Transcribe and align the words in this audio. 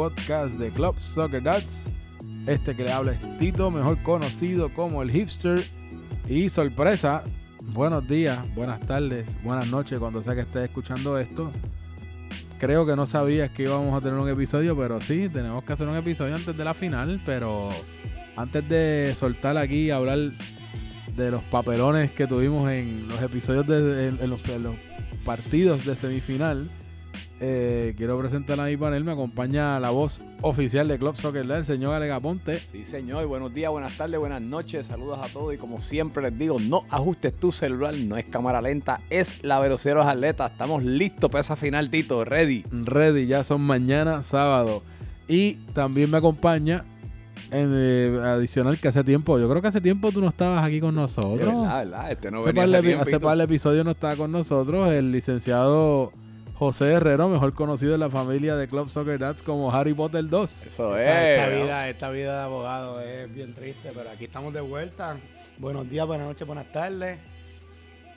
podcast 0.00 0.58
de 0.58 0.70
Club 0.70 0.98
Soccer 0.98 1.42
Dads. 1.42 1.90
Este 2.46 2.74
que 2.74 2.84
le 2.84 2.90
habla 2.90 3.12
es 3.12 3.36
Tito, 3.36 3.70
mejor 3.70 4.02
conocido 4.02 4.72
como 4.72 5.02
el 5.02 5.10
hipster. 5.10 5.62
Y 6.26 6.48
sorpresa, 6.48 7.22
buenos 7.74 8.08
días, 8.08 8.42
buenas 8.54 8.80
tardes, 8.80 9.36
buenas 9.44 9.66
noches 9.66 9.98
cuando 9.98 10.22
sea 10.22 10.34
que 10.34 10.40
estés 10.40 10.64
escuchando 10.64 11.18
esto. 11.18 11.52
Creo 12.58 12.86
que 12.86 12.96
no 12.96 13.06
sabías 13.06 13.50
que 13.50 13.64
íbamos 13.64 13.94
a 13.94 14.02
tener 14.02 14.18
un 14.18 14.26
episodio, 14.26 14.74
pero 14.74 15.02
sí, 15.02 15.28
tenemos 15.28 15.64
que 15.64 15.74
hacer 15.74 15.86
un 15.86 15.96
episodio 15.96 16.34
antes 16.34 16.56
de 16.56 16.64
la 16.64 16.72
final. 16.72 17.20
Pero 17.26 17.68
antes 18.36 18.66
de 18.70 19.12
soltar 19.14 19.58
aquí 19.58 19.88
y 19.88 19.90
hablar 19.90 20.30
de 21.14 21.30
los 21.30 21.44
papelones 21.44 22.10
que 22.12 22.26
tuvimos 22.26 22.70
en 22.70 23.06
los 23.06 23.20
episodios 23.20 23.66
de 23.66 24.08
en 24.08 24.30
los, 24.30 24.40
partidos 25.26 25.84
de 25.84 25.94
semifinal, 25.94 26.70
eh, 27.42 27.94
quiero 27.96 28.18
presentar 28.18 28.60
a 28.60 28.64
mi 28.64 28.76
panel. 28.76 29.02
Me 29.02 29.12
acompaña 29.12 29.80
la 29.80 29.88
voz 29.88 30.22
oficial 30.42 30.86
de 30.88 30.98
Club 30.98 31.16
Soccer, 31.16 31.50
el 31.50 31.64
señor 31.64 31.94
Alega 31.94 32.20
Ponte. 32.20 32.60
Sí, 32.60 32.84
señor. 32.84 33.26
Buenos 33.26 33.54
días, 33.54 33.70
buenas 33.70 33.96
tardes, 33.96 34.20
buenas 34.20 34.42
noches. 34.42 34.88
Saludos 34.88 35.18
a 35.22 35.28
todos. 35.28 35.54
Y 35.54 35.56
como 35.56 35.80
siempre 35.80 36.22
les 36.22 36.38
digo, 36.38 36.60
no 36.60 36.84
ajustes 36.90 37.34
tu 37.34 37.50
celular, 37.50 37.94
no 37.94 38.18
es 38.18 38.28
cámara 38.28 38.60
lenta, 38.60 39.00
es 39.08 39.42
la 39.42 39.58
velocidad 39.58 39.94
de 39.94 39.98
los 40.00 40.06
atletas. 40.06 40.52
Estamos 40.52 40.84
listos 40.84 41.30
para 41.30 41.40
esa 41.40 41.56
final, 41.56 41.88
Tito. 41.88 42.26
Ready. 42.26 42.64
Ready, 42.70 43.26
ya 43.26 43.42
son 43.42 43.62
mañana, 43.62 44.22
sábado. 44.22 44.82
Y 45.26 45.54
también 45.72 46.10
me 46.10 46.18
acompaña 46.18 46.84
en 47.50 47.70
eh, 47.72 48.20
adicional 48.22 48.78
que 48.78 48.88
hace 48.88 49.02
tiempo, 49.02 49.38
yo 49.38 49.48
creo 49.48 49.62
que 49.62 49.68
hace 49.68 49.80
tiempo 49.80 50.12
tú 50.12 50.20
no 50.20 50.28
estabas 50.28 50.64
aquí 50.64 50.78
con 50.78 50.94
nosotros. 50.94 51.38
verdad, 51.38 51.78
verdad. 51.78 52.12
Este 52.12 52.30
no 52.30 52.42
venía 52.42 52.62
par 52.62 52.74
hace 52.74 52.82
tiempito. 52.82 53.02
hace 53.02 53.20
par 53.20 53.38
de 53.38 53.44
episodios 53.44 53.84
no 53.84 53.90
estaba 53.92 54.14
con 54.16 54.30
nosotros 54.30 54.92
el 54.92 55.10
licenciado 55.10 56.12
José 56.60 56.92
Herrero, 56.92 57.26
mejor 57.30 57.54
conocido 57.54 57.94
en 57.94 58.00
la 58.00 58.10
familia 58.10 58.54
de 58.54 58.68
Club 58.68 58.90
Soccer 58.90 59.18
Dads 59.18 59.40
como 59.40 59.72
Harry 59.74 59.94
Potter 59.94 60.28
2. 60.28 60.66
Eso 60.66 60.94
Esta, 60.94 61.30
esta 61.32 61.46
es. 61.56 61.62
vida, 61.62 61.88
esta 61.88 62.10
vida 62.10 62.36
de 62.36 62.42
abogado 62.44 63.00
es 63.00 63.34
bien 63.34 63.54
triste, 63.54 63.90
pero 63.94 64.10
aquí 64.10 64.24
estamos 64.26 64.52
de 64.52 64.60
vuelta. 64.60 65.16
Buenos 65.56 65.88
días, 65.88 66.06
buenas 66.06 66.26
noches, 66.28 66.46
buenas 66.46 66.70
tardes. 66.70 67.18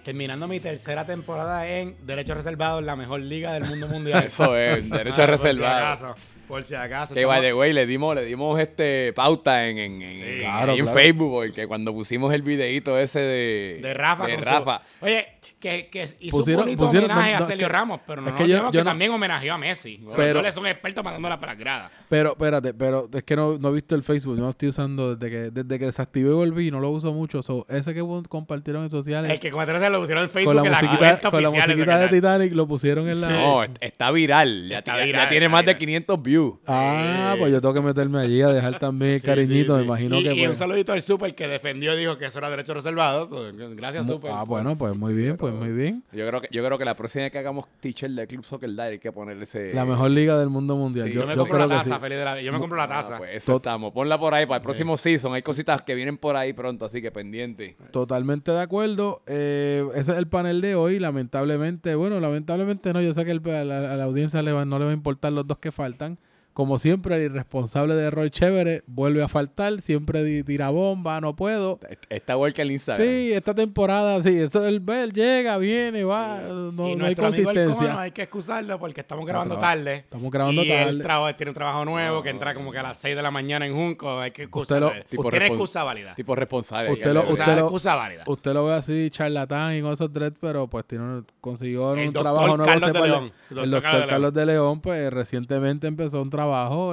Terminando 0.03 0.49
mi 0.49 0.59
tercera 0.59 1.05
temporada 1.05 1.65
en 1.69 1.95
Derecho 2.05 2.33
Reservado, 2.33 2.81
la 2.81 2.97
mejor 2.97 3.21
liga 3.21 3.53
del 3.53 3.63
mundo 3.63 3.87
mundial. 3.87 4.21
Eso 4.27 4.57
es, 4.57 4.89
derecho 4.89 5.23
Ah, 5.23 5.27
reservado. 5.27 5.55
Por 5.55 5.95
si 5.95 6.03
acaso, 6.03 6.15
por 6.49 6.63
si 6.65 6.75
acaso. 6.75 7.13
Que 7.13 7.23
by 7.23 7.39
the 7.39 7.53
way, 7.53 7.71
le 7.71 7.85
dimos, 7.85 8.13
le 8.13 8.25
dimos 8.25 8.59
este 8.59 9.13
pauta 9.13 9.65
en, 9.69 9.77
en, 9.77 10.01
en- 10.01 10.17
Sí. 10.17 10.23
en- 10.25 10.39
Claro, 10.41 10.73
ahí 10.73 10.79
en 10.79 10.85
claro. 10.85 10.99
Facebook, 10.99 11.31
porque 11.31 11.65
cuando 11.65 11.93
pusimos 11.93 12.33
el 12.33 12.41
videito 12.41 12.99
ese 12.99 13.19
de, 13.21 13.79
de 13.81 13.93
Rafa. 13.93 14.25
de 14.27 14.35
con 14.35 14.43
su- 14.43 14.49
Rafa. 14.49 14.81
Oye, 14.99 15.27
que, 15.63 15.87
que 15.87 16.03
hizo 16.19 16.37
Pusieron- 16.37 16.59
un 16.63 16.65
bonito 16.75 16.83
pusieron- 16.85 17.09
homenaje 17.09 17.31
no, 17.33 17.39
no, 17.39 17.45
a 17.45 17.47
Sergio 17.47 17.69
Ramos, 17.69 18.01
pero 18.05 18.21
no 18.21 18.27
es 18.27 18.33
que 18.33 18.39
yo- 18.39 18.43
olvidemos 18.45 18.73
yo 18.73 18.79
que 18.79 18.83
no- 18.83 18.89
también 18.91 19.11
homenajeó 19.11 19.53
a 19.53 19.57
Messi. 19.57 20.03
Pero- 20.17 20.39
goles 20.39 20.53
son 20.53 20.67
expertos 20.67 21.03
mandándola 21.05 21.39
para 21.39 21.53
las 21.53 21.59
gradas. 21.59 21.91
Pero 22.09 22.31
espérate, 22.31 22.73
pero 22.73 23.09
es 23.13 23.23
que 23.23 23.35
no, 23.37 23.57
no 23.57 23.69
he 23.69 23.71
visto 23.71 23.95
el 23.95 24.03
Facebook, 24.03 24.33
yo 24.35 24.39
no 24.41 24.47
lo 24.47 24.49
estoy 24.51 24.67
usando 24.69 25.15
desde 25.15 25.31
que 25.31 25.51
desde 25.51 25.79
que 25.79 25.85
desactivé 25.85 26.29
y 26.31 26.33
volví, 26.33 26.69
no 26.69 26.81
lo 26.81 26.89
uso 26.89 27.13
mucho. 27.13 27.41
So, 27.41 27.65
ese 27.69 27.93
que 27.93 28.01
compartieron 28.29 28.83
en 28.83 28.91
sociales 28.91 29.31
El 29.31 29.39
que 29.39 29.47
ese 29.51 29.89
lo 29.89 29.99
pusieron 30.01 30.23
en 30.25 30.29
Facebook, 30.29 30.53
con 30.53 30.55
la 30.57 30.63
la 30.63 30.81
musiquita, 30.81 31.31
con 31.31 31.43
la 31.43 31.49
musiquita 31.51 31.97
de. 31.97 32.07
Titanic 32.09 32.53
lo 32.53 32.67
pusieron 32.67 33.07
en 33.09 33.21
la... 33.21 33.27
Sí. 33.29 33.33
No, 33.33 33.63
est- 33.63 33.77
está 33.79 34.11
viral. 34.11 34.67
Ya, 34.67 34.79
Está 34.79 34.93
ya- 34.93 34.97
ya 34.99 35.05
viral, 35.05 35.29
tiene 35.29 35.45
está 35.45 35.51
más 35.51 35.61
de 35.61 35.71
viral. 35.73 35.79
500 35.79 36.21
views. 36.23 36.53
Ah, 36.67 37.31
Sí. 37.35 37.39
pues 37.39 37.51
yo 37.53 37.61
tengo 37.61 37.73
que 37.73 37.81
meterme 37.81 38.19
allí 38.19 38.41
a 38.41 38.47
dejar 38.49 38.77
también 38.79 39.13
el 39.13 39.21
Sí, 39.21 39.25
cariñito, 39.25 39.73
sí, 39.75 39.79
me 39.79 39.85
imagino 39.85 40.19
y, 40.19 40.23
que... 40.23 40.33
y 40.33 40.39
pues- 40.39 40.49
un 40.49 40.55
saludito 40.57 40.91
al 40.91 41.01
Super 41.01 41.33
que 41.35 41.47
defendió, 41.47 41.95
dijo 41.95 42.17
que 42.17 42.25
eso 42.25 42.39
era 42.39 42.49
derecho 42.49 42.73
reservado. 42.73 43.29
Gracias, 43.75 44.05
Super. 44.07 44.31
Ah, 44.33 44.43
bueno, 44.43 44.77
pues 44.77 44.95
muy 44.95 45.13
bien, 45.13 45.37
pues 45.37 45.52
muy 45.53 45.71
bien. 45.71 46.03
Yo 46.11 46.27
creo 46.27 46.41
que, 46.41 46.47
yo 46.51 46.63
creo 46.65 46.77
que 46.77 46.85
la 46.85 46.95
próxima 46.95 47.23
vez 47.23 47.31
que 47.31 47.37
hagamos 47.39 47.65
teacher 47.79 48.09
de 48.11 48.27
Club 48.27 48.43
Soccer 48.45 48.69
Diary 48.69 48.93
hay 48.93 48.99
que 48.99 49.11
ponerle 49.11 49.43
ese... 49.43 49.73
La 49.73 49.85
mejor 49.85 50.11
liga 50.11 50.37
del 50.37 50.49
mundo 50.49 50.75
mundial. 50.75 51.07
Sí, 51.07 51.13
yo 51.13 51.21
Yo 51.21 51.27
me 51.27 51.33
yo 51.33 51.39
compro 51.39 51.57
creo 51.57 51.67
la 51.67 51.77
que 51.77 51.83
sí. 51.83 51.89
taza, 51.89 51.99
feliz 52.01 52.17
de 52.17 52.25
la. 52.25 52.41
Yo 52.41 52.51
me 52.51 52.59
compro 52.59 52.77
la 52.77 52.83
Ah, 52.85 52.87
taza. 52.87 53.17
pues 53.17 53.31
eso 53.35 53.57
estamos. 53.57 53.91
Ponla 53.93 54.19
por 54.19 54.33
ahí 54.33 54.45
para 54.45 54.57
el 54.57 54.63
próximo 54.63 54.97
season. 54.97 55.33
Hay 55.33 55.41
cositas 55.41 55.81
que 55.81 55.95
vienen 55.95 56.17
por 56.17 56.35
ahí 56.35 56.53
pronto, 56.53 56.85
así 56.85 57.01
que 57.01 57.11
pendiente. 57.11 57.75
Totalmente 57.91 58.51
de 58.51 58.61
acuerdo. 58.61 59.21
Eh, 59.27 59.85
ese 59.95 60.11
es 60.11 60.17
el 60.17 60.27
panel 60.27 60.61
de 60.61 60.75
hoy. 60.75 60.99
Lamentablemente, 60.99 61.95
bueno, 61.95 62.19
lamentablemente 62.19 62.93
no. 62.93 63.01
Yo 63.01 63.13
sé 63.13 63.25
que 63.25 63.31
el- 63.31 63.41
a, 63.49 63.63
la, 63.63 63.93
a 63.93 63.95
la 63.95 64.03
audiencia 64.03 64.41
le 64.41 64.51
va- 64.51 64.65
no 64.65 64.77
le 64.79 64.85
va 64.85 64.91
a 64.91 64.93
importar 64.93 65.31
los 65.33 65.47
dos 65.47 65.57
que 65.57 65.71
faltan. 65.71 66.17
Como 66.53 66.77
siempre, 66.77 67.15
el 67.15 67.23
irresponsable 67.31 67.95
de 67.95 68.11
Roy 68.11 68.29
Chévere 68.29 68.83
vuelve 68.85 69.23
a 69.23 69.27
faltar. 69.27 69.81
Siempre 69.81 70.23
di- 70.23 70.43
tira 70.43 70.69
bomba, 70.69 71.19
no 71.19 71.35
puedo. 71.35 71.79
Está 72.09 72.33
igual 72.33 72.53
que 72.53 72.61
el 72.61 72.71
Instagram. 72.71 73.03
Sí, 73.03 73.33
esta 73.33 73.55
temporada, 73.55 74.21
sí. 74.21 74.37
Eso, 74.39 74.63
el 74.65 74.83
él 74.87 75.13
llega, 75.13 75.57
viene, 75.57 76.03
va. 76.03 76.41
No, 76.41 76.69
y 76.69 76.71
no 76.73 76.85
hay 76.85 77.15
nuestro 77.15 77.25
amigo 77.25 77.49
el 77.49 77.55
consistencia. 77.55 77.87
Cono 77.87 77.99
hay 77.99 78.11
que 78.11 78.21
excusarlo 78.21 78.77
porque 78.77 79.01
estamos 79.01 79.25
grabando 79.25 79.57
tarde. 79.57 79.95
Estamos 79.95 80.31
grabando 80.31 80.63
y 80.63 80.71
él 80.71 80.85
tarde. 80.85 81.03
traba- 81.03 81.35
tiene 81.35 81.49
un 81.49 81.55
trabajo 81.55 81.85
nuevo 81.85 82.21
que 82.21 82.29
entra 82.29 82.53
como 82.53 82.71
que 82.71 82.77
a 82.77 82.83
las 82.83 82.99
6 82.99 83.15
de 83.15 83.21
la 83.23 83.31
mañana 83.31 83.65
en 83.65 83.73
Junco. 83.73 84.19
Hay 84.19 84.29
que 84.29 84.43
excusarlo. 84.43 84.91
Tiene 85.09 85.47
excusa 85.47 85.83
válida. 85.83 86.13
Tipo 86.13 86.35
responsable. 86.35 86.91
Usted 86.91 87.13
lo- 87.15 87.29
usted 87.29 87.47
lo- 87.55 87.61
excusa 87.61 87.95
válida. 87.95 88.23
Usted 88.27 88.53
lo 88.53 88.65
ve 88.65 88.75
así, 88.75 89.09
charlatán 89.09 89.75
y 89.75 89.81
con 89.81 89.91
esos 89.93 90.13
dreads, 90.13 90.37
pero 90.39 90.67
pues 90.67 90.85
tiene 90.85 91.03
un- 91.03 91.25
consiguió 91.41 91.93
El 91.93 92.09
un 92.09 92.13
doctor 92.13 92.33
trabajo 92.35 92.57
nuevo. 92.57 92.71
Carlos 92.71 92.93
de 92.93 93.07
León. 93.07 93.23
El 93.49 93.55
Doctor 93.55 93.69
doctor 93.71 93.81
Carlos 93.81 94.01
de 94.01 94.09
Carlos 94.09 94.33
de 94.35 94.45
León, 94.45 94.81
pues 94.81 95.11
recientemente 95.13 95.87
empezó 95.87 96.21
un 96.21 96.29
trabajo 96.29 96.42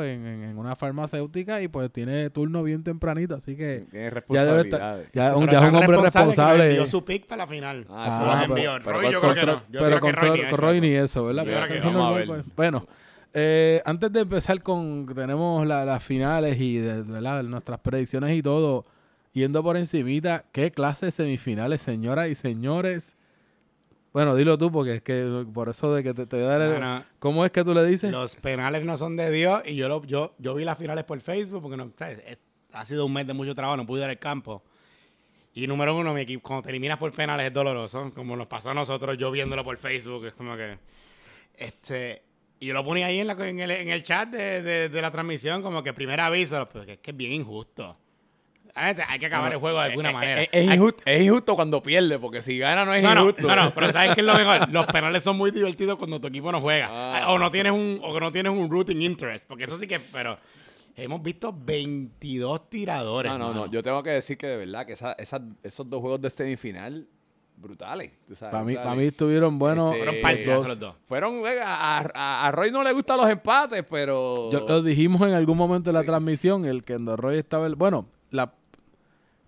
en, 0.02 0.26
en- 0.26 0.42
en 0.44 0.58
una 0.58 0.76
farmacéutica 0.76 1.60
y 1.62 1.68
pues 1.68 1.90
tiene 1.92 2.30
turno 2.30 2.62
bien 2.62 2.82
tempranito, 2.84 3.34
así 3.34 3.56
que 3.56 3.86
Tiene 3.90 3.90
ya 3.90 3.98
debe 3.98 4.10
responsabilidades. 4.10 4.72
estar, 4.72 5.04
ya, 5.12 5.36
un, 5.36 5.46
ya 5.48 5.58
es 5.58 5.68
un 5.68 5.74
hombre 5.76 5.96
que 5.96 6.02
responsable. 6.04 6.66
envió 6.70 6.86
su 6.86 7.04
pick 7.04 7.26
para 7.26 7.44
la 7.44 7.46
final. 7.46 7.86
Ah, 7.90 8.08
Ah, 8.10 8.44
pero- 8.46 8.54
envió. 8.56 8.72
pero 8.84 8.92
Roy, 8.92 9.02
con- 9.04 9.12
yo 9.12 9.20
creo 9.20 9.34
que 9.34 9.40
Contra- 9.40 9.52
no. 9.54 9.60
Yo 9.60 9.64
pero 9.80 9.84
creo 9.84 9.94
que 9.94 10.00
contra- 10.00 10.28
Roy 10.28 10.40
ni 10.40 10.56
Roy 10.56 10.76
eso. 10.76 10.80
ni 10.80 10.94
eso, 10.94 11.24
¿verdad? 11.26 11.44
Ver. 11.44 12.44
Bueno, 12.56 12.86
eh, 13.32 13.82
antes 13.84 14.12
de 14.12 14.20
empezar 14.20 14.62
con, 14.62 15.06
tenemos 15.14 15.66
la- 15.66 15.84
las 15.84 16.02
finales 16.02 16.60
y 16.60 16.78
de, 16.78 17.02
¿verdad? 17.02 17.42
nuestras 17.44 17.80
predicciones 17.80 18.34
y 18.36 18.42
todo, 18.42 18.84
yendo 19.32 19.62
por 19.62 19.76
encimita, 19.76 20.44
¿qué 20.52 20.70
clase 20.72 21.06
de 21.06 21.12
semifinales, 21.12 21.80
señoras 21.82 22.28
y 22.28 22.34
señores? 22.34 23.16
Bueno, 24.12 24.34
dilo 24.34 24.58
tú, 24.58 24.72
porque 24.72 24.96
es 24.96 25.02
que 25.02 25.44
por 25.54 25.68
eso 25.68 25.94
de 25.94 26.02
que 26.02 26.12
te, 26.12 26.26
te 26.26 26.36
voy 26.36 26.44
a 26.46 26.48
dar 26.48 26.60
el- 26.62 26.80
No, 26.80 26.98
no. 26.98 27.04
¿Cómo 27.20 27.44
es 27.44 27.52
que 27.52 27.62
tú 27.62 27.72
le 27.74 27.84
dices? 27.84 28.10
Los 28.10 28.36
penales 28.36 28.84
no 28.84 28.96
son 28.96 29.16
de 29.16 29.30
Dios 29.30 29.62
y 29.66 29.76
yo 29.76 29.88
lo, 29.88 30.04
yo, 30.04 30.34
yo 30.38 30.54
vi 30.54 30.64
las 30.64 30.76
finales 30.78 31.04
por 31.04 31.20
Facebook 31.20 31.62
porque 31.62 31.76
no, 31.76 31.92
¿sabes? 31.96 32.18
Es- 32.26 32.38
ha 32.72 32.84
sido 32.84 33.06
un 33.06 33.12
mes 33.12 33.26
de 33.26 33.32
mucho 33.34 33.54
trabajo, 33.54 33.76
no 33.76 33.86
pude 33.86 34.02
ir 34.02 34.08
al 34.10 34.18
campo. 34.18 34.62
Y 35.54 35.66
número 35.66 35.96
uno, 35.96 36.14
mi 36.14 36.20
equipo, 36.22 36.42
cuando 36.46 36.62
te 36.64 36.70
eliminas 36.70 36.98
por 36.98 37.12
penales 37.12 37.46
es 37.48 37.52
doloroso, 37.52 38.12
como 38.14 38.36
nos 38.36 38.46
pasó 38.46 38.70
a 38.70 38.74
nosotros, 38.74 39.16
yo 39.18 39.30
viéndolo 39.32 39.64
por 39.64 39.76
Facebook, 39.76 40.26
es 40.26 40.34
como 40.34 40.56
que... 40.56 40.78
Este, 41.56 42.22
y 42.60 42.66
yo 42.66 42.74
lo 42.74 42.84
ponía 42.84 43.06
ahí 43.06 43.18
en, 43.18 43.26
la, 43.26 43.32
en, 43.48 43.58
el, 43.60 43.70
en 43.70 43.88
el 43.88 44.02
chat 44.02 44.28
de, 44.30 44.62
de- 44.62 44.88
de 44.88 45.02
la 45.02 45.10
transmisión, 45.10 45.62
como 45.62 45.82
que 45.82 45.92
primer 45.92 46.20
aviso, 46.20 46.68
pero 46.72 46.84
es 46.90 46.98
que 46.98 47.10
es 47.10 47.16
bien 47.16 47.32
injusto. 47.32 47.96
La 48.74 48.84
neta, 48.86 49.06
Hay 49.08 49.18
que 49.18 49.26
acabar 49.26 49.52
el 49.52 49.58
juego 49.58 49.78
de 49.78 49.84
alguna 49.86 50.10
Eh, 50.10 50.12
manera. 50.12 50.42
eh, 50.42 50.48
Es, 50.52 50.64
injusto, 50.74 51.02
es 51.04 51.22
injusto 51.22 51.54
cuando 51.54 51.82
pierde, 51.82 52.18
porque 52.18 52.40
si 52.42 52.58
gana 52.58 52.84
no 52.84 52.94
es 52.94 53.02
no, 53.02 53.12
injusto. 53.12 53.46
no, 53.48 53.56
no, 53.56 53.74
pero 53.74 53.90
¿sabes 53.92 54.14
qué 54.14 54.20
es 54.20 54.26
lo 54.26 54.34
mejor? 54.34 54.68
Los 54.72 54.86
penales 54.86 55.22
son 55.24 55.36
muy 55.36 55.50
divertidos 55.50 55.96
cuando 55.98 56.20
tu 56.20 56.28
equipo 56.28 56.50
no 56.52 56.60
juega. 56.60 56.88
Ah. 56.90 57.32
O 57.32 57.38
no 57.38 57.50
tienes 57.50 57.72
un 57.72 58.00
o 58.02 58.14
que 58.14 58.20
no 58.20 58.30
tienes 58.32 58.52
un 58.52 58.70
rooting 58.70 59.02
interest, 59.02 59.46
porque 59.46 59.64
eso 59.64 59.78
sí 59.78 59.86
que 59.86 59.98
pero 60.00 60.38
hemos 60.96 61.22
visto 61.22 61.54
22 61.56 62.68
tiradores. 62.68 63.32
No, 63.32 63.38
no, 63.38 63.48
mano. 63.48 63.66
no. 63.66 63.70
Yo 63.72 63.82
tengo 63.82 64.02
que 64.02 64.10
decir 64.10 64.36
que 64.36 64.46
de 64.46 64.56
verdad 64.58 64.86
que 64.86 64.92
esa- 64.92 65.12
esas- 65.12 65.42
esos 65.62 65.88
dos 65.88 66.00
juegos 66.00 66.20
de 66.20 66.30
semifinal, 66.30 67.06
brutales. 67.56 68.10
tú 68.26 68.34
sabes, 68.34 68.52
Para 68.52 68.64
mí, 68.64 68.74
para 68.74 68.94
mí 68.94 69.04
estuvieron 69.04 69.58
buenos. 69.58 69.92
Este, 69.92 69.98
Fueron 69.98 70.14
los 70.14 70.22
partidazos 70.22 70.58
dos. 70.62 70.68
los 70.68 70.78
dos. 70.80 70.94
Fueron, 71.06 71.34
eh, 71.46 71.60
a, 71.62 71.98
a- 72.14 72.46
a 72.46 72.52
Roy 72.52 72.70
no 72.70 72.82
le 72.82 72.92
gustan 72.92 73.18
los 73.18 73.28
empates, 73.28 73.84
pero... 73.90 74.50
Yo- 74.50 74.66
lo 74.66 74.82
dijimos 74.82 75.20
en 75.28 75.34
algún 75.34 75.58
momento 75.58 75.90
de 75.92 75.98
la 75.98 76.04
transmisión, 76.04 76.64
el 76.64 76.82
que 76.82 76.94
en 76.94 77.06
Roy 77.16 77.36
estaba... 77.38 77.66
el- 77.66 77.74
bueno, 77.74 78.06
la 78.30 78.50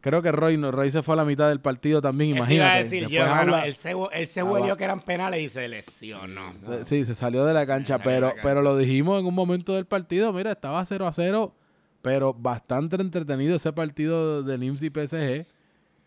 creo 0.03 0.21
que 0.21 0.31
Roy, 0.33 0.59
no, 0.59 0.71
Roy 0.71 0.91
se 0.91 1.03
fue 1.03 1.15
a 1.15 1.17
la 1.17 1.25
mitad 1.25 1.49
del 1.49 1.61
partido 1.63 2.03
también, 2.03 2.37
Eso 2.37 2.37
iba 2.37 2.45
a 2.45 2.49
imagínate. 2.53 2.83
decir 2.85 3.01
Después 3.09 3.19
yo, 3.19 3.25
mano, 3.27 3.41
habla- 3.41 3.67
él 3.67 3.73
se, 3.75 3.95
él 4.13 4.27
se 4.27 4.43
huelió 4.43 4.77
que 4.77 4.85
eran 4.85 5.01
penales 5.01 5.41
y 5.41 5.49
se 5.49 5.67
lesionó. 5.69 6.53
Se- 6.61 6.85
Sí, 6.85 7.05
se 7.07 7.15
salió 7.15 7.47
de 7.47 7.55
la 7.55 7.65
cancha, 7.67 7.97
de 7.97 8.05
pero, 8.05 8.27
la 8.27 8.33
cancha. 8.35 8.43
pero 8.43 8.61
lo 8.61 8.77
dijimos 8.77 9.19
en 9.19 9.25
un 9.27 9.35
momento 9.35 9.73
del 9.75 9.87
partido, 9.87 10.31
mira, 10.35 10.53
estaba 10.53 10.85
0 10.85 11.07
a 11.07 11.13
0, 11.15 11.55
pero 12.03 12.35
bastante 12.35 12.97
entretenido 12.97 13.57
ese 13.57 13.73
partido 13.73 14.43
de 14.43 14.59
NIMS 14.59 14.83
y 14.83 14.91
PSG. 14.91 15.47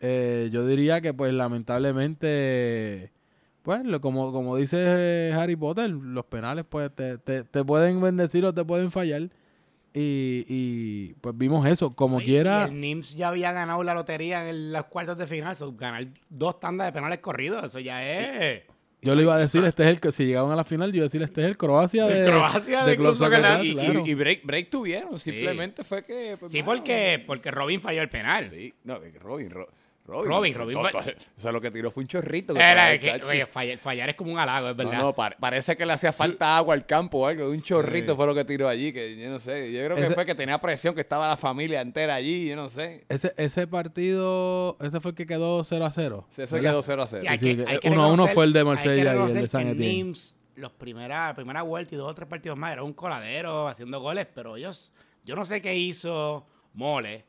Eh, 0.00 0.50
yo 0.52 0.66
diría 0.66 1.00
que 1.00 1.14
pues 1.14 1.32
lamentablemente, 2.06 3.12
pues 3.62 3.84
lo- 3.84 4.00
como, 4.00 4.32
como 4.32 4.56
dice 4.56 5.32
Harry 5.34 5.56
Potter, 5.56 5.90
los 5.90 6.24
penales 6.26 6.64
pues 6.68 6.90
te, 6.94 7.18
te, 7.18 7.44
te 7.44 7.64
pueden 7.64 8.00
bendecir 8.00 8.44
o 8.44 8.52
te 8.54 8.64
pueden 8.64 8.90
fallar. 8.90 9.30
Y, 9.98 10.44
y, 10.46 11.14
pues 11.22 11.34
vimos 11.38 11.66
eso, 11.66 11.90
como 11.94 12.20
Y- 12.20 12.24
quiera. 12.26 12.66
y 12.68 12.74
el 12.74 12.80
NIMS 12.82 13.14
ya 13.16 13.28
había 13.28 13.50
ganado 13.52 13.82
la 13.82 13.94
lotería 13.94 14.46
en 14.46 14.70
los 14.70 14.84
cuartos 14.84 15.16
de 15.16 15.26
final, 15.26 15.56
so, 15.56 15.72
ganar 15.74 16.06
dos 16.28 16.60
tandas 16.60 16.86
de 16.88 16.92
penales 16.92 17.18
corridos, 17.20 17.64
eso 17.64 17.80
ya 17.80 18.06
es... 18.06 18.62
Yo 19.00 19.14
le 19.14 19.22
iba 19.22 19.34
a 19.34 19.38
decir, 19.38 19.64
este 19.64 19.84
es 19.84 19.88
el 19.88 20.00
que 20.00 20.12
si 20.12 20.26
llegaban 20.26 20.52
a 20.52 20.56
la 20.56 20.64
final, 20.64 20.90
yo 20.90 20.96
iba 20.96 21.04
a 21.04 21.08
decir, 21.08 21.22
este 21.22 21.40
es 21.40 21.46
el 21.46 21.56
Croacia 21.56 22.06
de, 22.06 22.20
El 22.20 22.26
Croacia 22.26 22.84
de 22.84 22.96
Club 22.96 23.06
Club 23.06 23.16
Soccer 23.16 23.40
Soccer 23.40 23.64
y, 23.64 23.68
y- 23.70 23.74
claro. 23.74 24.06
y 24.06 24.14
break, 24.14 24.44
break 24.44 24.68
tuvieron, 24.70 25.18
simplemente 25.18 25.82
fue 25.82 26.04
que... 26.04 26.36
pues, 26.38 26.52
Sí, 26.52 26.62
porque, 26.62 27.22
porque 27.26 27.50
Robin 27.50 27.80
falló 27.80 28.02
el 28.02 28.08
penal. 28.10 28.48
Sí, 28.50 28.74
no, 28.84 29.00
que 29.00 29.10
Robin, 29.18 29.50
Ro- 30.06 30.24
Robin, 30.24 30.54
Robin 30.54 30.78
fue- 30.80 30.90
to- 30.92 30.98
O 31.36 31.40
sea, 31.40 31.50
lo 31.52 31.60
que 31.60 31.70
tiró 31.70 31.90
fue 31.90 32.02
un 32.04 32.06
chorrito. 32.08 32.54
que 32.54 32.60
Era 32.60 32.92
estaba- 32.92 33.18
que, 33.18 33.24
oye, 33.24 33.46
fallar, 33.46 33.78
fallar 33.78 34.08
es 34.10 34.14
como 34.14 34.32
un 34.32 34.38
halago, 34.38 34.70
es 34.70 34.76
verdad. 34.76 34.98
no, 35.00 35.12
pare- 35.14 35.36
parece 35.40 35.76
que 35.76 35.84
le 35.84 35.92
hacía 35.92 36.12
falta 36.12 36.56
agua 36.56 36.74
al 36.74 36.86
campo 36.86 37.18
o 37.18 37.26
algo. 37.26 37.50
Un 37.50 37.60
chorrito 37.60 38.12
Sí. 38.12 38.16
fue 38.16 38.26
lo 38.26 38.34
que 38.34 38.44
tiró 38.44 38.68
allí. 38.68 38.92
Que 38.92 39.16
yo 39.16 39.28
no 39.30 39.38
sé. 39.38 39.72
Yo 39.72 39.84
creo 39.84 39.96
que 39.96 40.04
Ese- 40.04 40.14
fue 40.14 40.24
que 40.24 40.34
tenía 40.34 40.58
presión, 40.60 40.94
que 40.94 41.00
estaba 41.00 41.28
la 41.28 41.36
familia 41.36 41.80
entera 41.80 42.14
allí. 42.14 42.48
Yo 42.48 42.56
no 42.56 42.68
sé. 42.68 43.04
Ese, 43.08 43.34
ese 43.36 43.66
partido, 43.66 44.76
ese 44.80 45.00
fue 45.00 45.10
el 45.10 45.14
que 45.16 45.26
quedó 45.26 45.64
0 45.64 45.84
a 45.84 45.90
0. 45.90 46.26
Sí, 46.30 46.42
Eso 46.42 46.60
quedó 46.60 46.82
0 46.82 47.02
a 47.02 47.06
0. 47.06 47.20
Sí, 47.22 47.26
hay 47.28 47.38
Sí, 47.38 47.56
que- 47.56 47.64
que 47.64 47.70
hay 47.72 47.78
que 47.78 47.90
uno 47.90 48.02
a 48.02 48.06
uno 48.06 48.26
reconocer- 48.26 48.34
fue 48.34 48.44
el 48.44 48.52
de 48.52 48.64
Marsella 48.64 49.14
y 49.14 49.18
el 49.18 49.34
de 49.34 49.48
San 49.48 49.64
que 49.64 49.70
Etienne. 49.72 50.14
Los 50.56 50.72
primera, 50.72 51.26
la 51.26 51.34
primera 51.34 51.62
vuelta 51.62 51.94
y 51.94 51.98
dos 51.98 52.10
o 52.10 52.14
tres 52.14 52.28
partidos 52.28 52.56
más, 52.56 52.72
era 52.72 52.82
un 52.82 52.94
coladero 52.94 53.68
haciendo 53.68 54.00
goles, 54.00 54.26
pero 54.34 54.56
ellos, 54.56 54.90
yo 55.24 55.36
no 55.36 55.44
sé 55.44 55.60
qué 55.60 55.74
hizo 55.76 56.46
Mole, 56.72 57.24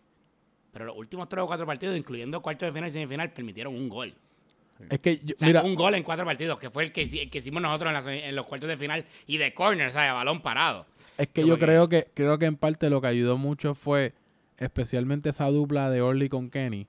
pero 0.78 0.86
los 0.86 0.98
últimos 0.98 1.28
tres 1.28 1.44
o 1.44 1.48
cuatro 1.48 1.66
partidos, 1.66 1.98
incluyendo 1.98 2.42
cuartos 2.42 2.68
de 2.68 2.72
final 2.74 2.90
y 2.90 2.94
semifinal, 2.94 3.32
permitieron 3.32 3.74
un 3.76 3.90
gol. 3.90 4.14
Es 4.90 5.00
que, 5.00 5.18
yo- 5.24 5.34
O 5.34 5.38
sea, 5.40 5.48
mira, 5.48 5.64
un 5.64 5.74
gol 5.74 5.96
en 5.96 6.04
cuatro 6.04 6.24
partidos, 6.24 6.60
que 6.60 6.70
fue 6.70 6.84
el 6.84 6.92
que, 6.92 7.04
hici- 7.08 7.22
el 7.22 7.30
que 7.32 7.40
hicimos 7.40 7.62
nosotros 7.64 7.90
en, 7.90 7.94
la 7.96 8.04
semi- 8.04 8.22
en 8.24 8.36
los 8.36 8.46
cuartos 8.46 8.70
de 8.70 8.78
final 8.78 9.06
y 9.26 9.38
de 9.38 9.54
corner, 9.54 9.88
o 9.88 9.92
sea, 9.92 10.04
de 10.04 10.12
balón 10.12 10.42
parado. 10.42 10.86
es 11.18 11.28
que 11.30 11.42
como 11.42 11.48
yo 11.54 11.60
que- 11.60 11.66
creo 11.66 11.90
que 11.90 12.08
creo 12.14 12.38
que 12.38 12.46
en 12.46 12.56
parte 12.58 12.90
lo 12.92 13.02
que 13.02 13.08
ayudó 13.08 13.38
mucho 13.38 13.74
fue 13.74 14.14
especialmente 14.60 15.30
esa 15.30 15.46
dupla 15.50 15.90
de 15.90 16.02
Orly 16.02 16.30
con 16.30 16.50
Kenny, 16.52 16.88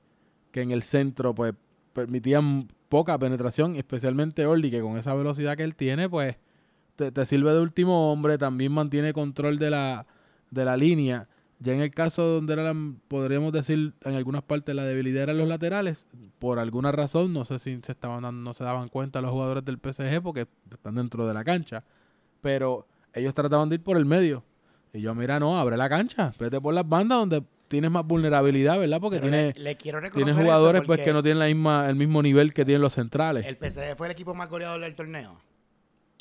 que 0.53 0.61
en 0.61 0.71
el 0.71 0.83
centro 0.83 1.35
pues 1.35 1.55
permitían 1.95 2.69
poca 2.89 3.19
penetración, 3.19 3.77
especialmente 3.77 4.47
Orly, 4.47 4.71
que 4.71 4.81
con 4.81 4.97
esa 4.99 5.15
velocidad 5.15 5.57
que 5.57 5.63
él 5.63 5.75
tiene, 5.75 6.09
pues 6.09 6.37
te, 6.97 7.11
te 7.13 7.27
sirve 7.27 7.53
de 7.53 7.61
último 7.61 8.13
hombre, 8.13 8.39
también 8.39 8.73
mantiene 8.73 9.13
control 9.13 9.59
de 9.59 9.71
la, 9.71 10.07
de 10.51 10.65
la 10.65 10.77
línea. 10.77 11.27
Ya 11.61 11.73
en 11.75 11.81
el 11.81 11.91
caso 11.91 12.23
donde 12.25 12.53
era, 12.53 12.63
la- 12.63 12.93
podríamos 13.09 13.53
decir, 13.53 13.93
en 14.05 14.15
algunas 14.15 14.43
partes 14.43 14.75
la 14.77 14.85
debilidad 14.85 15.25
eran 15.25 15.39
los 15.39 15.49
laterales, 15.49 16.07
por 16.39 16.59
alguna 16.61 16.93
razón, 16.93 17.33
no 17.33 17.45
sé 17.45 17.59
si 17.59 17.81
se 17.83 17.93
estaban 17.93 18.23
dando- 18.23 18.43
no 18.43 18.55
se 18.55 18.63
daban 18.63 18.89
cuenta 18.89 19.21
los 19.21 19.33
jugadores 19.33 19.65
del 19.65 19.79
PSG 19.79 20.23
porque 20.23 20.47
están 20.71 20.95
dentro 20.95 21.27
de 21.27 21.35
la 21.35 21.43
cancha, 21.43 21.83
pero 22.41 22.87
ellos 23.13 23.35
trataban 23.35 23.69
de 23.69 23.75
ir 23.77 23.83
por 23.83 23.97
el 23.97 24.05
medio. 24.05 24.45
Y 24.93 25.01
yo, 25.01 25.15
mira, 25.17 25.41
no, 25.41 25.59
abre 25.59 25.77
la 25.77 25.89
cancha, 25.89 26.33
vete 26.39 26.61
por 26.61 26.75
las 26.75 26.89
bandas 26.89 27.19
donde 27.19 27.43
tienes 27.67 27.91
más 27.91 28.07
vulnerabilidad, 28.07 28.79
¿verdad? 28.79 29.01
Porque 29.01 29.19
Pero 29.19 29.31
tiene, 29.31 29.53
le, 29.57 29.61
le 29.63 29.77
quiero 29.77 29.99
reconocer 30.01 30.25
tiene 30.25 30.31
eso 30.31 30.41
jugadores 30.41 30.83
pues 30.87 31.01
que 31.01 31.13
no 31.13 31.23
tienen 31.23 31.39
la 31.41 31.47
misma, 31.47 31.89
el 31.91 31.97
mismo 31.97 32.23
nivel 32.23 32.55
que 32.55 32.65
tienen 32.65 32.83
los 32.83 32.95
centrales. 32.95 33.45
El 33.45 33.57
PSG 33.59 33.97
fue 33.97 34.07
el 34.07 34.13
equipo 34.13 34.33
más 34.33 34.49
goleador 34.49 34.81
del 34.81 34.95
torneo. 34.95 35.39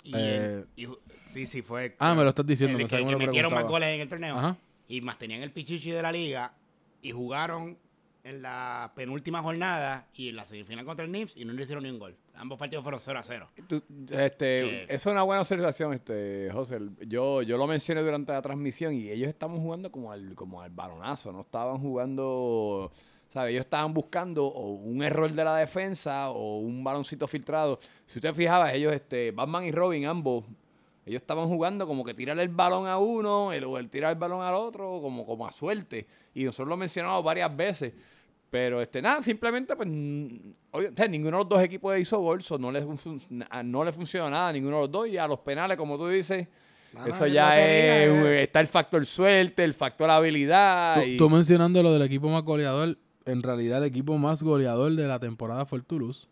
Y, 0.03 0.15
Eh, 0.15 0.65
el- 0.75 0.83
y- 0.83 0.87
sí, 1.29 1.45
sí, 1.45 1.61
fue. 1.61 1.95
ah, 1.99 2.15
me 2.15 2.23
lo 2.23 2.29
estás 2.29 2.45
diciendo, 2.45 2.77
el 2.77 2.83
pensaba 2.83 2.99
que, 3.01 3.05
que 3.05 3.11
me 3.13 3.19
que 3.19 3.25
lo 3.27 3.31
metieron 3.31 3.53
más 3.53 3.63
goles 3.65 3.89
en 3.89 4.01
el 4.01 4.09
torneo. 4.09 4.35
Ajá. 4.37 4.57
Y 4.87 5.01
más 5.01 5.17
tenían 5.17 5.41
el 5.41 5.51
pichichi 5.51 5.91
de 5.91 6.01
la 6.01 6.11
liga. 6.11 6.53
Y 7.01 7.11
jugaron 7.11 7.77
en 8.23 8.41
la 8.41 8.91
penúltima 8.95 9.41
jornada 9.41 10.07
y 10.13 10.29
en 10.29 10.35
la 10.35 10.43
semifinal 10.43 10.83
contra 10.83 11.05
el 11.05 11.11
Nips 11.11 11.37
y 11.37 11.45
no 11.45 11.53
le 11.53 11.63
hicieron 11.63 11.83
ni 11.83 11.89
un 11.89 11.99
gol. 11.99 12.15
Ambos 12.35 12.59
partidos 12.59 12.83
fueron 12.83 12.99
0 12.99 13.19
a 13.19 13.23
0. 13.23 13.47
Tú- 13.67 13.81
este, 14.11 14.35
Que- 14.35 14.85
es 14.89 15.05
una 15.05 15.23
buena 15.23 15.41
observación, 15.41 15.93
este, 15.93 16.49
José. 16.51 16.79
Yo, 17.07 17.41
yo 17.41 17.57
lo 17.57 17.65
mencioné 17.67 18.01
durante 18.01 18.31
la 18.33 18.41
transmisión 18.41 18.93
y 18.93 19.09
ellos 19.09 19.29
estaban 19.29 19.57
jugando 19.59 19.91
como 19.91 20.11
al, 20.11 20.35
como 20.35 20.61
al 20.61 20.69
balonazo, 20.71 21.31
no 21.31 21.41
estaban 21.41 21.79
jugando, 21.79 22.91
¿sabes? 23.29 23.51
Ellos 23.53 23.61
estaban 23.65 23.93
buscando 23.93 24.45
o 24.45 24.71
un 24.71 25.01
error 25.03 25.31
de 25.31 25.43
la 25.45 25.55
defensa 25.57 26.29
o 26.29 26.57
un 26.57 26.83
baloncito 26.83 27.27
filtrado. 27.27 27.79
Si 28.05 28.19
usted 28.19 28.33
fijaba, 28.33 28.73
ellos, 28.73 28.91
este, 28.93 29.31
Batman 29.31 29.63
y 29.63 29.71
Robin, 29.71 30.05
ambos, 30.05 30.43
ellos 31.07 31.21
estaban 31.21 31.47
jugando 31.47 31.87
como 31.87 32.03
que 32.03 32.13
tirarle 32.13 32.43
el 32.43 32.49
balón 32.49 32.85
a 32.87 32.97
uno 32.99 33.51
el, 33.53 33.63
o 33.63 33.77
el 33.79 33.89
tirar 33.89 34.11
el 34.13 34.19
balón 34.19 34.41
al 34.41 34.53
otro, 34.53 34.99
como, 35.01 35.25
como 35.25 35.47
a 35.47 35.51
suerte. 35.51 36.05
Y 36.35 36.43
nosotros 36.43 36.67
lo 36.67 36.73
hemos 36.73 36.79
mencionado 36.81 37.23
varias 37.23 37.55
veces. 37.55 37.93
Pero 38.49 38.81
este 38.81 39.01
nada, 39.01 39.21
simplemente 39.23 39.75
pues 39.75 39.89
mm, 39.91 40.27
obvio, 40.71 40.89
o 40.89 40.93
sea, 40.95 41.07
ninguno 41.07 41.37
de 41.37 41.43
los 41.43 41.49
dos 41.49 41.61
equipos 41.61 41.97
hizo 41.99 42.19
gol, 42.19 42.41
so 42.41 42.57
no 42.57 42.71
les 42.71 42.85
no 43.65 43.83
le 43.83 43.91
funcionó 43.91 44.29
nada 44.29 44.49
a 44.49 44.53
ninguno 44.53 44.77
de 44.77 44.81
los 44.83 44.91
dos 44.91 45.07
y 45.09 45.17
a 45.17 45.27
los 45.27 45.39
penales, 45.39 45.75
como 45.77 45.97
tú 45.97 46.07
dices, 46.07 46.47
Mano, 46.93 47.07
eso 47.07 47.25
es 47.25 47.33
ya 47.33 47.59
es, 47.59 48.09
eh. 48.25 48.43
está 48.43 48.61
el 48.61 48.67
factor 48.67 49.05
suerte, 49.05 49.65
el 49.65 49.73
factor 49.73 50.09
habilidad. 50.09 50.95
Tú, 50.95 51.07
y- 51.09 51.17
tú 51.17 51.29
mencionando 51.29 51.83
lo 51.83 51.91
del 51.91 52.03
equipo 52.03 52.29
más 52.29 52.43
goleador, 52.43 52.97
en 53.25 53.43
realidad 53.43 53.79
el 53.79 53.83
equipo 53.89 54.17
más 54.17 54.41
goleador 54.41 54.93
de 54.95 55.07
la 55.09 55.19
temporada 55.19 55.65
fue 55.65 55.79
el 55.79 55.83
Toulouse, 55.85 56.29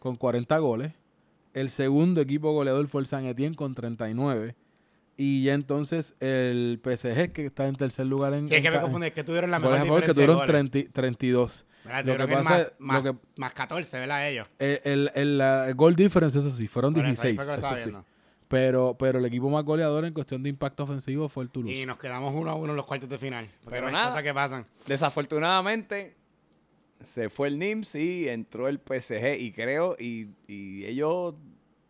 con 0.00 0.16
40 0.16 0.58
goles. 0.58 0.92
El 1.54 1.70
segundo 1.70 2.20
equipo 2.20 2.52
goleador 2.52 2.86
fue 2.88 3.00
el 3.00 3.06
San 3.06 3.24
Etienne 3.26 3.56
con 3.56 3.74
39. 3.74 4.54
Y 5.16 5.44
ya 5.44 5.54
entonces 5.54 6.16
el 6.20 6.80
PSG, 6.82 7.32
que 7.32 7.46
está 7.46 7.66
en 7.68 7.76
tercer 7.76 8.04
lugar 8.06 8.34
en, 8.34 8.48
Sí, 8.48 8.54
es 8.56 8.62
que 8.62 8.70
me 8.70 8.80
confundí, 8.80 9.06
es 9.06 9.12
que 9.12 9.22
tuvieron 9.24 9.50
la 9.50 9.60
mejor 9.60 10.02
que 10.04 10.12
tuvieron 10.12 10.36
goles. 10.36 10.50
30 10.70 10.92
32. 10.92 11.66
¿Verdad? 11.84 12.04
Lo 12.04 12.16
que 12.26 12.32
pasa 12.34 12.42
más, 12.50 12.58
es- 12.60 12.74
lo 12.78 12.86
más, 12.86 13.02
que- 13.02 13.14
más 13.36 13.54
14, 13.54 13.98
¿verdad? 14.00 14.28
Ellos. 14.28 14.48
El, 14.58 14.80
el, 14.84 15.10
el, 15.14 15.40
el 15.40 15.74
goal 15.76 15.94
difference, 15.94 16.36
eso 16.38 16.50
sí, 16.50 16.66
fueron 16.66 16.94
Por 16.94 17.04
eso, 17.06 17.22
ahí 17.22 17.32
16. 17.32 17.36
fue 17.36 17.44
que 17.44 17.46
lo 17.46 17.52
eso 17.52 17.60
estaba 17.60 17.76
sí. 17.78 17.84
viendo. 17.90 18.04
Pero, 18.48 18.96
pero 18.98 19.18
el 19.20 19.24
equipo 19.24 19.48
más 19.50 19.64
goleador 19.64 20.04
en 20.04 20.12
cuestión 20.14 20.42
de 20.42 20.48
impacto 20.48 20.82
ofensivo 20.82 21.28
fue 21.28 21.44
el 21.44 21.50
Toulouse. 21.50 21.74
Y 21.76 21.86
nos 21.86 21.98
quedamos 21.98 22.34
uno 22.34 22.50
a 22.50 22.54
uno 22.54 22.72
en 22.72 22.76
los 22.76 22.84
cuartos 22.86 23.08
de 23.08 23.18
final. 23.18 23.48
Pero 23.70 23.90
nada. 23.90 24.08
cosas 24.08 24.22
que 24.22 24.34
pasan. 24.34 24.66
Desafortunadamente 24.86 26.16
se 27.02 27.28
fue 27.28 27.48
el 27.48 27.58
NIMS 27.58 27.94
y 27.96 28.28
entró 28.28 28.68
el 28.68 28.78
PSG 28.78 29.36
y 29.38 29.52
creo 29.52 29.96
y, 29.98 30.28
y 30.46 30.84
ellos 30.86 31.34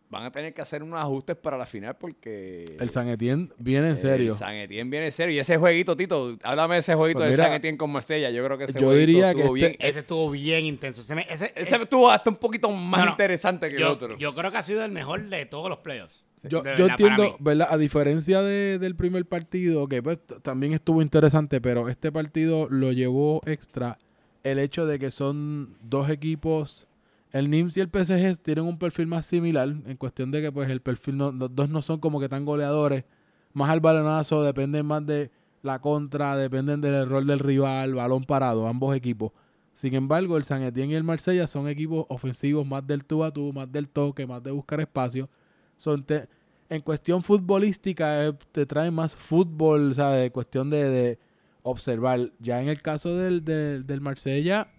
van 0.09 0.23
a 0.23 0.31
tener 0.31 0.53
que 0.53 0.61
hacer 0.61 0.83
unos 0.83 0.99
ajustes 1.01 1.35
para 1.35 1.57
la 1.57 1.65
final 1.65 1.95
porque 1.97 2.63
El 2.79 2.89
San 2.89 3.09
Etienne 3.09 3.49
viene 3.57 3.89
en 3.89 3.97
serio. 3.97 4.31
El 4.31 4.37
San 4.37 4.53
Etienne 4.55 4.89
viene 4.89 5.07
en 5.07 5.11
serio. 5.11 5.35
Y 5.35 5.39
ese 5.39 5.57
jueguito, 5.57 5.97
Tito, 5.97 6.37
háblame 6.43 6.75
de 6.75 6.79
ese 6.79 6.95
jueguito 6.95 7.19
Pues 7.19 7.31
de 7.31 7.35
mira, 7.37 7.45
San 7.47 7.53
Etienne 7.55 7.77
con 7.77 7.91
Marsella. 7.91 8.29
Yo 8.29 8.43
creo 8.45 8.57
que 8.57 8.63
ese 8.65 8.73
yo 8.79 8.87
jueguito 8.87 8.99
diría 9.07 9.33
que 9.33 9.39
estuvo 9.41 9.55
este- 9.57 9.67
bien. 9.69 9.77
Ese 9.79 9.99
estuvo 9.99 10.29
bien 10.31 10.65
intenso. 10.65 11.01
Ese, 11.01 11.15
me- 11.15 11.25
ese- 11.29 11.51
Ese 11.55 11.75
estuvo 11.75 12.09
hasta 12.09 12.29
un 12.29 12.37
poquito 12.37 12.69
más 12.71 13.09
interesante 13.09 13.69
que 13.69 13.77
el 13.77 13.83
otro. 13.83 14.17
yo 14.17 14.33
creo 14.33 14.51
que 14.51 14.57
ha 14.57 14.63
sido 14.63 14.85
el 14.85 14.91
mejor 14.91 15.27
de 15.27 15.45
todos 15.47 15.69
los 15.69 15.79
playoffs. 15.79 16.23
Yo, 16.43 16.61
De 16.61 16.77
yo 16.77 16.85
entiendo. 16.87 17.35
¿verdad? 17.39 17.67
A 17.71 17.77
diferencia 17.77 18.41
de- 18.43 18.77
del 18.77 18.95
primer 18.95 19.25
partido, 19.25 19.87
que 19.87 20.03
pues, 20.03 20.19
también 20.43 20.73
estuvo 20.73 21.01
interesante, 21.01 21.59
pero 21.59 21.89
este 21.89 22.11
partido 22.11 22.67
lo 22.69 22.91
llevó 22.91 23.41
extra 23.47 23.97
el 24.45 24.59
hecho 24.59 24.85
de 24.85 24.99
que 24.99 25.09
son 25.11 25.75
dos 25.81 26.09
equipos, 26.09 26.87
el 27.31 27.49
NIMS 27.49 27.77
y 27.77 27.81
el 27.81 27.89
PSG 27.89 28.37
tienen 28.43 28.65
un 28.65 28.77
perfil 28.77 29.07
más 29.07 29.25
similar, 29.25 29.67
en 29.69 29.97
cuestión 29.97 30.31
de 30.31 30.41
que 30.41 30.51
pues 30.51 30.69
el 30.69 30.81
perfil, 30.81 31.17
no, 31.17 31.31
los 31.31 31.53
dos 31.53 31.67
no 31.69 31.81
son 31.81 31.99
como 31.99 32.19
que 32.19 32.29
tan 32.29 32.45
goleadores, 32.45 33.05
más 33.53 33.69
al 33.71 33.79
balonazo, 33.79 34.43
dependen 34.43 34.85
más 34.85 35.05
de 35.05 35.31
la 35.63 35.79
contra, 35.79 36.37
dependen 36.37 36.79
del 36.79 36.93
error 36.93 37.25
del 37.25 37.39
rival, 37.39 37.95
balón 37.95 38.23
parado, 38.23 38.67
ambos 38.67 38.95
equipos. 38.95 39.31
Sin 39.73 39.95
embargo, 39.95 40.37
el 40.37 40.43
San 40.43 40.61
Etienne 40.61 40.93
y 40.93 40.95
el 40.95 41.03
Marsella 41.03 41.47
son 41.47 41.67
equipos 41.67 42.05
ofensivos 42.09 42.67
más 42.67 42.85
del 42.85 43.03
tú 43.03 43.23
a 43.23 43.31
tú, 43.31 43.51
más 43.51 43.69
del 43.71 43.89
toque, 43.89 44.27
más 44.27 44.43
de 44.43 44.51
buscar 44.51 44.79
espacio. 44.79 45.27
Son 45.75 46.03
te- 46.03 46.29
en 46.69 46.81
cuestión 46.81 47.23
futbolística, 47.23 48.25
eh, 48.27 48.33
te 48.51 48.65
traen 48.67 48.93
más 48.93 49.15
fútbol, 49.15 49.93
de 49.95 50.31
cuestión 50.31 50.69
de, 50.69 50.89
de 50.89 51.19
observar. 51.65 52.31
Ya 52.39 52.61
en 52.61 52.69
el 52.69 52.81
caso 52.81 53.15
del, 53.15 53.43
del, 53.43 53.85
del 53.85 53.99
Marsella, 53.99 54.69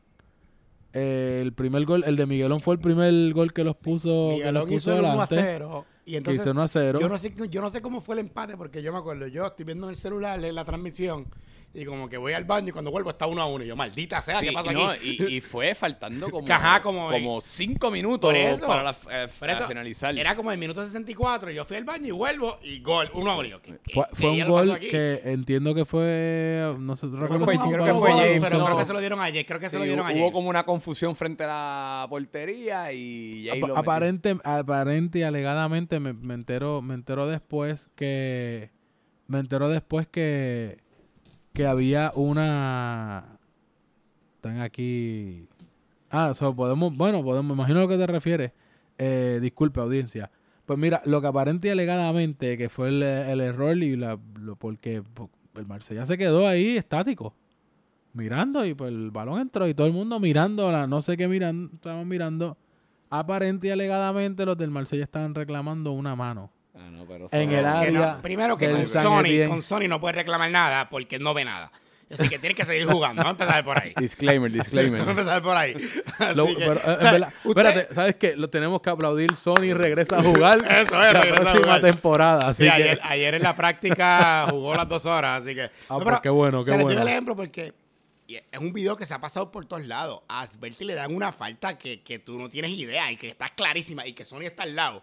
eh, 0.92 1.40
el 1.42 1.52
primer 1.52 1.84
gol, 1.84 2.04
el 2.06 2.16
de 2.16 2.26
Miguelón 2.26 2.60
fue 2.60 2.74
el 2.76 2.80
primer 2.80 3.32
gol 3.34 3.52
que 3.52 3.64
los 3.64 3.76
puso, 3.76 4.30
que 4.38 4.52
los 4.52 4.66
Miguelón 4.66 4.68
puso 4.68 4.76
hizo 4.76 4.92
el 4.92 4.98
1 5.00 5.08
a 5.08 5.12
adelante. 5.24 5.36
0. 5.38 5.84
Y 6.06 6.16
entonces, 6.16 6.42
hizo 6.42 6.52
1 6.52 6.62
a 6.62 6.68
0. 6.68 7.00
yo 7.00 7.08
no, 7.08 7.18
sé, 7.18 7.34
yo 7.50 7.60
no 7.60 7.70
sé 7.70 7.82
cómo 7.82 8.00
fue 8.00 8.14
el 8.14 8.20
empate, 8.20 8.56
porque 8.56 8.82
yo 8.82 8.92
me 8.92 8.98
acuerdo, 8.98 9.26
yo 9.26 9.44
estoy 9.46 9.64
viendo 9.64 9.86
en 9.86 9.90
el 9.90 9.96
celular 9.96 10.42
en 10.42 10.54
la 10.54 10.64
transmisión, 10.64 11.26
y 11.75 11.85
como 11.85 12.08
que 12.08 12.16
voy 12.16 12.32
al 12.32 12.44
baño 12.44 12.68
y 12.70 12.73
cuando 12.73 12.90
vuelvo 12.90 13.11
está 13.11 13.26
1 13.26 13.42
a 13.42 13.46
1. 13.46 13.64
Y 13.64 13.66
yo, 13.66 13.76
maldita 13.76 14.20
sea, 14.23 14.40
Sí, 14.40 14.46
¿qué 14.46 14.52
pasa 14.52 14.73
y 14.73 14.75
no, 14.75 14.88
aquí? 14.88 15.16
y, 15.20 15.35
y 15.37 15.40
fue 15.42 15.75
faltando 15.75 16.30
como, 16.30 16.50
Ajá, 16.50 16.80
como- 16.82 17.11
como 17.11 17.40
cinco 17.42 17.90
minutos 17.90 18.30
Por 18.30 18.35
eso. 18.37 18.66
para, 18.66 18.82
la, 18.82 18.90
eh, 18.92 19.28
Por 19.28 19.38
para 19.40 19.52
eso, 19.52 19.66
finalizar. 19.68 20.18
Era 20.18 20.35
como 20.37 20.50
el 20.52 20.58
minuto 20.58 20.82
64, 20.82 21.50
yo 21.50 21.66
fui 21.66 21.76
al 21.76 21.85
baño 21.85 22.06
y 22.06 22.11
vuelvo, 22.12 22.56
y 22.62 22.80
gol, 22.80 23.11
1 23.12 23.30
a 23.30 23.37
1. 23.37 23.44
Y 23.46 23.50
yo, 23.50 23.61
¿qué- 23.61 23.78
Fue, 23.92 24.04
qué 24.08 24.16
fue 24.16 24.30
un 24.30 24.49
gol 24.49 24.78
que 24.78 25.20
entiendo 25.25 25.75
que 25.75 25.85
fue. 25.85 26.75
No 26.78 26.96
sé, 26.96 27.08
recuerdo 27.08 27.44
fue- 27.44 27.58
si 27.58 27.61
creo 27.70 27.85
que 27.85 27.92
fue 27.92 28.11
James, 28.12 28.40
Pero 28.49 28.64
creo 28.64 28.76
que 28.78 28.85
se 28.87 28.92
lo 28.94 29.00
dieron 29.00 29.20
ayer, 29.20 29.44
creo 29.44 29.61
que 29.61 29.68
se 29.68 29.78
lo 29.78 29.85
dieron 29.85 30.00
hubo 30.06 30.08
ayer. 30.08 30.32
como 30.32 30.49
una 30.49 30.64
confusión 30.64 31.14
frente 31.14 31.44
a 31.44 31.46
la 31.49 32.06
portería 32.08 32.90
y 32.92 33.50
ahí 33.50 33.58
Apa- 33.58 33.68
lo 33.68 33.76
aparente, 33.76 34.37
aparente 34.44 35.18
y 35.18 35.23
alegadamente 35.25 36.00
me, 36.00 36.14
me 36.14 36.32
entero, 36.32 36.80
me 36.80 36.94
entero 36.94 37.26
después 37.26 37.90
que 37.96 38.70
me 39.28 39.40
entero 39.40 39.68
después 39.68 40.06
que 40.06 40.78
que 41.56 41.66
había 41.66 42.12
una 42.14 43.38
están 44.36 44.60
aquí 44.60 45.48
ah, 46.10 46.34
so, 46.34 46.54
podemos, 46.54 46.94
bueno, 46.94 47.25
podemos, 47.25 47.46
me 47.46 47.54
imagino 47.54 47.78
a 47.78 47.82
lo 47.82 47.88
que 47.88 47.96
te 47.96 48.06
refieres. 48.06 48.52
Eh, 48.98 49.38
disculpe, 49.40 49.80
audiencia. 49.80 50.30
Pues 50.66 50.78
mira, 50.78 51.00
lo 51.06 51.22
que 51.22 51.28
aparente 51.28 51.68
y 51.68 51.70
alegadamente 51.70 52.58
que 52.58 52.68
fue 52.68 52.88
el, 52.88 53.02
el 53.02 53.40
error 53.40 53.76
y 53.76 53.96
la, 53.96 54.18
lo, 54.38 54.56
porque 54.56 55.02
po- 55.02 55.30
el 55.54 55.66
Marsella 55.66 56.04
se 56.04 56.18
quedó 56.18 56.46
ahí 56.46 56.76
estático, 56.76 57.34
mirando 58.12 58.66
y 58.66 58.75
pues 58.75 58.92
el 58.92 59.10
balón 59.10 59.40
entró 59.40 59.66
y 59.66 59.72
todo 59.72 59.86
el 59.86 59.94
mundo 59.94 60.20
mirando, 60.20 60.70
la, 60.70 60.86
no 60.86 61.00
sé 61.00 61.16
qué 61.16 61.26
miran, 61.26 61.70
estaban 61.72 62.06
mirando. 62.06 62.58
Aparente 63.08 63.68
y 63.68 63.70
alegadamente 63.70 64.44
los 64.44 64.58
del 64.58 64.70
Marsella 64.70 65.04
estaban 65.04 65.34
reclamando 65.34 65.92
una 65.92 66.14
mano. 66.16 66.50
Ah, 66.78 66.88
no, 66.90 67.06
pero 67.06 67.26
En 67.33 67.50
el 67.52 67.62
que 67.62 67.66
área 67.66 67.90
no, 68.16 68.23
primero 68.23 68.56
que 68.59 68.71
con 68.71 68.87
Sony, 68.87 69.49
con 69.49 69.62
Sony 69.62 69.88
no 69.88 70.00
puede 70.00 70.12
reclamar 70.16 70.50
nada 70.50 70.88
porque 70.90 71.18
no 71.18 71.33
ve 71.35 71.45
nada. 71.45 71.71
Así 72.09 72.28
que 72.28 72.38
tienes 72.38 72.56
que 72.56 72.64
seguir 72.64 72.87
jugando. 72.87 73.25
Vamos 73.25 73.40
a 73.40 73.42
empezar 73.45 73.64
por 73.64 73.83
ahí. 73.83 73.92
Disclaimer, 73.99 74.52
disclaimer. 74.52 75.00
Vamos 75.00 75.09
a 75.09 75.11
empezar 75.11 75.42
por 75.42 75.56
ahí. 75.56 75.75
Lo- 76.37 76.47
que, 76.47 76.54
pero, 76.56 76.71
o 76.73 76.75
en 76.75 77.00
sea, 77.00 77.12
verdad, 77.12 77.33
usted- 77.45 77.49
espérate, 77.66 77.95
¿sabes 77.95 78.14
qué? 78.14 78.37
Lo 78.37 78.49
tenemos 78.49 78.80
que 78.80 78.90
aplaudir. 78.90 79.35
Sony 79.37 79.75
regresa 79.75 80.18
a 80.18 80.23
jugar 80.23 80.59
Eso 80.71 81.02
es, 81.02 81.12
la 81.14 81.21
próxima 81.21 81.52
jugar. 81.62 81.80
temporada. 81.80 82.49
Así 82.49 82.62
Sí, 82.62 82.68
que, 82.68 82.75
ayer, 82.75 83.00
ayer 83.02 83.35
en 83.35 83.42
la 83.42 83.56
práctica 83.56 84.47
jugó 84.50 84.76
las 84.76 84.88
dos 84.88 85.04
horas, 85.04 85.42
así 85.42 85.54
que... 85.56 85.68
Ah, 85.88 85.99
pues 86.00 86.21
qué 86.21 86.28
bueno, 86.28 86.61
qué 86.62 86.66
se 86.71 86.76
bueno. 86.76 86.90
digo 86.90 87.02
el 87.02 87.09
ejemplo 87.09 87.35
porque 87.35 87.75
es 88.28 88.59
un 88.61 88.73
video 88.73 88.97
que 88.97 89.04
se 89.06 89.14
ha 89.14 89.21
pasado 89.21 89.50
por 89.50 89.66
todos 89.66 89.85
lados. 89.87 90.21
A 90.28 90.42
Asberti 90.42 90.85
le 90.85 90.95
dan 90.95 91.12
una 91.12 91.33
falta 91.33 91.76
que, 91.76 92.02
que 92.02 92.21
tú 92.21 92.38
no 92.38 92.49
tienes 92.49 92.71
idea 92.71 93.11
y 93.11 93.16
que 93.16 93.26
está 93.28 93.49
clarísima 93.49 94.06
y 94.06 94.12
que 94.12 94.25
Sony 94.25 94.42
está 94.42 94.62
al 94.62 94.76
lado. 94.76 95.02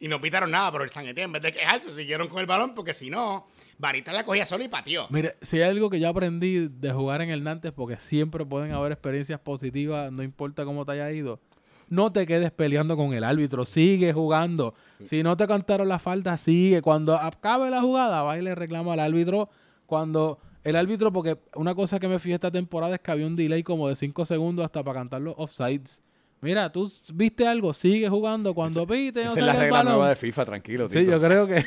Y 0.00 0.08
no 0.08 0.20
pitaron 0.20 0.50
nada, 0.50 0.70
pero 0.72 0.84
el 0.84 0.90
Sanguete 0.90 1.22
en 1.22 1.32
vez 1.32 1.42
de 1.42 1.52
quejarse 1.52 1.94
siguieron 1.94 2.28
con 2.28 2.40
el 2.40 2.46
balón 2.46 2.74
porque 2.74 2.92
si 2.92 3.10
no, 3.10 3.46
Varita 3.78 4.12
la 4.12 4.24
cogía 4.24 4.44
solo 4.44 4.64
y 4.64 4.68
pateó. 4.68 5.06
Mire, 5.10 5.36
si 5.40 5.60
hay 5.60 5.70
algo 5.70 5.90
que 5.90 6.00
yo 6.00 6.08
aprendí 6.08 6.68
de 6.68 6.92
jugar 6.92 7.22
en 7.22 7.30
el 7.30 7.42
Nantes, 7.42 7.72
porque 7.72 7.96
siempre 7.96 8.44
pueden 8.44 8.72
haber 8.72 8.92
experiencias 8.92 9.40
positivas, 9.40 10.12
no 10.12 10.22
importa 10.22 10.64
cómo 10.64 10.84
te 10.84 10.92
haya 10.92 11.10
ido, 11.12 11.40
no 11.88 12.12
te 12.12 12.26
quedes 12.26 12.50
peleando 12.50 12.96
con 12.96 13.12
el 13.12 13.24
árbitro, 13.24 13.64
sigue 13.64 14.12
jugando. 14.12 14.74
Si 15.04 15.22
no 15.22 15.36
te 15.36 15.46
cantaron 15.46 15.88
la 15.88 15.98
falta, 15.98 16.36
sigue. 16.36 16.82
Cuando 16.82 17.16
acabe 17.16 17.70
la 17.70 17.82
jugada, 17.82 18.22
va 18.22 18.38
y 18.38 18.42
le 18.42 18.54
reclama 18.54 18.94
al 18.94 19.00
árbitro. 19.00 19.48
Cuando 19.86 20.38
el 20.62 20.76
árbitro, 20.76 21.12
porque 21.12 21.38
una 21.54 21.74
cosa 21.74 21.98
que 21.98 22.08
me 22.08 22.18
fijé 22.18 22.34
esta 22.34 22.50
temporada 22.50 22.94
es 22.94 23.00
que 23.00 23.10
había 23.10 23.26
un 23.26 23.36
delay 23.36 23.62
como 23.62 23.88
de 23.88 23.96
5 23.96 24.24
segundos 24.24 24.64
hasta 24.64 24.82
para 24.82 25.00
cantar 25.00 25.20
los 25.20 25.34
offsides. 25.36 26.02
Mira, 26.44 26.70
tú 26.70 26.92
viste 27.14 27.48
algo, 27.48 27.72
sigue 27.72 28.06
jugando. 28.06 28.52
Cuando 28.52 28.86
pite, 28.86 29.22
Esa 29.22 29.30
es 29.30 29.36
la 29.46 29.54
regla 29.54 29.78
balón. 29.78 29.92
nueva 29.94 30.10
de 30.10 30.16
FIFA, 30.16 30.44
tranquilo. 30.44 30.88
Sí, 30.88 31.06
yo 31.06 31.18
creo 31.18 31.46
que. 31.46 31.64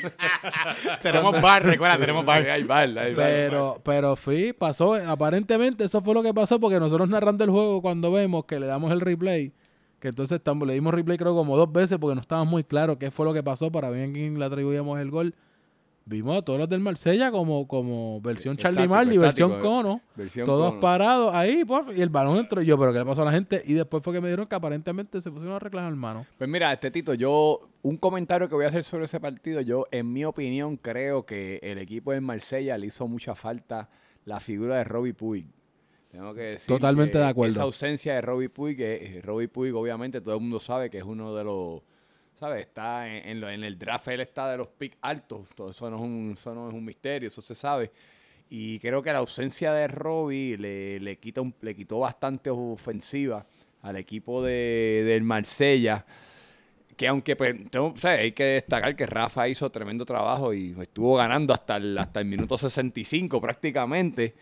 tenemos 1.02 1.42
bar, 1.42 1.66
recuerda, 1.66 1.98
tenemos 1.98 2.24
bar. 2.24 2.48
Hay 2.48 2.62
bar, 2.62 2.88
hay 2.88 3.16
bar. 3.16 3.26
Pero, 3.26 3.82
pero 3.84 4.16
sí, 4.16 4.54
pasó. 4.54 4.94
Aparentemente 4.94 5.84
eso 5.84 6.00
fue 6.04 6.14
lo 6.14 6.22
que 6.22 6.32
pasó 6.32 6.60
porque 6.60 6.80
nosotros 6.80 7.10
narrando 7.10 7.44
el 7.44 7.50
juego 7.50 7.82
cuando 7.82 8.12
vemos 8.12 8.46
que 8.46 8.60
le 8.60 8.68
damos 8.68 8.92
el 8.92 9.02
replay, 9.02 9.52
que 10.00 10.10
entonces 10.10 10.36
estamos, 10.36 10.68
le 10.68 10.76
dimos 10.76 10.94
replay 10.94 11.18
creo 11.18 11.34
como 11.34 11.58
dos 11.58 11.72
veces 11.72 11.98
porque 11.98 12.14
no 12.14 12.22
estábamos 12.22 12.52
muy 12.52 12.64
claros 12.64 12.98
qué 12.98 13.10
fue 13.10 13.26
lo 13.26 13.34
que 13.34 13.42
pasó 13.42 13.72
para 13.72 13.88
a 13.88 13.92
quién 13.92 14.38
le 14.38 14.46
atribuíamos 14.46 15.00
el 15.00 15.10
gol. 15.10 15.34
Vimos 16.10 16.38
a 16.38 16.42
todos 16.42 16.58
los 16.58 16.70
del 16.70 16.80
Marsella 16.80 17.32
como, 17.32 17.68
como 17.68 18.22
versión 18.22 18.56
Charlie 18.56 18.84
Estático, 18.84 18.96
Marley, 18.96 19.18
versión 19.18 19.52
estático, 19.52 19.70
Cono. 19.70 20.02
versión 20.16 20.46
todos 20.46 20.70
Cono. 20.70 20.80
parados 20.80 21.36
ahí, 21.36 21.66
por, 21.66 21.94
y 21.94 22.02
el 22.02 22.08
balón 22.08 22.38
entró. 22.38 22.62
Y 22.62 22.66
yo, 22.66 22.80
pero 22.80 22.94
¿qué 22.94 23.00
le 23.00 23.06
pasó 23.06 23.24
a 23.24 23.26
la 23.26 23.34
gente? 23.34 23.62
Y 23.66 23.74
después 23.74 24.02
fue 24.02 24.14
que 24.14 24.22
me 24.22 24.30
dieron 24.30 24.48
que 24.48 24.56
aparentemente 24.56 25.20
se 25.20 25.30
pusieron 25.30 25.58
a 25.58 25.60
reclamar, 25.60 25.92
hermano. 25.92 26.26
Pues 26.38 26.50
mira, 26.50 26.72
este 26.72 26.92
Tito, 26.92 27.14
yo, 27.14 27.68
un 27.82 27.98
comentario 27.98 28.48
que 28.48 28.56
voy 28.56 28.64
a 28.64 28.70
hacer 28.70 28.86
sobre 28.86 29.04
ese 29.04 29.20
partido, 29.20 29.60
yo 29.60 29.86
en 29.92 30.14
mi 30.14 30.24
opinión 30.24 30.78
creo 30.78 31.26
que 31.26 31.60
el 31.62 31.78
equipo 31.78 32.14
de 32.14 32.22
Marsella 32.22 32.78
le 32.78 32.88
hizo 32.88 33.06
mucha 33.10 33.36
falta 33.36 33.90
la 34.24 34.40
figura 34.40 34.78
de 34.78 34.86
Robbie 34.86 35.14
Puig. 35.14 35.48
Tengo 36.10 36.34
que 36.34 36.42
decir 36.42 36.68
Totalmente 36.68 37.14
que 37.14 37.18
de 37.18 37.26
acuerdo. 37.26 37.52
Esa 37.52 37.64
ausencia 37.64 38.14
de 38.14 38.22
Robbie 38.22 38.48
Puig, 38.48 38.78
que 38.78 39.18
eh, 39.18 39.22
Robbie 39.22 39.50
Puig 39.50 39.76
obviamente 39.76 40.22
todo 40.22 40.36
el 40.36 40.42
mundo 40.42 40.60
sabe 40.62 40.90
que 40.90 41.00
es 41.00 41.04
uno 41.04 41.36
de 41.36 41.44
los, 41.44 41.82
¿sabes? 42.40 42.62
Está 42.68 43.08
en, 43.08 43.28
en 43.30 43.42
lo- 43.42 43.50
en 43.50 43.64
el 43.64 43.78
draft, 43.78 44.08
él 44.10 44.22
está 44.22 44.50
de 44.52 44.58
los 44.58 44.68
picks 44.70 44.98
altos, 45.02 45.48
todo 45.56 45.72
eso 45.72 45.90
no, 45.90 45.98
es 45.98 46.02
un, 46.04 46.36
eso 46.38 46.54
no 46.56 46.68
es 46.70 46.74
un 46.74 46.86
misterio, 46.86 47.28
eso 47.28 47.42
se 47.42 47.56
sabe. 47.56 47.92
Y 48.50 48.80
creo 48.80 49.02
que 49.04 49.12
la 49.12 49.20
ausencia 49.20 49.74
de 49.74 49.88
Robbie 49.88 50.58
le, 50.58 51.00
le, 51.00 51.18
quita 51.18 51.42
un- 51.42 51.56
le 51.62 51.76
quitó 51.76 52.00
bastante 52.00 52.50
ofensiva 52.50 53.46
al 53.82 53.98
equipo 53.98 54.42
de, 54.44 55.04
del 55.06 55.24
Marsella 55.24 56.06
que 56.96 57.08
aunque 57.08 57.36
pues, 57.36 57.56
hay 58.04 58.32
que 58.32 58.44
destacar 58.44 58.96
que 58.96 59.06
Rafa 59.06 59.48
hizo 59.48 59.70
tremendo 59.70 60.06
trabajo 60.06 60.54
y 60.54 60.76
estuvo 60.82 61.16
ganando 61.16 61.54
hasta 61.54 61.78
el, 61.78 61.98
hasta 61.98 62.20
el 62.20 62.26
minuto 62.26 62.58
65 62.58 63.40
prácticamente. 63.40 64.34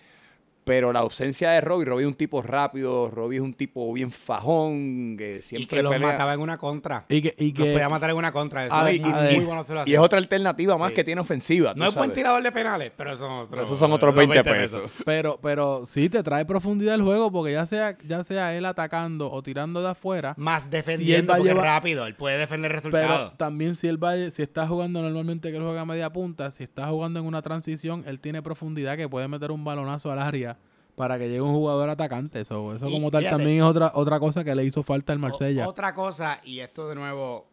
Pero 0.65 0.91
la 0.91 0.99
ausencia 1.01 1.51
de 1.51 1.61
Robbie, 1.61 1.85
Robbie 1.85 2.03
es 2.05 2.07
un 2.07 2.15
tipo 2.15 2.41
rápido, 2.41 3.09
Robbie 3.11 3.37
es 3.37 3.41
un 3.43 3.53
tipo 3.53 3.93
bien 3.93 4.09
fajón, 4.11 5.15
que 5.17 5.37
Y 5.37 5.41
siempre 5.41 5.77
que 5.77 5.83
los 5.83 5.93
pelea. 5.93 6.07
mataba 6.13 6.33
en 6.33 6.39
una 6.39 6.57
contra. 6.57 7.05
Y 7.07 7.21
que, 7.21 7.35
y 7.37 7.53
Los 7.53 7.65
que 7.67 7.71
podía 7.73 7.87
matar 7.89 8.09
en 8.09 8.15
una 8.17 8.31
contra. 8.31 8.65
Eso 8.65 8.73
Ah, 8.75 8.89
es 8.89 8.97
y- 8.97 8.99
muy 9.01 9.11
y- 9.35 9.39
bueno 9.45 9.63
se 9.63 9.73
lo 9.73 9.79
Y 9.79 9.81
hacía. 9.83 9.93
es 9.93 9.99
otra 9.99 10.17
alternativa 10.19 10.77
más 10.77 10.89
Sí. 10.89 10.95
que 10.95 11.03
tiene 11.03 11.21
ofensiva. 11.21 11.73
No 11.75 11.87
es 11.87 11.95
buen 11.95 12.11
tirador 12.13 12.41
de 12.43 12.51
penales, 12.51 12.91
pero 12.97 13.11
esos 13.11 13.19
son 13.27 13.31
otros, 13.39 13.63
Esos 13.63 13.79
son 13.79 13.91
otros 13.91 14.15
20 14.15 14.43
pesos. 14.43 14.89
Pero, 15.05 15.39
pero 15.41 15.85
sí 15.85 16.09
te 16.09 16.23
trae 16.23 16.45
profundidad 16.45 16.95
el 16.95 17.03
juego 17.03 17.31
porque 17.31 17.51
ya 17.53 17.65
sea, 17.65 17.95
ya 18.07 18.23
sea 18.23 18.55
él 18.55 18.65
atacando 18.65 19.31
o 19.31 19.43
tirando 19.43 19.81
de 19.83 19.89
afuera, 19.89 20.33
Más 20.37 20.69
defendiendo 20.69 21.33
a 21.33 21.37
porque 21.37 21.53
rápido. 21.53 22.05
Él 22.07 22.15
puede 22.15 22.37
defender 22.39 22.71
el 22.71 22.81
pero 22.81 22.97
resultado. 23.07 23.33
también 23.37 23.75
si 23.75 23.87
él 23.87 24.03
va, 24.03 24.15
si 24.31 24.41
está 24.41 24.67
jugando 24.67 25.01
normalmente 25.01 25.51
que 25.51 25.57
él 25.57 25.63
juega 25.63 25.81
a 25.81 25.85
media 25.85 26.11
punta, 26.11 26.49
si 26.51 26.63
está 26.63 26.87
jugando 26.87 27.19
en 27.19 27.25
una 27.27 27.41
transición, 27.43 28.03
él 28.07 28.19
tiene 28.19 28.41
profundidad 28.41 28.97
que 28.97 29.07
puede 29.07 29.27
meter 29.27 29.51
un 29.51 29.63
balonazo 29.63 30.11
al 30.11 30.19
área 30.19 30.54
para 30.95 31.17
que 31.17 31.27
llegue 31.27 31.41
un 31.41 31.53
jugador 31.53 31.89
atacante. 31.89 32.41
Eso, 32.41 32.73
eso 32.75 32.87
Y 32.87 32.91
como 32.93 33.11
tal 33.11 33.21
fíjate. 33.23 33.37
también 33.37 33.57
es 33.57 33.63
otra, 33.63 33.91
otra 33.95 34.19
cosa 34.19 34.43
que 34.43 34.55
le 34.55 34.63
hizo 34.63 34.81
falta 34.83 35.13
al 35.13 35.19
O- 35.19 35.21
Marsella. 35.21 35.67
otra 35.67 35.93
cosa, 35.93 36.39
y 36.43 36.59
esto 36.59 36.87
de 36.89 36.95
nuevo, 36.95 37.47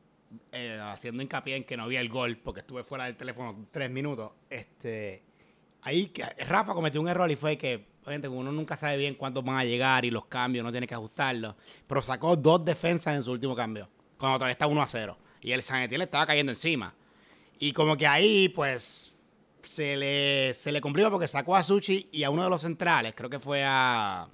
eh, 0.52 0.78
haciendo 0.82 1.22
hincapié 1.22 1.56
en 1.56 1.64
que 1.64 1.76
no 1.76 1.86
vi 1.88 1.96
el 1.96 2.08
gol 2.08 2.38
porque 2.38 2.60
estuve 2.60 2.84
fuera 2.84 3.04
del 3.04 3.16
teléfono 3.16 3.66
tres 3.70 3.90
minutos. 3.90 4.32
Este, 4.48 5.22
ahí 5.82 6.06
que 6.06 6.24
Rafa 6.46 6.72
cometió 6.74 7.00
un 7.00 7.08
error 7.08 7.30
y 7.30 7.36
fue 7.36 7.58
que, 7.58 7.84
obviamente, 8.02 8.28
como 8.28 8.40
uno 8.40 8.52
nunca 8.52 8.76
sabe 8.76 8.96
bien 8.96 9.14
cuántos 9.14 9.44
van 9.44 9.58
a 9.58 9.64
llegar 9.64 10.04
y 10.04 10.10
los 10.10 10.26
cambios, 10.26 10.64
no 10.64 10.70
tiene 10.70 10.86
que 10.86 10.94
ajustarlos. 10.94 11.54
Pero 11.86 12.00
sacó 12.00 12.36
dos 12.36 12.64
defensas 12.64 13.14
en 13.16 13.22
su 13.22 13.32
último 13.32 13.54
cambio, 13.56 13.88
cuando 14.18 14.38
todavía 14.38 14.52
está 14.52 14.66
1 14.66 14.80
a 14.82 14.86
0. 14.86 15.18
Y 15.40 15.50
el 15.52 15.62
San 15.62 15.82
Etienne 15.82 15.98
le 15.98 16.04
estaba 16.04 16.24
cayendo 16.26 16.52
encima. 16.52 16.94
Y 17.58 17.72
como 17.72 17.96
que 17.96 18.06
ahí, 18.06 18.48
pues, 18.48 19.11
se 19.62 19.96
le, 19.96 20.54
se 20.54 20.72
le 20.72 20.80
cumplió 20.80 21.10
porque 21.10 21.28
sacó 21.28 21.56
a 21.56 21.62
Suchi 21.62 22.08
y 22.12 22.24
a 22.24 22.30
uno 22.30 22.44
de 22.44 22.50
los 22.50 22.60
centrales, 22.60 23.14
creo 23.16 23.30
que 23.30 23.38
fue 23.38 23.62
a. 23.64 24.26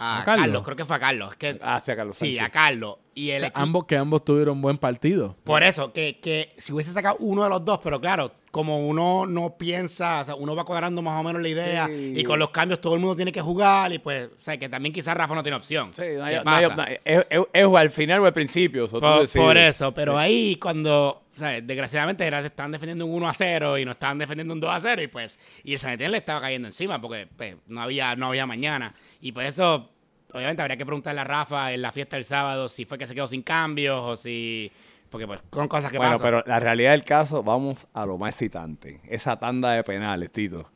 A, 0.00 0.20
¿A 0.20 0.24
Carlos? 0.24 0.44
Carlos? 0.46 0.62
creo 0.62 0.76
que 0.76 0.84
fue 0.84 0.96
a 0.96 1.00
Carlos. 1.00 1.36
Que, 1.36 1.58
Ah, 1.60 1.82
sí, 1.84 1.90
a 1.90 1.96
Carlos 1.96 2.16
Sí, 2.16 2.36
Sánchez. 2.36 2.42
a 2.42 2.50
Carlos. 2.50 2.96
Y 3.16 3.30
el 3.30 3.50
ambos, 3.54 3.84
que 3.86 3.96
ambos 3.96 4.24
tuvieron 4.24 4.62
buen 4.62 4.78
partido. 4.78 5.34
Por 5.42 5.64
eso, 5.64 5.92
que, 5.92 6.20
que 6.22 6.54
si 6.56 6.72
hubiese 6.72 6.92
sacado 6.92 7.16
uno 7.18 7.42
de 7.42 7.50
los 7.50 7.64
dos, 7.64 7.80
pero 7.82 8.00
claro, 8.00 8.30
como 8.58 8.88
uno 8.88 9.24
no 9.24 9.56
piensa, 9.56 10.22
o 10.22 10.24
sea, 10.24 10.34
uno 10.34 10.56
va 10.56 10.64
cuadrando 10.64 11.00
más 11.00 11.20
o 11.20 11.22
menos 11.22 11.40
la 11.40 11.48
idea 11.48 11.86
Sí. 11.86 12.14
y 12.16 12.24
con 12.24 12.40
los 12.40 12.50
cambios 12.50 12.80
todo 12.80 12.94
el 12.94 13.00
mundo 13.00 13.14
tiene 13.14 13.30
que 13.30 13.40
jugar 13.40 13.92
y 13.92 14.00
pues, 14.00 14.26
o 14.36 14.40
sea, 14.40 14.56
que 14.58 14.68
también 14.68 14.92
quizás 14.92 15.16
Rafa 15.16 15.32
no 15.36 15.42
tiene 15.44 15.54
opción. 15.56 15.94
Sí, 15.94 16.02
no 16.16 16.24
hay- 16.24 16.38
¿Qué 16.38 16.44
no 16.44 16.50
hay 16.50 16.66
pasa? 16.66 16.74
opna- 16.74 17.00
es, 17.04 17.26
es- 17.30 17.40
es 17.52 17.64
al 17.76 17.90
final 17.92 18.20
o 18.20 18.26
al 18.26 18.32
principio. 18.32 18.86
eso 18.86 18.98
Por, 18.98 19.28
por 19.32 19.56
eso, 19.56 19.94
pero 19.94 20.18
ahí 20.18 20.56
cuando, 20.56 21.22
o 21.34 21.38
sea, 21.38 21.60
desgraciadamente 21.60 22.26
era- 22.26 22.40
estaban 22.44 22.72
defendiendo 22.72 23.06
un 23.06 23.12
1 23.14 23.28
a 23.28 23.32
0 23.32 23.78
y 23.78 23.84
no 23.84 23.92
estaban 23.92 24.18
defendiendo 24.18 24.52
un 24.54 24.60
2 24.60 24.70
a 24.70 24.80
0 24.80 25.00
y 25.02 25.06
pues, 25.06 25.38
y 25.62 25.74
el 25.74 25.78
San 25.78 25.92
Etienne 25.92 26.10
le 26.10 26.18
estaba 26.18 26.40
cayendo 26.40 26.66
encima 26.66 27.00
porque 27.00 27.28
pues, 27.36 27.54
no 27.68 27.80
había, 27.80 28.16
no 28.16 28.26
había 28.26 28.44
mañana. 28.46 28.92
Y 29.20 29.30
por 29.30 29.44
eso, 29.44 29.88
obviamente 30.32 30.60
habría 30.62 30.76
que 30.76 30.84
preguntarle 30.84 31.20
a 31.20 31.24
Rafa 31.24 31.72
en 31.72 31.80
la 31.82 31.92
fiesta 31.92 32.16
del 32.16 32.24
sábado 32.24 32.68
si 32.68 32.84
fue 32.84 32.98
que 32.98 33.06
se 33.06 33.14
quedó 33.14 33.28
sin 33.28 33.42
cambios 33.42 34.00
o 34.02 34.16
si, 34.16 34.70
porque 35.10 35.26
pues 35.26 35.40
son 35.52 35.68
cosas 35.68 35.90
que 35.90 35.98
Bueno, 35.98 36.12
pasan. 36.18 36.26
pero 36.26 36.44
la 36.46 36.60
realidad 36.60 36.90
del 36.92 37.04
caso, 37.04 37.42
vamos 37.42 37.78
a 37.94 38.04
lo 38.06 38.18
más 38.18 38.30
excitante. 38.34 39.00
Esa 39.08 39.38
tanda 39.38 39.72
de 39.72 39.82
penales, 39.84 40.30
Tito. 40.32 40.70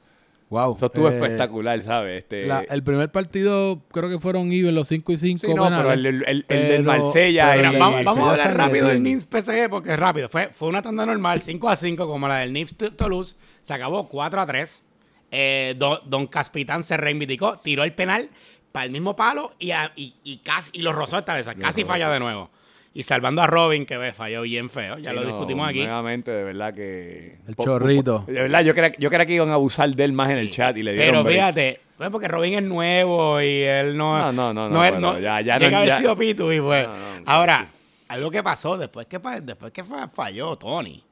Wow. 0.50 0.74
Eso 0.76 0.86
estuvo 0.86 1.08
Eh, 1.08 1.14
espectacular, 1.16 1.82
¿sabes? 1.82 2.24
Este, 2.24 2.46
la- 2.46 2.60
el 2.60 2.82
primer 2.82 3.10
partido 3.10 3.80
creo 3.90 4.10
que 4.10 4.18
fueron 4.18 4.52
even 4.52 4.74
los 4.74 4.86
5 4.88 5.12
y 5.12 5.16
5. 5.18 5.46
sí, 5.46 5.54
no, 5.54 5.66
pero 5.68 5.92
el, 5.92 6.04
el- 6.04 6.24
el- 6.26 6.44
el 6.46 6.68
del 6.68 6.82
Marsella... 6.82 7.56
vamos, 7.78 8.04
vamos 8.04 8.28
a 8.28 8.30
hablar 8.32 8.56
rápido 8.58 8.88
del. 8.88 9.02
Nims 9.02 9.24
PSG 9.26 9.70
porque 9.70 9.92
es 9.94 9.98
rápido. 9.98 10.28
Fue, 10.28 10.50
fue 10.52 10.68
una 10.68 10.82
tanda 10.82 11.06
normal, 11.06 11.40
5 11.40 11.70
a 11.70 11.76
5, 11.76 12.06
como 12.06 12.28
la 12.28 12.38
del 12.38 12.52
Nims 12.52 12.76
Toulouse. 12.76 13.34
Se 13.62 13.72
acabó 13.72 14.08
4 14.10 14.40
a 14.42 14.46
3. 14.46 14.82
Eh, 15.30 15.74
don, 15.78 15.98
don 16.04 16.26
Caspitán 16.26 16.84
se 16.84 16.98
reivindicó, 16.98 17.58
tiró 17.60 17.84
el 17.84 17.94
penal 17.94 18.28
para 18.72 18.84
el 18.84 18.90
mismo 18.90 19.16
palo 19.16 19.54
y, 19.58 19.70
a- 19.70 19.90
y, 19.96 20.14
y 20.22 20.38
casi 20.38 20.70
y 20.74 20.82
lo 20.82 20.92
rozó 20.92 21.16
esta 21.18 21.34
vez. 21.34 21.48
Casi 21.58 21.84
falla 21.84 22.10
de 22.10 22.20
nuevo. 22.20 22.50
Y 22.94 23.04
salvando 23.04 23.40
a 23.40 23.46
Robin, 23.46 23.86
que 23.86 23.96
ve, 23.96 24.12
falló 24.12 24.42
bien 24.42 24.68
feo. 24.68 24.98
Ya 24.98 25.10
Sí, 25.10 25.16
lo 25.16 25.22
no, 25.22 25.28
discutimos 25.28 25.66
aquí. 25.68 25.78
Nuevamente, 25.80 26.30
de 26.30 26.44
verdad 26.44 26.74
que... 26.74 27.38
El 27.48 27.54
po- 27.54 27.64
chorrito. 27.64 28.26
po- 28.26 28.32
De 28.32 28.42
verdad, 28.42 28.62
yo 28.62 28.74
creía, 28.74 28.92
yo 28.98 29.08
creía 29.08 29.24
que 29.26 29.32
iban 29.34 29.48
a 29.48 29.54
abusar 29.54 29.88
de 29.94 30.04
él 30.04 30.12
más 30.12 30.30
en 30.30 30.38
el 30.38 30.50
chat 30.50 30.76
y 30.76 30.82
le 30.82 30.92
dieron 30.92 31.08
Pero 31.10 31.24
break. 31.24 31.36
fíjate, 31.38 31.80
porque 32.10 32.28
Robin 32.28 32.54
es 32.54 32.62
nuevo 32.62 33.40
y 33.40 33.62
él 33.62 33.96
no. 33.96 34.18
No, 34.18 34.32
no, 34.32 34.52
no, 34.52 34.68
no, 34.68 34.76
bueno, 34.76 35.18
ya- 35.18 35.40
ya 35.40 35.56
llega 35.58 35.70
no- 35.70 35.76
a 35.76 35.80
haber 35.80 35.88
ya- 35.88 35.98
sido 36.00 36.16
Pitu 36.16 36.52
y 36.52 36.60
pues. 36.60 36.86
No, 36.86 36.94
no, 36.96 37.22
Ahora, 37.26 37.66
algo 38.08 38.30
que 38.30 38.42
pasó 38.42 38.76
después 38.76 39.06
que, 39.06 39.18
después 39.42 39.72
que 39.72 39.84
fa- 39.84 40.08
falló 40.08 40.56
Tony. 40.56 41.02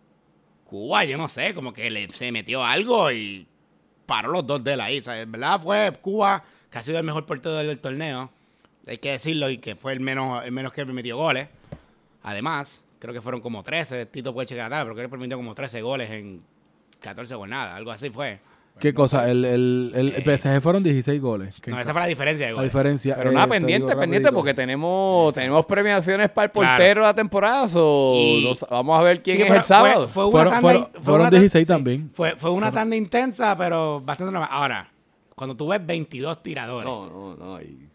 Cuba, 0.65 1.05
yo 1.05 1.17
no 1.17 1.29
sé, 1.29 1.55
como 1.55 1.73
que 1.73 1.89
le, 1.91 2.09
se 2.11 2.31
metió 2.31 2.63
algo 2.65 3.11
y 3.11 3.47
paró 4.05 4.31
los 4.33 4.47
dos 4.47 4.63
de. 4.63 4.75
O 4.75 5.01
sea, 5.03 5.19
en 5.21 5.33
verdad 5.33 5.59
fue 5.61 5.91
Cuba, 6.03 6.45
que 6.71 6.77
ha 6.79 6.83
sido 6.83 6.99
el 6.99 7.05
mejor 7.05 7.25
portero 7.25 7.55
del, 7.57 7.69
del 7.69 7.79
torneo. 7.79 8.31
Hay 8.87 8.99
que 8.99 9.13
decirlo, 9.13 9.49
y 9.51 9.59
que 9.59 9.77
fue 9.77 9.93
el 9.95 10.01
menos, 10.01 10.45
el 10.45 10.53
menos 10.53 10.73
que 10.75 10.85
permitió 10.85 11.17
goles. 11.17 11.49
Además, 12.23 12.85
creo 12.99 13.15
que 13.15 13.23
fueron 13.23 13.41
como 13.41 13.63
13. 13.63 14.07
Tito 14.07 14.33
puede 14.35 14.47
checar 14.47 14.65
la 14.71 14.77
tabla, 14.77 14.85
pero 14.85 14.95
creo 14.95 15.07
que 15.09 15.11
permitió 15.11 15.37
como 15.37 15.55
13 15.55 15.81
goles 15.83 16.11
en 16.11 16.43
14 17.01 17.35
jornadas. 17.35 17.75
Algo 17.77 17.91
así 17.91 18.11
fue. 18.11 18.41
¿Qué 18.79 18.95
cosa? 18.95 19.29
El, 19.31 19.45
el, 19.45 19.93
el, 19.95 20.15
el 20.27 20.39
PSG 20.39 20.63
fueron 20.63 20.83
16 20.83 21.21
goles. 21.21 21.55
¿Qué- 21.61 21.71
No, 21.71 21.79
esa 21.79 21.93
fue 21.93 22.01
la 22.01 22.07
diferencia 22.07 22.47
de 22.47 22.53
la 22.55 22.63
diferencia. 22.63 23.15
Pero 23.17 23.31
eh, 23.31 23.35
nada, 23.35 23.47
te 23.47 23.51
pendiente, 23.53 23.87
digo 23.89 24.01
pendiente, 24.01 24.29
rapidito. 24.29 24.39
porque 24.41 24.55
tenemos, 24.55 25.35
tenemos 25.35 25.67
premiaciones 25.67 26.31
para 26.31 26.47
el 26.47 26.51
Claro. 26.53 26.69
portero 26.77 27.01
de 27.03 27.07
la 27.09 27.15
temporada. 27.15 27.69
so, 27.69 28.15
Y- 28.17 28.51
vamos 28.71 28.99
a 28.99 29.03
ver 29.03 29.23
quién 29.23 29.37
Sí, 29.37 29.43
es 29.43 29.51
el 29.51 29.63
sábado. 29.65 30.09
Fue, 30.09 30.25
fue 30.25 30.25
una 30.25 30.33
Fueron- 30.33 30.53
tanda, 30.53 30.61
fueron- 30.63 30.89
fue 30.93 31.03
fueron 31.03 31.21
una 31.23 31.31
tan- 31.31 31.41
16 31.41 31.67
también. 31.69 32.11
Fue, 32.15 32.37
fue 32.37 32.51
una 32.53 32.73
tanda 32.73 32.97
intensa, 32.97 33.57
pero 33.59 34.01
bastante 34.01 34.33
normal. 34.33 34.49
Ahora, 34.51 34.91
cuando 35.35 35.55
tú 35.57 35.69
ves 35.69 35.85
22 35.85 36.43
tiradores 36.43 36.87
No, 36.89 37.07
no, 37.07 37.37
no. 37.37 37.61
y 37.61 37.87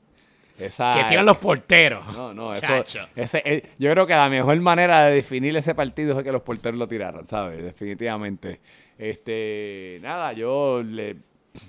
esa, 0.57 0.93
que 0.93 1.03
tiran 1.09 1.25
los 1.25 1.37
porteros. 1.37 2.05
No, 2.13 2.33
no, 2.33 2.53
eso. 2.53 2.83
Ese, 3.15 3.41
eh, 3.45 3.63
yo 3.77 3.91
creo 3.91 4.07
que 4.07 4.13
la 4.13 4.29
mejor 4.29 4.59
manera 4.61 5.05
de 5.05 5.15
definir 5.15 5.55
ese 5.57 5.75
partido 5.75 6.13
fue 6.13 6.23
que 6.23 6.31
los 6.31 6.41
porteros 6.41 6.79
lo 6.79 6.87
tiraran, 6.87 7.27
¿sabes? 7.27 7.61
Definitivamente. 7.61 8.61
Este, 8.97 9.99
nada, 10.01 10.33
yo 10.33 10.81
le. 10.83 11.17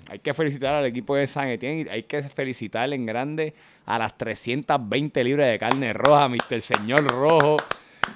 Hay 0.09 0.19
que 0.19 0.33
felicitar 0.33 0.73
al 0.73 0.85
equipo 0.85 1.15
de 1.15 1.27
San 1.27 1.47
Etienne 1.47 1.85
y 1.87 1.89
hay 1.89 2.03
que 2.03 2.21
felicitar 2.21 2.91
en 2.91 3.05
grande 3.05 3.53
a 3.85 3.97
las 3.97 4.17
320 4.17 5.23
libras 5.23 5.49
de 5.49 5.57
carne 5.57 5.93
roja, 5.93 6.27
Mr. 6.27 6.61
Señor 6.61 7.07
Rojo, 7.07 7.55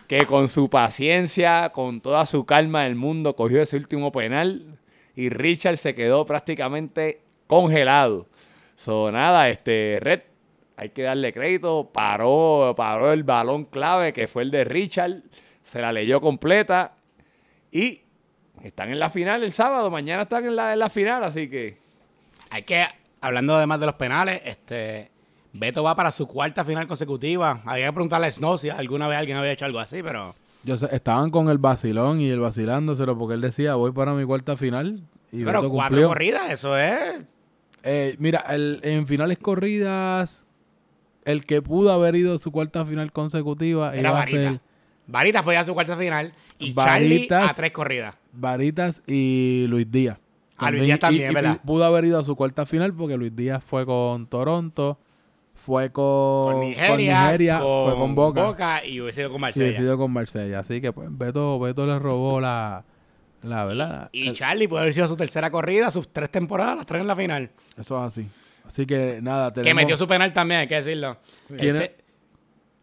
que 0.07 0.25
con 0.25 0.49
su 0.49 0.69
paciencia, 0.69 1.69
con 1.69 2.01
toda 2.01 2.25
su 2.25 2.45
calma 2.45 2.83
del 2.83 2.95
mundo, 2.95 3.37
cogió 3.37 3.61
ese 3.61 3.77
último 3.77 4.11
penal 4.11 4.77
y 5.15 5.29
Richard 5.29 5.77
se 5.77 5.95
quedó 5.95 6.25
prácticamente 6.25 7.21
congelado. 7.47 8.27
So, 8.75 9.11
nada, 9.11 9.49
este, 9.49 9.99
Red, 10.01 10.21
hay 10.81 10.89
que 10.89 11.03
darle 11.03 11.31
crédito, 11.31 11.91
paró, 11.93 12.73
paró 12.75 13.13
el 13.13 13.23
balón 13.23 13.65
clave 13.65 14.13
que 14.13 14.27
fue 14.27 14.41
el 14.41 14.49
de 14.49 14.63
Richard, 14.63 15.21
se 15.61 15.79
la 15.79 15.91
leyó 15.91 16.19
completa 16.19 16.93
y 17.71 18.01
están 18.63 18.89
en 18.89 18.97
la 18.99 19.11
final 19.11 19.43
el 19.43 19.51
sábado, 19.51 19.91
mañana 19.91 20.23
están 20.23 20.43
en 20.45 20.55
la, 20.55 20.73
en 20.73 20.79
la 20.79 20.89
final, 20.89 21.23
así 21.23 21.47
que 21.49 21.77
Hay 22.49 22.63
que, 22.63 22.83
hablando 23.21 23.55
además 23.55 23.79
de 23.79 23.85
los 23.85 23.95
penales, 23.95 24.41
este 24.43 25.11
Beto 25.53 25.83
va 25.83 25.95
para 25.95 26.11
su 26.11 26.27
cuarta 26.27 26.63
final 26.65 26.87
consecutiva. 26.87 27.61
Había 27.65 27.87
que 27.87 27.93
preguntarle 27.93 28.27
a 28.27 28.31
Snow 28.31 28.57
si 28.57 28.69
alguna 28.69 29.07
vez 29.07 29.17
alguien 29.19 29.37
había 29.37 29.51
hecho 29.51 29.65
algo 29.65 29.79
así, 29.79 30.01
pero 30.01 30.33
Yo 30.63 30.77
sé, 30.77 30.87
estaban 30.91 31.29
con 31.29 31.49
el 31.49 31.57
vacilón 31.59 32.21
y 32.21 32.29
el 32.29 32.39
vacilándoselo 32.39 33.17
porque 33.17 33.35
él 33.35 33.41
decía, 33.41 33.75
voy 33.75 33.91
para 33.91 34.13
mi 34.13 34.25
cuarta 34.25 34.57
final. 34.57 35.03
Y 35.31 35.43
pero 35.43 35.61
Beto 35.61 35.69
cuatro 35.69 35.89
cumplió. 35.97 36.07
corridas, 36.07 36.51
eso 36.51 36.77
es. 36.77 37.21
Eh, 37.83 38.15
mira, 38.19 38.45
el- 38.49 38.79
en 38.83 39.07
finales 39.07 39.37
corridas, 39.39 40.45
el 41.25 41.45
que 41.45 41.61
pudo 41.61 41.91
haber 41.91 42.15
ido 42.15 42.33
a 42.33 42.37
su 42.37 42.51
cuarta 42.51 42.85
final 42.85 43.11
consecutiva 43.11 43.91
Era 43.93 43.99
iba 43.99 44.09
a 44.09 44.13
Varita. 44.13 44.41
ser 44.51 44.59
Varitas 45.07 45.43
podía 45.43 45.59
a 45.61 45.65
su 45.65 45.73
cuarta 45.73 45.97
final 45.97 46.33
y 46.59 46.73
Varitas- 46.73 46.85
Charlie 47.41 47.51
a 47.51 47.53
tres 47.53 47.71
corridas. 47.71 48.15
Varitas 48.31 49.03
y 49.07 49.65
Luis 49.67 49.91
Díaz. 49.91 50.17
Ah, 50.57 50.69
Luis 50.71 50.83
Díaz 50.83 50.99
también, 50.99 51.27
y- 51.29 51.31
y 51.31 51.33
¿verdad? 51.33 51.59
Pudo 51.65 51.83
haber 51.85 52.05
ido 52.05 52.19
a 52.19 52.23
su 52.23 52.35
cuarta 52.35 52.65
final 52.65 52.93
porque 52.93 53.17
Luis 53.17 53.35
Díaz 53.35 53.63
fue 53.63 53.85
con 53.85 54.27
Toronto, 54.27 54.99
fue 55.55 55.91
con, 55.91 56.53
Con 56.53 56.59
Nigeria, 56.61 57.23
Nigeria, 57.25 57.59
fue 57.59 57.95
con 57.95 58.15
Boca, 58.15 58.85
y 58.85 59.01
hubiese 59.01 59.21
ido 59.21 59.31
con 59.31 59.39
y 59.39 59.41
Marsella. 59.41 59.65
decidió 59.67 59.97
con 59.97 60.11
Marsella. 60.13 60.59
Así 60.59 60.79
que 60.81 60.93
pues 60.93 61.09
Beto, 61.11 61.59
Beto 61.59 61.85
le 61.87 61.97
robó 61.99 62.39
la, 62.39 62.83
la 63.41 63.65
verdad. 63.65 64.09
Y 64.11 64.27
El- 64.27 64.35
Charlie 64.35 64.67
puede 64.67 64.81
haber 64.83 64.93
sido 64.93 65.07
su 65.07 65.15
tercera 65.17 65.49
corrida, 65.51 65.91
sus 65.91 66.07
tres 66.09 66.29
temporadas, 66.31 66.77
las 66.77 66.85
tres 66.85 67.01
en 67.01 67.07
la 67.07 67.15
final. 67.15 67.49
eso 67.77 67.97
es 67.99 68.03
así. 68.13 68.27
Así 68.71 68.85
que 68.85 69.19
nada, 69.21 69.49
Que 69.51 69.61
tenemos... 69.61 69.83
metió 69.83 69.97
su 69.97 70.07
penal 70.07 70.31
también, 70.31 70.61
hay 70.61 70.67
que 70.67 70.75
decirlo. 70.75 71.17
¿Quién 71.49 71.75
Este- 71.75 71.95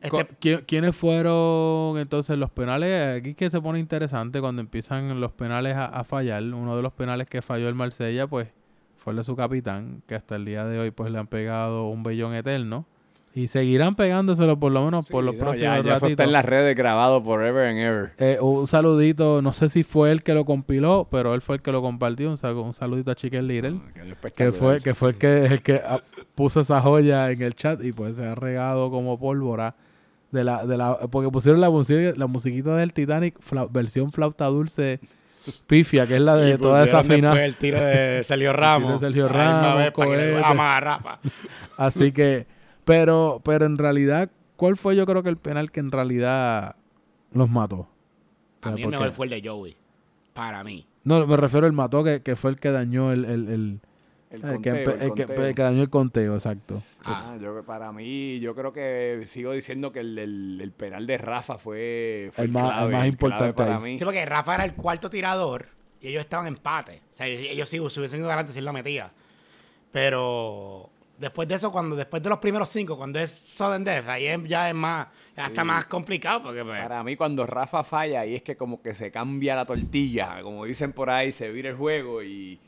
este- 0.01 0.11
Co- 0.11 0.19
¿qui- 0.39 0.65
¿Quiénes 0.67 0.95
fueron 0.95 1.99
entonces 1.99 2.37
los 2.37 2.51
penales? 2.51 3.19
Aquí 3.21 3.35
que 3.35 3.51
se 3.51 3.59
pone 3.61 3.79
interesante 3.79 4.41
cuando 4.41 4.61
empiezan 4.61 5.19
los 5.19 5.33
penales 5.33 5.75
a, 5.77 5.87
a 5.87 6.05
fallar. 6.05 6.43
Uno 6.43 6.77
de 6.77 6.83
los 6.83 6.93
penales 6.93 7.27
que 7.27 7.41
falló 7.43 7.69
el 7.69 7.75
Marsella, 7.75 8.27
pues, 8.27 8.49
fue 8.97 9.13
el 9.13 9.17
de 9.17 9.25
su 9.25 9.35
capitán, 9.35 10.03
que 10.07 10.15
hasta 10.15 10.37
el 10.37 10.45
día 10.45 10.67
de 10.67 10.79
hoy, 10.79 10.91
pues, 10.91 11.11
le 11.11 11.19
han 11.19 11.27
pegado 11.27 11.89
un 11.89 12.03
bellón 12.03 12.35
eterno. 12.35 12.87
Y 13.39 13.47
seguirán 13.47 13.95
pegándoselo 13.95 14.59
por 14.59 14.73
lo 14.73 14.85
menos 14.85 15.07
por 15.09 15.23
los 15.23 15.35
no, 15.37 15.41
próximos 15.41 15.63
ya, 15.63 15.75
ya 15.77 15.81
eso 15.81 15.91
está 15.93 16.07
ratitos. 16.07 16.27
en 16.27 16.33
las 16.33 16.45
redes 16.45 16.75
grabado 16.77 17.23
forever 17.23 17.69
and 17.69 17.79
ever. 17.79 18.13
Eh, 18.19 18.39
un 18.41 18.67
saludito, 18.67 19.43
no 19.43 19.53
sé 19.53 19.69
si 19.69 19.85
fue 19.85 20.11
él 20.11 20.25
que 20.25 20.35
lo 20.35 20.45
compiló, 20.45 21.07
pero 21.11 21.35
él 21.35 21.41
fue 21.41 21.57
el 21.57 21.63
que 21.63 21.71
lo 21.71 21.81
compartió. 21.81 22.29
Un, 22.31 22.37
sal- 22.37 22.57
un 22.57 22.75
saludito 22.75 23.13
a 23.13 23.15
Chicken 23.15 23.47
Little. 23.47 23.81
Ah, 23.97 24.29
Que 24.35 24.51
fue, 24.51 24.81
que 24.81 24.93
fue 24.95 25.11
el 25.11 25.17
que, 25.19 25.45
el 25.47 25.63
que 25.63 25.81
ah, 25.87 26.01
puso 26.35 26.61
esa 26.63 26.81
joya 26.81 27.31
en 27.31 27.41
el 27.43 27.55
chat 27.55 27.81
y 27.85 27.93
pues 27.93 28.17
se 28.17 28.27
ha 28.27 28.35
regado 28.35 28.91
como 28.91 29.19
pólvora 29.21 29.77
de 30.33 30.43
la, 30.43 30.67
de 30.67 30.77
la, 30.77 30.97
porque 31.11 31.31
pusieron 31.31 31.61
la 31.61 31.71
música, 31.71 32.13
la 32.17 32.27
musiquita 32.27 32.75
del 32.77 32.93
Titanic, 32.93 33.39
fla- 33.41 33.69
versión 33.71 34.11
flauta 34.11 34.47
dulce 34.47 34.99
pifia, 35.69 36.07
que 36.09 36.17
es 36.17 36.21
la 36.21 36.35
de 36.37 36.55
y 36.55 36.59
toda 36.59 36.85
esa 36.85 37.05
final. 37.05 37.39
El 37.39 37.55
tiro 37.57 37.79
de 37.81 38.23
Sergio 38.25 38.53
Ramos. 38.55 39.01
Sergio 39.01 39.29
la 39.29 39.33
misma 39.33 39.63
Ramos, 39.63 39.79
vez, 39.79 39.91
para 39.93 40.11
que 40.11 40.17
le 40.17 40.33
cohete. 40.33 40.45
amarra, 40.47 40.99
Rafa. 40.99 41.21
Así 41.79 42.13
que, 42.13 42.47
pero, 42.89 43.41
pero 43.45 43.67
en 43.67 43.79
realidad, 43.79 44.31
¿cuál 44.57 44.77
fue 44.77 44.97
yo 44.97 45.07
creo 45.07 45.23
que 45.23 45.29
el 45.29 45.37
penal 45.37 45.71
que 45.71 45.81
en 45.81 45.93
realidad 45.93 46.75
los 47.33 47.49
mató? 47.49 47.89
A 48.63 48.71
mí 48.73 48.83
el 48.83 48.89
mejor 48.89 49.13
fue 49.13 49.27
el 49.27 49.31
de 49.43 49.49
Joey. 49.49 49.77
Para 50.33 50.65
mí. 50.65 50.87
No, 51.05 51.27
me 51.27 51.37
refiero 51.37 51.67
al 51.67 51.73
mató 51.73 52.03
que, 52.03 52.23
que 52.23 52.35
fue 52.37 52.51
el 52.51 52.57
que 52.59 52.71
dañó 52.71 53.13
el, 53.13 53.25
el, 53.25 53.49
el- 53.49 53.81
El 54.31 54.37
el 54.37 54.41
que, 54.43 54.49
conteo, 54.53 54.75
empe- 54.75 54.95
el 54.97 55.03
el 55.03 55.15
que- 55.15 55.27
conteo. 55.27 55.55
que 55.55 55.63
dañó 55.63 55.83
el 55.83 55.89
conteo, 55.91 56.35
exacto. 56.35 56.83
Ah, 57.05 57.37
yo, 57.41 57.63
para 57.65 57.93
mí, 57.93 58.41
yo 58.41 58.55
creo 58.55 58.73
que 58.75 59.23
sigo 59.25 59.53
diciendo 59.53 59.91
que 59.91 60.01
el, 60.01 60.19
el- 60.19 60.61
el 60.61 60.73
penal 60.73 61.07
de 61.07 61.17
Rafa 61.19 61.57
fue, 61.57 62.31
fue 62.35 62.45
El 62.45 62.51
más- 62.51 62.63
el 62.65 62.69
clave, 62.69 62.83
más 62.83 62.91
clave 62.91 63.09
importante 63.09 63.53
para 63.55 63.77
ahí. 63.77 63.83
mí. 63.83 63.99
Sí, 63.99 64.05
porque 64.05 64.27
Rafa 64.27 64.57
era 64.57 64.65
el 64.65 64.75
cuarto 64.75 65.09
tirador 65.09 65.69
y 66.03 66.09
ellos 66.09 66.21
estaban 66.21 66.47
en 66.47 66.55
empate. 66.55 67.01
O 67.13 67.15
sea, 67.17 67.27
ellos 67.27 67.69
sí 67.69 67.79
se 67.89 68.01
hubiesen 68.01 68.21
ido 68.21 68.29
adelante 68.29 68.53
si 68.53 68.59
él 68.59 68.65
la 68.67 68.73
metía. 68.73 69.11
Pero 69.93 70.91
después 71.19 71.49
de 71.49 71.57
eso, 71.57 71.71
cuando 71.73 71.97
después 71.97 72.23
de 72.23 72.29
los 72.29 72.39
primeros 72.39 72.69
cinco, 72.69 72.97
cuando 72.97 73.19
es 73.19 73.31
sudden 73.31 73.85
death, 73.85 74.09
ahí 74.09 74.27
es- 74.27 74.45
ya 74.45 74.69
es 74.69 74.75
más, 74.75 75.09
ya 75.37 75.47
está 75.47 75.65
más 75.65 75.85
complicado 75.87 76.43
porque 76.45 76.65
pues, 76.65 76.81
Para 76.83 77.03
mí, 77.03 77.17
cuando 77.17 77.47
Rafa 77.47 77.85
falla, 77.85 78.21
ahí 78.21 78.35
es 78.37 78.43
que 78.43 78.57
como 78.57 78.81
que 78.83 78.95
se 78.95 79.11
cambia 79.11 79.55
la 79.57 79.65
tortilla, 79.67 80.43
como 80.43 80.65
dicen 80.65 80.93
por 80.93 81.11
ahí, 81.11 81.33
se 81.33 81.51
vira 81.51 81.71
el 81.71 81.77
juego 81.77 82.23
y... 82.23 82.61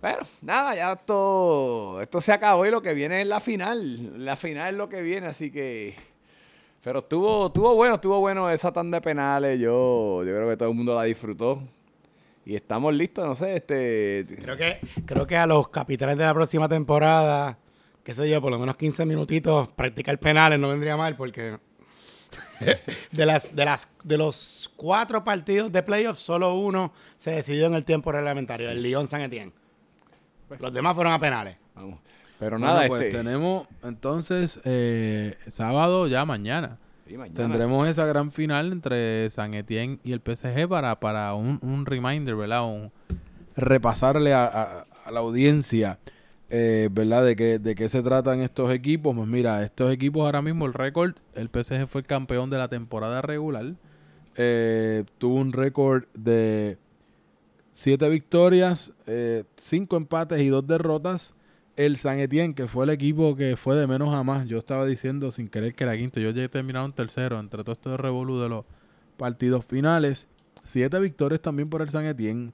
Bueno, 0.00 0.18
nada, 0.42 0.76
ya 0.76 0.92
esto, 0.92 2.00
esto 2.00 2.20
se 2.20 2.32
acabó 2.32 2.64
y 2.64 2.70
lo 2.70 2.80
que 2.80 2.94
viene 2.94 3.20
es 3.20 3.26
la 3.26 3.40
final. 3.40 4.24
La 4.24 4.36
final 4.36 4.74
es 4.74 4.78
lo 4.78 4.88
que 4.88 5.00
viene, 5.02 5.26
así 5.26 5.50
que... 5.50 5.96
Pero 6.84 7.00
estuvo, 7.00 7.48
estuvo 7.48 7.74
bueno, 7.74 7.96
estuvo 7.96 8.20
bueno 8.20 8.48
esa 8.48 8.72
tanda 8.72 8.98
de 8.98 9.02
penales. 9.02 9.58
Yo, 9.58 10.22
yo 10.24 10.32
creo 10.32 10.48
que 10.48 10.56
todo 10.56 10.68
el 10.68 10.76
mundo 10.76 10.94
la 10.94 11.02
disfrutó. 11.02 11.60
Y 12.46 12.54
estamos 12.54 12.94
listos, 12.94 13.26
no 13.26 13.34
sé, 13.34 13.56
este... 13.56 14.24
creo 14.40 14.56
que 14.56 14.78
creo 15.04 15.26
que 15.26 15.36
a 15.36 15.46
los 15.46 15.68
capitanes 15.68 16.16
de 16.16 16.24
la 16.24 16.32
próxima 16.32 16.68
temporada, 16.68 17.58
qué 18.08 18.14
sé 18.14 18.26
yo, 18.30 18.40
por 18.40 18.50
lo 18.50 18.58
menos 18.58 18.78
15 18.78 19.04
minutitos 19.04 19.68
practicar 19.68 20.18
penales 20.18 20.58
no 20.58 20.70
vendría 20.70 20.96
mal 20.96 21.14
porque 21.14 21.58
de 23.12 23.26
las 23.26 23.54
de 23.54 23.64
las 23.66 23.86
de 24.02 24.16
los 24.16 24.72
cuatro 24.76 25.22
partidos 25.24 25.70
de 25.70 25.82
playoffs 25.82 26.20
solo 26.22 26.54
uno 26.54 26.94
se 27.18 27.32
decidió 27.32 27.66
en 27.66 27.74
el 27.74 27.84
tiempo 27.84 28.10
reglamentario, 28.10 28.70
el 28.70 28.82
Lyon 28.82 29.08
San 29.08 29.20
Etienne. 29.20 29.52
Los 30.58 30.72
demás 30.72 30.94
fueron 30.94 31.12
a 31.12 31.20
penales. 31.20 31.58
Vamos. 31.74 32.00
Pero 32.38 32.58
Bueno, 32.58 32.72
nada, 32.72 32.88
pues 32.88 33.02
este... 33.02 33.18
tenemos 33.18 33.68
entonces 33.82 34.58
eh, 34.64 35.36
sábado 35.48 36.06
ya 36.06 36.24
mañana. 36.24 36.78
sí, 37.06 37.18
mañana. 37.18 37.36
Tendremos 37.36 37.86
esa 37.88 38.06
gran 38.06 38.32
final 38.32 38.72
entre 38.72 39.28
San 39.28 39.52
Etienne 39.52 39.98
y 40.02 40.12
el 40.12 40.20
PSG 40.24 40.66
para, 40.66 40.98
para 40.98 41.34
un, 41.34 41.58
un 41.60 41.84
reminder, 41.84 42.36
¿verdad? 42.36 42.64
Un, 42.64 42.90
repasarle 43.54 44.32
a, 44.32 44.46
a- 44.46 44.86
a 45.04 45.10
la 45.10 45.20
audiencia, 45.20 45.98
eh, 46.50 46.88
¿verdad? 46.90 47.24
De 47.24 47.36
qué, 47.36 47.58
de 47.58 47.74
qué 47.74 47.88
se 47.88 48.02
tratan 48.02 48.40
estos 48.40 48.72
equipos. 48.72 49.14
Pues 49.14 49.28
mira, 49.28 49.62
estos 49.62 49.92
equipos 49.92 50.22
ahora 50.22 50.42
mismo, 50.42 50.66
el 50.66 50.74
récord, 50.74 51.14
el 51.34 51.48
PSG 51.48 51.86
fue 51.88 52.00
el 52.02 52.06
campeón 52.06 52.50
de 52.50 52.58
la 52.58 52.68
temporada 52.68 53.22
regular. 53.22 53.74
Eh, 54.36 55.04
tuvo 55.18 55.34
un 55.34 55.52
récord 55.52 56.04
de 56.14 56.78
siete 57.72 58.08
victorias, 58.08 58.92
eh, 59.06 59.44
cinco 59.56 59.96
empates 59.96 60.40
y 60.40 60.48
dos 60.48 60.66
derrotas. 60.66 61.34
El 61.76 61.96
San 61.96 62.18
Etienne, 62.18 62.54
que 62.54 62.66
fue 62.66 62.84
el 62.84 62.90
equipo 62.90 63.36
que 63.36 63.56
fue 63.56 63.76
de 63.76 63.86
menos 63.86 64.12
a 64.12 64.24
más. 64.24 64.48
Yo 64.48 64.58
estaba 64.58 64.84
diciendo 64.84 65.30
sin 65.30 65.48
querer 65.48 65.74
que 65.74 65.84
era 65.84 65.96
quinto. 65.96 66.18
Yo 66.18 66.30
llegué 66.30 66.48
terminado 66.48 66.86
en 66.86 66.92
tercero 66.92 67.38
entre 67.38 67.62
todo 67.62 67.72
esto 67.72 67.90
de 67.90 67.96
revolú 67.98 68.40
de 68.40 68.48
los 68.48 68.64
partidos 69.16 69.64
finales. 69.64 70.28
Siete 70.64 70.98
victorias 70.98 71.40
también 71.40 71.70
por 71.70 71.82
el 71.82 71.90
San 71.90 72.04
Etienne. 72.04 72.52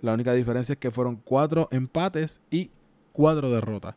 La 0.00 0.12
única 0.14 0.32
diferencia 0.32 0.72
es 0.72 0.78
que 0.78 0.90
fueron 0.90 1.16
cuatro 1.16 1.68
empates 1.70 2.40
y 2.50 2.70
cuatro 3.14 3.50
derrotas. 3.50 3.94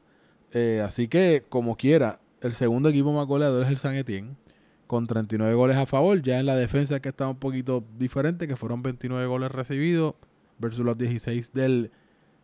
Eh, 0.54 0.82
así 0.86 1.10
que, 1.10 1.44
como 1.50 1.76
quiera, 1.76 2.22
el 2.40 2.54
segundo 2.54 2.88
equipo 2.90 3.12
más 3.12 3.28
goleador 3.28 3.64
es 3.64 3.70
el 3.70 3.78
San 3.78 3.96
Etienne. 3.96 4.38
Con 4.86 5.06
39 5.06 5.54
goles 5.54 5.76
a 5.76 5.86
favor. 5.86 6.22
Ya 6.22 6.40
en 6.40 6.46
la 6.46 6.56
defensa 6.56 7.02
que 7.02 7.10
está 7.10 7.28
un 7.28 7.36
poquito 7.36 7.84
diferente, 7.98 8.48
que 8.48 8.56
fueron 8.56 8.82
29 8.84 9.26
goles 9.26 9.52
recibidos 9.52 10.16
versus 10.60 10.86
los 10.86 10.98
16 10.98 11.52
del 11.52 11.92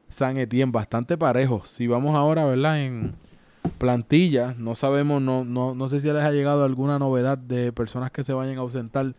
San 0.09 0.35
Etienne. 0.35 0.73
Bastante 0.73 1.17
parejos. 1.17 1.69
Si 1.69 1.87
vamos 1.87 2.15
ahora, 2.15 2.43
¿verdad? 2.43 2.81
En 2.81 3.15
plantilla, 3.77 4.55
no 4.57 4.75
sabemos, 4.75 5.21
no, 5.21 5.45
no, 5.45 5.73
no 5.73 5.87
sé 5.87 6.01
si 6.01 6.07
les 6.11 6.23
ha 6.23 6.31
llegado 6.31 6.65
alguna 6.65 6.99
novedad 6.99 7.37
de 7.37 7.71
personas 7.71 8.11
que 8.11 8.23
se 8.23 8.33
vayan 8.33 8.57
a 8.57 8.61
ausentar. 8.61 9.13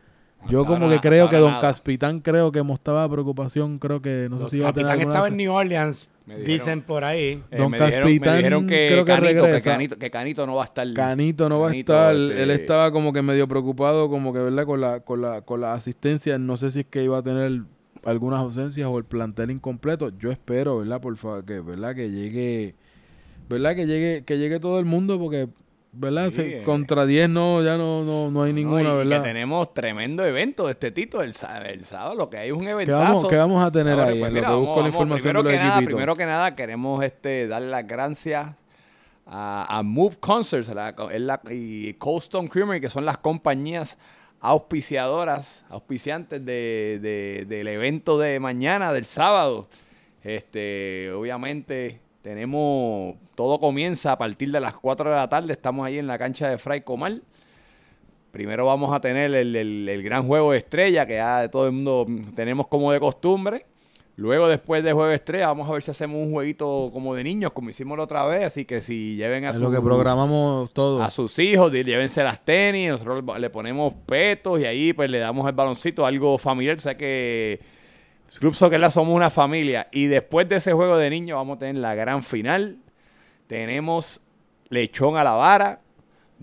Yo 0.49 0.67
como 0.67 0.91
que 0.91 1.01
creo 1.01 1.31
que 1.31 1.39
Don. 1.39 1.59
Caspitán 1.61 2.21
creo 2.21 2.53
que 2.53 2.63
mostraba 2.63 3.09
preocupación, 3.09 3.79
creo 3.79 4.03
que 4.03 4.29
no 4.31 4.39
sé 4.39 4.51
si 4.51 4.59
iba 4.59 4.69
a 4.69 4.73
tener 4.75 4.89
capitán 4.89 5.01
alguna... 5.01 5.15
estaba 5.15 5.29
en 5.29 5.37
New 5.39 5.53
Orleans, 5.53 6.11
Me 6.27 6.37
dijeron- 6.39 6.47
dicen 6.59 6.83
por 6.83 7.05
ahí. 7.05 7.43
Eh, 7.51 7.57
Don 7.59 7.71
me 7.71 7.79
dijeron- 7.79 8.03
Caspitán 8.03 8.31
me 8.33 8.37
dijeron 8.39 8.67
que 8.67 8.87
creo 8.91 9.05
que 9.05 9.13
Canito, 9.13 9.43
regresa. 9.43 9.71
Canito, 9.73 9.99
que 9.99 10.11
Canito 10.11 10.47
no 10.47 10.55
va 10.55 10.63
a 10.63 10.67
estar. 10.67 10.93
Canito 10.95 11.49
no 11.49 11.61
va 11.61 11.71
a 11.71 11.75
estar. 11.75 12.15
este- 12.15 12.43
Él 12.43 12.51
estaba 12.51 12.91
como 12.93 13.13
que 13.13 13.21
medio 13.23 13.47
preocupado, 13.47 14.09
como 14.09 14.33
que, 14.33 14.39
¿verdad? 14.39 14.65
Con 14.65 14.81
la, 14.81 15.01
con 15.01 15.21
la, 15.21 15.43
con 15.43 15.61
la 15.61 15.75
asistencia. 15.75 16.39
No 16.39 16.57
sé 16.57 16.71
si 16.71 16.81
es 16.81 16.87
que 16.87 17.05
iba 17.05 17.19
a 17.19 17.23
tener 17.23 17.63
algunas 18.05 18.41
ausencias 18.41 18.87
o 18.87 18.97
el 18.99 19.05
plantel 19.05 19.51
incompleto. 19.51 20.11
Yo 20.19 20.31
espero, 20.31 20.79
¿verdad? 20.79 21.01
Por 21.01 21.17
favor, 21.17 21.45
que, 21.45 21.61
¿verdad? 21.61 21.95
Que 21.95 22.11
llegue, 22.11 22.75
¿verdad? 23.49 23.75
Que 23.77 23.87
llegue, 23.87 24.25
que 24.25 24.39
llegue 24.39 24.61
todo 24.61 24.79
el 24.79 24.85
mundo 24.87 25.19
porque, 25.19 25.49
¿verdad? 25.97 26.27
Sí, 26.31 26.35
Se- 26.37 26.59
eh. 26.61 26.63
contra 26.65 27.07
10 27.07 27.29
no, 27.29 27.63
ya 27.63 27.77
no, 27.77 28.03
no, 28.05 28.31
no 28.31 28.43
hay 28.43 28.53
ninguna, 28.53 28.83
No, 28.83 28.95
y 28.95 28.99
¿verdad? 28.99 29.23
Que 29.23 29.29
tenemos 29.29 29.73
tremendo 29.75 30.25
evento 30.25 30.67
de 30.67 30.73
este 30.73 30.91
Tito 30.91 31.23
el, 31.23 31.33
el 31.67 31.85
sábado. 31.85 32.15
Lo 32.15 32.29
que 32.31 32.39
hay 32.39 32.49
es 32.49 32.55
un 32.55 32.65
¿Qué 32.65 32.71
eventazo. 32.71 33.03
vamos, 33.15 33.27
qué 33.29 33.37
vamos 33.37 33.63
a 33.65 33.71
tener 33.71 33.93
Ahora, 33.99 34.07
ahí? 34.13 34.19
pues 34.21 34.33
mira, 34.33 34.43
lo 34.43 34.47
que 34.49 34.53
vamos- 34.55 34.67
busco 34.69 34.83
la 34.83 34.89
información 34.89 35.23
primero 35.33 35.43
de 35.43 35.51
que 35.51 35.57
los 35.57 35.65
nada, 35.67 35.75
equipitos. 35.79 35.97
Primero 35.97 36.17
que 36.17 36.27
nada, 36.27 36.55
queremos 36.57 37.05
este, 37.05 37.47
darle 37.49 37.69
las 37.69 37.87
gracias 37.87 38.49
a, 39.27 39.79
a 39.79 39.83
Move 39.83 40.17
Concerts 40.21 40.69
la- 40.69 40.95
la- 41.19 41.41
y 41.51 41.95
Cold 41.95 42.23
Stone 42.23 42.49
Creamery, 42.49 42.81
que 42.81 42.89
son 42.91 43.05
las 43.07 43.19
compañías 43.19 43.97
auspiciadoras, 44.41 45.65
auspiciantes 45.69 46.45
de, 46.45 46.99
de- 47.03 47.45
del 47.49 47.69
evento 47.69 48.19
de 48.19 48.41
mañana, 48.41 48.93
del 48.93 49.05
sábado. 49.07 49.69
Este, 50.23 51.11
obviamente 51.13 52.01
tenemos, 52.25 53.17
todo 53.35 53.61
comienza 53.61 54.13
a 54.13 54.19
partir 54.19 54.51
de 54.51 54.59
las 54.59 54.75
4 54.75 55.11
de 55.11 55.17
la 55.17 55.29
tarde, 55.29 55.53
estamos 55.53 55.85
ahí 55.87 55.99
en 55.99 56.07
la 56.07 56.17
cancha 56.17 56.49
de 56.49 56.57
Fray 56.57 56.81
Comal. 56.81 57.23
Primero 58.33 58.65
vamos 58.65 58.95
a 58.95 59.01
tener 59.01 59.33
el, 59.35 59.55
el- 59.55 59.89
el 59.91 60.03
gran 60.03 60.27
juego 60.27 60.53
de 60.53 60.59
estrella 60.59 61.07
que 61.07 61.17
ya 61.17 61.49
todo 61.51 61.67
el 61.67 61.73
mundo 61.73 62.07
tenemos 62.35 62.67
como 62.67 62.91
de 62.93 62.99
costumbre. 62.99 63.67
Luego, 64.17 64.49
después 64.49 64.83
del 64.83 64.95
juego 64.95 65.09
de 65.11 65.17
estrella, 65.17 65.49
vamos 65.49 65.69
a 65.69 65.73
ver 65.75 65.83
si 65.83 65.91
hacemos 65.91 66.25
un 66.27 66.33
jueguito 66.33 66.89
como 66.95 67.15
de 67.15 67.25
niños, 67.25 67.53
como 67.53 67.69
hicimos 67.69 67.99
la 67.99 68.05
otra 68.05 68.25
vez. 68.25 68.45
Así 68.45 68.65
que 68.65 68.81
si 68.81 69.17
lleven 69.17 69.45
a, 69.45 69.51
Es 69.51 69.57
su- 69.57 69.63
lo 69.63 69.71
que 69.71 69.81
programamos 69.83 70.73
todo. 70.73 71.03
a 71.03 71.11
sus 71.11 71.39
hijos, 71.41 71.73
llévense 71.73 72.23
las 72.23 72.43
tenis, 72.43 72.89
nosotros 72.91 73.23
le 73.39 73.51
ponemos 73.51 73.93
petos 74.07 74.61
y 74.61 74.65
ahí 74.65 74.93
pues 74.95 75.11
le 75.11 75.19
damos 75.19 75.47
el 75.47 75.53
baloncito, 75.53 76.07
algo 76.07 76.39
familiar. 76.39 76.77
O 76.77 76.81
sea 76.81 76.97
que 76.97 77.61
Club 78.39 78.55
Soccer 78.55 78.81
La 78.81 78.91
somos 78.91 79.15
una 79.15 79.31
familia. 79.31 79.89
Y 79.93 80.07
después 80.07 80.49
de 80.49 80.57
ese 80.57 80.73
juego 80.73 80.97
de 80.97 81.11
niños 81.11 81.37
vamos 81.37 81.57
a 81.57 81.59
tener 81.61 81.77
la 81.77 81.95
gran 81.95 82.23
final. 82.23 82.79
Tenemos 83.47 84.23
lechón 84.69 85.17
a 85.17 85.25
la 85.25 85.33
vara. 85.33 85.81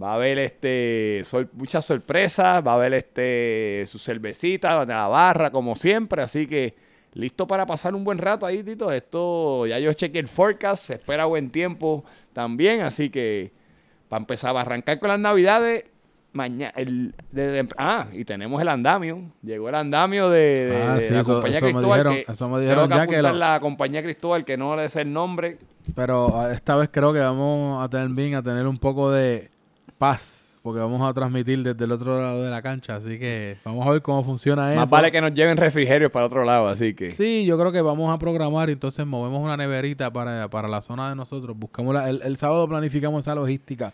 Va 0.01 0.13
a 0.13 0.15
haber 0.15 0.39
este 0.39 1.23
muchas 1.53 1.85
sorpresas. 1.85 2.65
Va 2.65 2.71
a 2.71 2.75
haber 2.75 2.93
este 2.93 3.83
su 3.87 3.99
cervecita 3.99 4.85
la 4.85 5.07
barra, 5.07 5.51
como 5.51 5.75
siempre. 5.75 6.21
Así 6.21 6.47
que 6.47 6.75
listo 7.13 7.45
para 7.45 7.65
pasar 7.65 7.93
un 7.93 8.03
buen 8.03 8.17
rato 8.17 8.45
ahí, 8.45 8.63
Tito. 8.63 8.91
Esto 8.91 9.67
ya 9.67 9.77
yo 9.79 9.91
chequeé 9.91 10.21
el 10.21 10.27
forecast. 10.27 10.83
Se 10.85 10.93
espera 10.93 11.25
buen 11.25 11.49
tiempo 11.49 12.05
también. 12.31 12.81
Así 12.81 13.09
que 13.09 13.51
para 14.07 14.21
empezar 14.21 14.55
a 14.55 14.61
arrancar 14.61 14.99
con 14.99 15.09
las 15.09 15.19
navidades. 15.19 15.90
Mañana, 16.33 16.71
el, 16.77 17.13
de- 17.33 17.47
de- 17.47 17.67
ah, 17.77 18.07
y 18.13 18.23
tenemos 18.23 18.61
el 18.61 18.69
andamio. 18.69 19.21
Llegó 19.43 19.67
el 19.67 19.75
andamio 19.75 20.29
de, 20.29 20.65
de- 20.67 20.77
Ah, 20.81 20.97
sí, 21.01 21.13
la 21.13 21.19
eso- 21.19 21.33
compañía 21.33 21.57
eso 21.57 21.65
me 21.73 21.81
dijeron- 21.81 22.13
que 22.15 22.25
eso 22.31 22.49
me 22.49 22.59
dijeron 22.61 22.89
ya 22.89 22.95
que 22.95 23.01
apuntar 23.15 23.33
lo- 23.33 23.39
la 23.39 23.59
compañía 23.59 24.01
Cristóbal, 24.03 24.45
que 24.45 24.55
no 24.55 24.75
le 24.77 24.87
sé 24.89 25.01
el 25.01 25.11
nombre. 25.11 25.57
Pero 25.93 26.39
ah, 26.39 26.53
esta 26.53 26.77
vez 26.77 26.89
creo 26.91 27.11
que 27.11 27.19
vamos 27.19 27.83
a 27.83 27.89
tener 27.89 28.07
bien, 28.09 28.35
a 28.35 28.41
tener 28.41 28.65
un 28.65 28.77
poco 28.77 29.11
de 29.11 29.49
paz, 29.97 30.57
porque 30.63 30.79
vamos 30.79 31.01
a 31.01 31.11
transmitir 31.13 31.63
desde 31.63 31.83
el 31.83 31.91
otro 31.91 32.21
lado 32.21 32.43
de 32.43 32.49
la 32.49 32.61
cancha, 32.61 32.95
así 32.95 33.19
que 33.19 33.57
vamos 33.65 33.85
a 33.85 33.91
ver 33.91 34.01
cómo 34.01 34.23
funciona 34.23 34.71
eso. 34.71 34.79
Más 34.79 34.89
vale 34.89 35.11
que 35.11 35.19
nos 35.19 35.33
lleven 35.33 35.57
refrigerios 35.57 36.11
para 36.11 36.27
otro 36.27 36.45
lado, 36.45 36.69
así 36.69 36.93
que. 36.93 37.11
Sí, 37.11 37.45
yo 37.45 37.57
creo 37.59 37.73
que 37.73 37.81
vamos 37.81 38.09
a 38.13 38.17
programar 38.17 38.69
y 38.69 38.73
entonces 38.73 39.05
movemos 39.05 39.41
una 39.43 39.57
neverita 39.57 40.13
para, 40.13 40.47
para 40.49 40.69
la 40.69 40.81
zona 40.81 41.09
de 41.09 41.15
nosotros. 41.17 41.57
Buscamos 41.57 41.93
la- 41.93 42.09
el, 42.09 42.21
el 42.21 42.37
sábado 42.37 42.69
planificamos 42.69 43.25
esa 43.25 43.35
logística. 43.35 43.91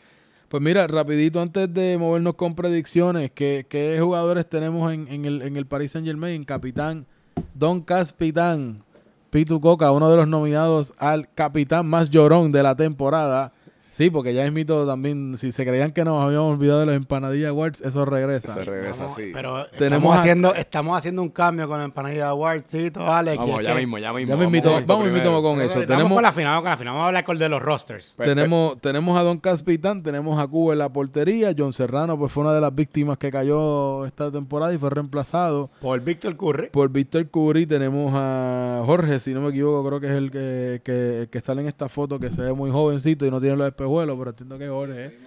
Pues 0.50 0.64
mira, 0.64 0.88
rapidito 0.88 1.42
antes 1.42 1.74
de 1.74 1.98
movernos 1.98 2.36
con 2.36 2.56
predicciones, 2.56 3.32
¿qué, 3.32 3.66
qué 3.68 3.98
jugadores 4.00 4.48
tenemos 4.48 4.94
en, 4.94 5.06
en 5.10 5.26
el, 5.26 5.42
en 5.42 5.58
el 5.58 5.66
Paris 5.66 5.92
Saint 5.92 6.08
Germain? 6.08 6.46
Capitán 6.46 7.06
Don 7.54 7.82
Caspitán, 7.82 8.82
Pitu 9.30 9.60
Coca, 9.60 9.92
uno 9.92 10.10
de 10.10 10.16
los 10.16 10.28
nominados 10.30 10.94
al 11.00 11.30
capitán 11.34 11.86
más 11.86 12.10
llorón 12.10 12.54
de 12.54 12.64
la 12.64 12.76
temporada. 12.76 13.52
Sí, 13.98 14.12
porque 14.12 14.32
ya 14.32 14.46
es 14.46 14.52
mito 14.54 14.86
también, 14.86 15.38
si 15.38 15.52
se 15.52 15.66
creían 15.66 15.92
que 15.92 16.04
nos 16.06 16.24
habíamos 16.24 16.54
olvidado 16.54 16.82
de 16.82 16.86
los 16.86 16.96
empanadillas 16.96 17.50
awards, 17.50 17.82
eso 17.82 18.06
regresa. 18.06 18.54
Se 18.54 18.64
regresa 18.64 19.00
Vamos, 19.06 19.14
así. 19.14 19.32
Pero 19.34 19.66
Tenemos 19.66 19.78
tenemos 19.80 20.16
a- 20.16 20.20
haciendo, 20.20 20.54
estamos 20.54 20.98
haciendo 21.00 21.22
un 21.24 21.30
cambio 21.30 21.68
con 21.68 21.80
la 21.80 21.86
empanadilla 21.86 22.28
Award, 22.30 22.62
Tito, 22.66 23.12
Alex. 23.12 23.38
Vamos, 23.40 23.64
ya 23.64 23.74
que- 23.74 23.80
mismo, 23.80 23.98
ya 23.98 24.14
mismo. 24.14 24.36
Ya 24.36 24.44
esto 24.44 24.86
vamos 24.86 25.06
mismito 25.06 25.24
primero. 25.30 25.42
con 25.42 25.62
eso. 25.62 25.74
Vamos 25.80 25.88
Tenemos, 25.88 26.14
con 26.14 26.22
la 26.22 26.32
final, 26.32 26.52
vamos 26.52 26.62
con 26.62 26.70
la 26.70 26.78
final. 26.78 26.94
Vamos 26.94 27.04
a 27.04 27.08
hablar 27.08 27.24
con 27.24 27.40
de 27.40 27.50
los 27.50 27.60
rosters. 27.62 28.14
Tenemos, 28.18 28.80
tenemos 28.82 29.18
a 29.18 29.24
Don 29.24 29.40
Caspitán, 29.40 30.04
tenemos 30.04 30.40
a 30.40 30.46
Cuba 30.46 30.74
en 30.74 30.80
la 30.80 30.90
portería. 30.94 31.56
John 31.58 31.74
Serrano 31.74 32.20
pues 32.20 32.32
fue 32.32 32.44
una 32.44 32.54
de 32.54 32.62
las 32.62 32.76
víctimas 32.76 33.18
que 33.18 33.32
cayó 33.32 34.06
esta 34.06 34.30
temporada 34.32 34.72
y 34.76 34.78
fue 34.78 34.92
reemplazado 34.92 35.72
Por 35.82 36.02
Víctor 36.02 36.38
Curry. 36.38 36.70
por 36.70 36.90
Víctor 36.92 37.28
Curry. 37.32 37.66
Tenemos 37.66 38.12
a 38.16 38.84
Jorge, 38.86 39.20
si 39.20 39.34
no 39.34 39.42
me 39.42 39.50
equivoco, 39.50 39.88
creo 39.88 40.00
que 40.00 40.08
es 40.08 40.14
el 40.14 40.30
que, 40.30 40.82
que, 40.84 41.28
que 41.32 41.42
sale 41.42 41.62
en 41.62 41.68
esta 41.68 41.90
foto 41.90 42.20
que 42.20 42.32
se 42.32 42.42
ve 42.44 42.54
muy 42.54 42.70
jovencito 42.70 43.26
y 43.26 43.32
no 43.32 43.42
tiene 43.42 43.56
los 43.56 43.66
espejuelos, 43.68 43.87
pero 44.18 44.30
entiendo 44.30 44.58
que 44.58 44.68
Jorge. 44.68 45.06
¿eh? 45.06 45.18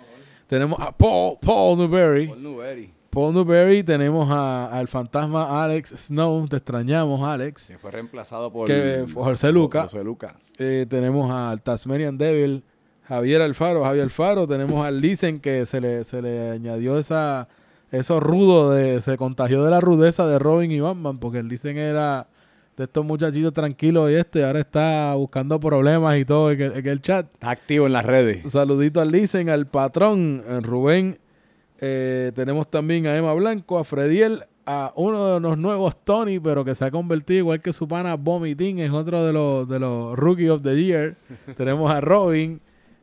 Tenemos 0.46 0.78
a 0.80 0.92
Paul, 0.96 1.38
Paul 1.40 1.78
Newberry. 1.78 2.26
Paul 2.28 2.42
Newbery, 2.42 2.92
Paul 3.10 3.34
Newberry, 3.34 3.82
tenemos 3.82 4.28
a- 4.30 4.66
al 4.66 4.86
fantasma 4.88 5.62
Alex 5.64 5.90
Snow, 6.06 6.46
te 6.48 6.56
extrañamos 6.56 7.22
Alex. 7.26 7.68
que 7.68 7.78
fue 7.78 7.90
reemplazado 7.90 8.50
por. 8.50 8.66
Que 8.66 9.04
José 9.12 9.52
Luca. 9.52 9.82
José 9.84 10.02
Luca. 10.04 10.36
Eh, 10.58 10.86
tenemos 10.88 11.30
al 11.30 11.62
Tasmanian 11.62 12.16
Devil, 12.18 12.62
Javier 13.04 13.42
Alfaro, 13.42 13.82
Javier 13.84 14.04
Alfaro, 14.04 14.46
tenemos 14.46 14.84
al 14.84 15.00
Lisen 15.00 15.40
que 15.40 15.66
se 15.66 15.80
le, 15.80 16.04
se 16.04 16.20
le 16.22 16.50
añadió 16.50 16.98
esa 16.98 17.48
eso 17.90 18.20
rudo 18.20 18.70
de 18.70 19.00
se 19.00 19.16
contagió 19.16 19.64
de 19.64 19.70
la 19.72 19.80
rudeza 19.80 20.24
de 20.28 20.38
Robin 20.38 20.70
y 20.70 20.78
Batman 20.78 21.18
porque 21.18 21.38
el 21.38 21.48
Lisen 21.48 21.76
era 21.76 22.28
de 22.80 22.84
estos 22.84 23.04
muchachitos 23.04 23.52
tranquilos 23.52 24.10
y 24.10 24.14
este 24.14 24.42
ahora 24.42 24.60
está 24.60 25.14
buscando 25.14 25.60
problemas 25.60 26.16
y 26.16 26.24
todo 26.24 26.50
en 26.50 26.62
el, 26.62 26.72
en 26.72 26.86
el 26.86 27.02
chat. 27.02 27.26
Está 27.34 27.50
activo 27.50 27.86
en 27.86 27.92
las 27.92 28.06
redes. 28.06 28.50
Saludito 28.50 29.02
al 29.02 29.12
Lisen, 29.12 29.50
al 29.50 29.66
patrón, 29.66 30.42
eh, 30.48 30.60
Rubén. 30.62 31.18
Eh, 31.78 32.32
tenemos 32.34 32.70
también 32.70 33.06
a 33.06 33.14
Emma 33.18 33.34
Blanco, 33.34 33.78
a 33.78 33.84
Frediel, 33.84 34.44
a 34.64 34.94
uno 34.96 35.34
de 35.34 35.40
los 35.40 35.58
nuevos 35.58 35.94
Tony, 36.04 36.40
pero 36.40 36.64
que 36.64 36.74
se 36.74 36.86
ha 36.86 36.90
convertido 36.90 37.40
igual 37.40 37.60
que 37.60 37.74
su 37.74 37.86
pana 37.86 38.16
Vomiting, 38.16 38.78
es 38.78 38.92
otro 38.92 39.26
de 39.26 39.34
los, 39.34 39.68
de 39.68 39.78
los 39.78 40.18
Rookie 40.18 40.48
of 40.48 40.62
the 40.62 40.82
Year. 40.82 41.16
tenemos 41.58 41.90
a 41.90 42.00
Robin. 42.00 42.62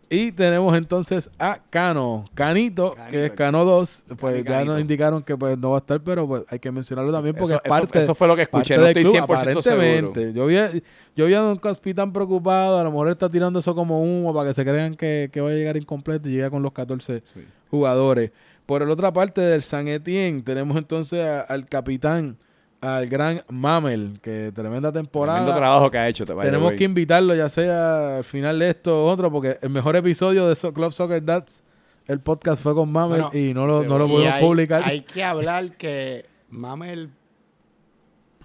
Y 0.09 0.31
tenemos 0.31 0.73
entonces 0.77 1.29
a 1.37 1.59
Cano, 1.69 2.23
Canito, 2.33 2.93
Canito. 2.93 3.11
que 3.11 3.25
es 3.25 3.31
Cano 3.31 3.65
2. 3.65 4.05
Pues 4.17 4.43
ya 4.45 4.63
nos 4.63 4.79
indicaron 4.79 5.21
que 5.21 5.35
pues 5.35 5.57
no 5.57 5.71
va 5.71 5.77
a 5.77 5.79
estar, 5.79 5.99
pero 6.01 6.25
pues 6.25 6.43
hay 6.49 6.59
que 6.59 6.71
mencionarlo 6.71 7.11
también 7.11 7.35
porque 7.35 7.55
Eso- 7.55 7.61
es 7.63 7.69
parte, 7.69 7.97
eso, 7.97 8.05
eso 8.05 8.15
fue 8.15 8.27
lo 8.27 8.35
que 8.37 8.43
escuché, 8.43 8.77
no 8.77 8.85
estoy 8.87 9.03
club, 9.03 9.13
100% 9.15 9.61
seguro. 9.61 9.81
aparentemente. 9.83 10.33
Yo 10.33 10.45
vi, 10.45 10.57
a- 10.57 10.71
yo 11.15 11.25
vi 11.25 11.33
a 11.33 11.39
Don 11.39 11.57
Caspitán 11.57 12.13
preocupado, 12.13 12.79
a 12.79 12.83
lo 12.85 12.91
mejor 12.91 13.09
está 13.09 13.29
tirando 13.29 13.59
eso 13.59 13.75
como 13.75 14.01
humo 14.01 14.33
para 14.33 14.47
que 14.49 14.53
se 14.53 14.63
crean 14.63 14.95
que, 14.95 15.29
que 15.31 15.41
va 15.41 15.49
a 15.49 15.53
llegar 15.53 15.75
incompleto 15.75 16.29
y 16.29 16.33
llega 16.33 16.49
con 16.49 16.63
los 16.63 16.71
14 16.71 17.21
Sí. 17.33 17.41
jugadores. 17.69 18.31
Por 18.65 18.85
la 18.87 18.93
otra 18.93 19.11
parte 19.11 19.41
del 19.41 19.61
San 19.61 19.87
Etienne 19.89 20.41
tenemos 20.41 20.77
entonces 20.77 21.25
a- 21.25 21.41
al 21.41 21.65
capitán, 21.67 22.37
al 22.81 23.07
gran 23.07 23.41
Mamel, 23.49 24.19
que 24.21 24.51
tremenda 24.53 24.91
temporada. 24.91 25.39
Tremendo 25.39 25.59
trabajo 25.59 25.89
que 25.91 25.97
ha 25.97 26.07
hecho. 26.07 26.25
te 26.25 26.33
vaya, 26.33 26.49
Tenemos 26.51 26.73
que 26.73 26.83
invitarlo 26.83 27.33
ya 27.35 27.49
sea 27.49 28.17
al 28.17 28.23
final 28.23 28.59
de 28.59 28.69
esto 28.69 29.05
o 29.05 29.11
otro, 29.11 29.31
porque 29.31 29.57
el 29.61 29.69
mejor 29.69 29.95
episodio 29.95 30.47
de 30.47 30.55
So- 30.55 30.73
Club 30.73 30.91
Soccer 30.93 31.23
Dads, 31.23 31.63
el 32.05 32.19
podcast 32.19 32.61
fue 32.61 32.73
con 32.75 32.91
Mamel 32.91 33.23
Bueno, 33.23 33.37
y 33.37 33.53
no 33.53 33.65
lo, 33.65 33.83
no 33.83 33.97
lo 33.97 34.07
pudimos 34.07 34.33
hay, 34.33 34.43
publicar. 34.43 34.81
Hay 34.85 35.01
que 35.01 35.23
hablar 35.23 35.75
que 35.75 36.25
Mamel 36.49 37.09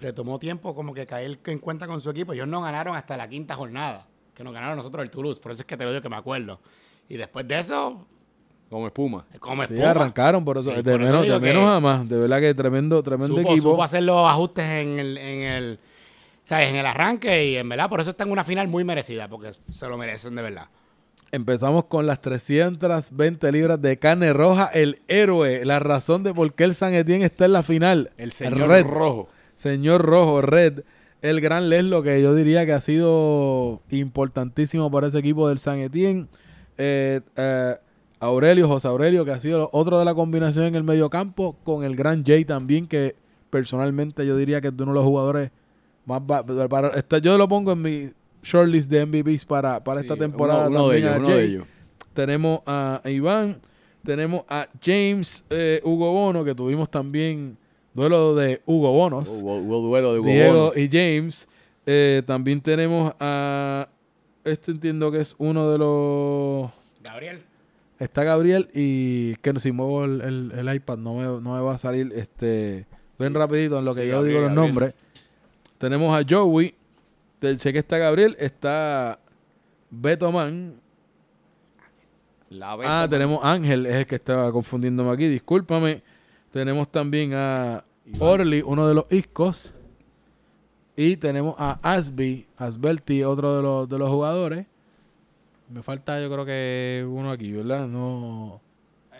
le 0.01 0.13
tomó 0.13 0.37
tiempo 0.39 0.75
como 0.75 0.93
que 0.93 1.05
caer 1.05 1.39
en 1.45 1.59
cuenta 1.59 1.87
con 1.87 2.01
su 2.01 2.09
equipo. 2.09 2.33
Ellos 2.33 2.47
no 2.47 2.61
ganaron 2.61 2.95
hasta 2.95 3.15
la 3.15 3.29
quinta 3.29 3.55
jornada, 3.55 4.07
que 4.33 4.43
nos 4.43 4.51
ganaron 4.53 4.75
nosotros 4.77 5.03
el 5.03 5.09
Toulouse. 5.09 5.39
Por 5.39 5.51
eso 5.51 5.61
es 5.61 5.65
que 5.65 5.77
te 5.77 5.83
lo 5.85 5.91
digo 5.91 6.01
que 6.01 6.09
me 6.09 6.17
acuerdo. 6.17 6.59
Y 7.07 7.17
después 7.17 7.47
de 7.47 7.59
eso, 7.59 8.05
Como 8.73 8.87
espuma. 8.87 9.23
como 9.39 9.63
Sí, 9.67 9.79
arrancaron 9.79 10.43
por 10.43 10.57
eso, 10.57 10.71
Sí, 10.71 10.77
de 10.77 10.81
por 10.83 10.93
eso 10.93 10.99
menos, 10.99 11.21
de 11.21 11.27
digo 11.27 11.39
que 11.39 11.45
menos 11.45 11.69
a 11.69 11.79
más. 11.79 12.09
De 12.09 12.17
verdad 12.17 12.39
que 12.39 12.55
tremendo, 12.55 13.03
tremendo 13.03 13.35
supo, 13.37 13.51
equipo. 13.51 13.69
supo 13.71 13.83
hacer 13.83 14.01
los 14.01 14.27
ajustes 14.27 14.65
en 14.65 14.97
el, 14.97 15.17
en 15.19 15.41
el, 15.43 15.79
¿sabes? 16.43 16.69
en 16.71 16.77
el 16.77 16.85
arranque 16.87 17.49
y 17.51 17.55
en 17.57 17.69
verdad 17.69 17.87
por 17.87 18.01
eso 18.01 18.09
está 18.09 18.23
en 18.23 18.31
una 18.31 18.43
final 18.43 18.67
muy 18.67 18.83
merecida, 18.83 19.27
porque 19.27 19.51
se 19.71 19.87
lo 19.87 19.95
merecen 19.95 20.33
de 20.35 20.41
verdad. 20.41 20.65
Empezamos 21.31 21.85
con 21.85 22.07
las 22.07 22.19
320 22.21 23.51
libras 23.51 23.79
de 23.79 23.99
carne 23.99 24.33
roja, 24.33 24.71
el 24.73 25.01
héroe, 25.07 25.65
la 25.65 25.77
razón 25.77 26.23
de 26.23 26.33
por 26.33 26.51
qué 26.55 26.63
el 26.63 26.73
San 26.73 26.95
Etienne 26.95 27.25
está 27.25 27.45
en 27.45 27.53
la 27.53 27.61
final. 27.61 28.09
El 28.17 28.31
señor 28.31 28.69
Red, 28.69 28.87
rojo. 28.87 29.29
señor 29.55 30.01
rojo, 30.01 30.41
Red, 30.41 30.81
el 31.21 31.41
gran 31.41 31.69
Leslo 31.69 32.01
que 32.01 32.19
yo 32.23 32.33
diría 32.33 32.65
que 32.65 32.73
ha 32.73 32.81
sido 32.81 33.81
importantísimo 33.91 34.89
para 34.89 35.07
ese 35.07 35.19
equipo 35.19 35.47
del 35.47 35.59
San 35.59 35.77
Etienne. 35.77 36.25
Eh, 36.75 37.21
eh, 37.35 37.75
Aurelio, 38.23 38.67
José 38.67 38.87
Aurelio, 38.87 39.25
que 39.25 39.31
ha 39.31 39.39
sido 39.39 39.69
otro 39.73 39.99
de 39.99 40.05
la 40.05 40.15
combinación 40.15 40.65
en 40.65 40.75
el 40.75 40.83
mediocampo, 40.83 41.55
con 41.63 41.83
el 41.83 41.95
gran 41.95 42.23
Jay 42.25 42.45
también, 42.45 42.87
que 42.87 43.15
personalmente 43.49 44.25
yo 44.25 44.35
diría 44.37 44.61
que 44.61 44.69
es 44.69 44.77
de 44.77 44.83
uno 44.83 44.93
de 44.93 44.99
los 44.99 45.05
jugadores 45.05 45.51
más... 46.05 46.21
para- 46.69 46.89
está- 46.89 47.17
yo 47.19 47.37
lo 47.37 47.47
pongo 47.47 47.71
en 47.73 47.81
mi 47.81 48.09
shortlist 48.43 48.89
de 48.89 49.05
MVPs 49.05 49.45
para, 49.45 49.83
para 49.83 50.01
esta 50.01 50.15
temporada 50.17 50.67
uno, 50.67 50.79
uno 50.85 50.89
de 50.89 50.97
ellos, 50.97 51.11
a 51.13 51.17
uno 51.17 51.27
de 51.29 51.43
ellos. 51.45 51.67
Tenemos 52.13 52.59
a 52.65 53.01
Iván, 53.05 53.59
tenemos 54.03 54.43
a 54.49 54.67
James 54.83 55.43
eh, 55.49 55.81
Hugo 55.83 56.11
Bono, 56.11 56.43
que 56.43 56.53
tuvimos 56.55 56.89
también 56.89 57.57
duelo 57.93 58.35
de 58.35 58.61
Hugo 58.65 58.91
Bonos, 58.91 59.29
Hubo, 59.29 59.57
hubo 59.57 59.79
duelo 59.81 60.13
de 60.13 60.19
Hugo 60.19 60.29
Diego 60.29 60.53
Bonos. 60.53 60.77
y 60.77 60.89
James. 60.91 61.47
Eh, 61.85 62.21
también 62.25 62.61
tenemos 62.61 63.13
a, 63.19 63.87
este 64.43 64.71
entiendo 64.71 65.11
que 65.11 65.19
es 65.21 65.35
uno 65.37 65.69
de 65.71 65.77
los... 65.77 66.69
Gabriel. 67.03 67.41
Está 68.03 68.23
Gabriel 68.23 68.69
y 68.73 69.35
que 69.37 69.59
si 69.59 69.71
muevo 69.71 70.03
el, 70.05 70.21
el- 70.21 70.51
el 70.67 70.75
iPad 70.75 70.97
no 70.97 71.15
me, 71.15 71.23
no 71.23 71.53
me 71.55 71.61
va 71.61 71.75
a 71.75 71.77
salir. 71.77 72.11
Este, 72.15 72.85
ven 73.17 73.33
rapidito 73.33 73.79
en 73.79 73.85
lo 73.85 73.95
que 73.95 74.01
Sí, 74.01 74.07
yo 74.07 74.15
Gabriel, 74.17 74.29
digo 74.35 74.41
los 74.47 74.49
Gabriel. 74.55 74.67
nombres. 74.73 74.93
Tenemos 75.77 76.17
a 76.19 76.25
Joey. 76.27 76.75
Sé 77.57 77.71
que 77.73 77.79
está 77.79 77.97
Gabriel. 77.97 78.35
Está 78.39 79.19
Beto 79.89 80.31
Man. 80.31 80.79
La 82.49 82.73
Ah, 82.73 82.75
Beta, 82.75 83.09
tenemos 83.09 83.39
Ángel, 83.43 83.85
es 83.85 83.95
el 83.95 84.05
que 84.05 84.15
estaba 84.15 84.51
confundiéndome 84.51 85.11
aquí. 85.11 85.27
Discúlpame. 85.27 86.03
Tenemos 86.51 86.91
también 86.91 87.33
a. 87.33 87.83
Orly, 88.19 88.61
uno 88.65 88.87
de 88.87 88.93
los 88.93 89.05
iscos. 89.11 89.73
Y 90.95 91.17
tenemos 91.17 91.55
a 91.57 91.79
Asby, 91.81 92.45
Asbelti, 92.57 93.23
otro 93.23 93.55
de 93.55 93.61
los, 93.63 93.89
de 93.89 93.97
los 93.97 94.09
jugadores. 94.09 94.67
Me 95.73 95.81
falta 95.81 96.21
yo 96.21 96.29
creo 96.31 96.45
que 96.45 97.05
uno 97.07 97.31
aquí, 97.31 97.51
¿verdad? 97.51 97.87
No... 97.87 98.61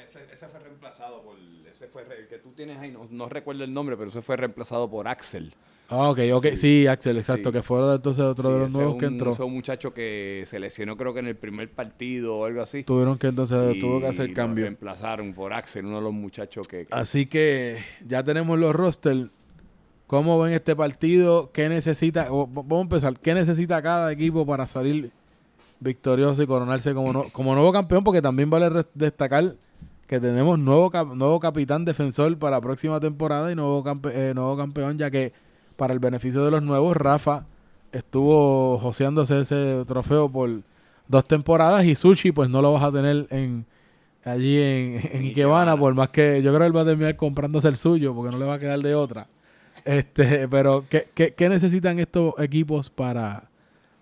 Ese, 0.02 0.20
ese 0.32 0.48
fue 0.48 0.60
reemplazado 0.60 1.22
por. 1.24 1.36
Ese 1.70 1.88
fue 1.88 2.04
el 2.04 2.28
que 2.28 2.38
tú 2.38 2.52
tienes 2.52 2.78
ahí, 2.78 2.92
no, 2.92 3.08
no 3.10 3.28
recuerdo 3.28 3.63
el 3.63 3.74
nombre, 3.74 3.98
pero 3.98 4.10
ese 4.10 4.22
fue 4.22 4.38
reemplazado 4.38 4.89
por 4.89 5.08
Axel. 5.08 5.54
Ah, 5.89 6.10
ok, 6.10 6.20
ok. 6.34 6.46
Sí, 6.52 6.58
Sí. 6.58 6.88
Axel, 6.88 7.18
exacto. 7.18 7.50
Sí. 7.50 7.54
Que 7.54 7.62
fue 7.63 7.96
entonces 7.96 8.24
otro 8.24 8.50
Sí, 8.50 8.54
de 8.54 8.60
los 8.60 8.74
nuevos 8.74 8.96
que 8.98 9.06
entró. 9.06 9.32
ese 9.32 9.42
es 9.42 9.48
un 9.48 9.54
muchacho 9.54 9.94
que 9.94 10.44
se 10.46 10.60
lesionó, 10.60 10.96
creo 10.96 11.13
que 11.13 11.20
en 11.22 11.28
el 11.28 11.36
primer 11.36 11.70
partido 11.72 12.38
o 12.38 12.46
algo 12.46 12.62
así. 12.62 12.84
Tuvieron 12.84 13.18
que 13.18 13.28
entonces, 13.28 13.76
Y 13.76 13.80
tuvo 13.80 14.00
que 14.00 14.08
hacer 14.08 14.30
lo 14.30 14.36
cambio. 14.36 14.66
reemplazaron 14.66 15.34
por 15.34 15.54
Axel, 15.54 15.86
uno 15.86 15.98
de 15.98 16.04
los 16.04 16.13
muchachos 16.13 16.68
que. 16.68 16.86
que- 16.86 16.94
Así 16.94 17.26
que 17.26 17.80
ya 18.08 18.24
tenemos 18.24 18.60
los 18.60 18.76
roster. 18.76 19.30
¿Cómo 20.08 20.39
ven 20.39 20.54
este 20.54 20.76
partido? 20.76 21.50
¿Qué 21.52 21.70
necesita? 21.70 22.28
Vamos 22.30 22.72
a 22.72 22.82
empezar. 22.82 23.20
¿Qué 23.20 23.34
necesita 23.34 23.82
cada 23.82 24.12
equipo 24.12 24.46
para 24.46 24.68
salir 24.68 25.12
victorioso 25.84 26.41
y 26.41 26.48
coronarse 26.48 26.93
como, 26.93 27.12
no- 27.13 27.26
como 27.32 27.54
nuevo 27.54 27.72
campeón? 27.72 28.04
Porque 28.04 28.22
también 28.22 28.50
vale 28.50 28.69
destacar 28.93 29.56
que 30.08 30.19
tenemos 30.19 30.58
nuevo, 30.60 30.89
cap- 30.89 31.13
nuevo 31.13 31.39
capitán 31.39 31.86
defensor 31.86 32.38
para 32.38 32.58
la 32.58 32.62
próxima 32.62 33.00
temporada 33.00 33.52
y 33.52 33.56
nuevo, 33.56 33.84
campe- 33.84 34.12
eh, 34.13 34.34
nuevo 34.34 34.56
campeón, 34.58 34.98
ya 34.98 35.10
que 35.12 35.34
para 35.76 35.93
el 35.93 36.00
beneficio 36.00 36.43
de 36.46 36.52
los 36.52 36.63
nuevos, 36.63 36.96
Rafa 36.98 37.46
estuvo 37.91 38.78
joseándose 38.80 39.41
ese 39.41 39.84
trofeo 39.86 40.30
por 40.30 40.50
dos 41.08 41.26
temporadas 41.26 41.86
y 41.86 41.96
Sushi 41.96 42.32
pues 42.32 42.50
no 42.50 42.62
lo 42.62 42.74
vas 42.74 42.84
a 42.84 42.91
tener 42.91 43.28
en 43.30 43.65
allí 44.26 44.58
en, 44.58 45.00
en 45.12 45.22
Ikebana. 45.24 45.78
por 45.78 45.93
más 45.93 46.10
que 46.10 46.41
yo 46.41 46.52
creo 46.52 46.62
que 46.62 46.65
él 46.67 46.76
va 46.78 46.82
a 46.82 46.86
terminar 46.86 47.15
comprándose 47.15 47.67
el 47.67 47.76
suyo 47.78 48.13
porque 48.15 48.32
no 48.32 48.39
le 48.39 48.46
va 48.46 48.56
a 48.56 48.60
quedar 48.60 48.80
de 48.80 48.96
otra. 48.96 49.28
Este, 49.86 50.48
pero 50.48 50.86
¿qué, 50.89 51.10
qué, 51.13 51.34
qué 51.34 51.50
necesitan 51.50 52.00
estos 52.00 52.34
equipos 52.39 52.89
para, 52.89 53.50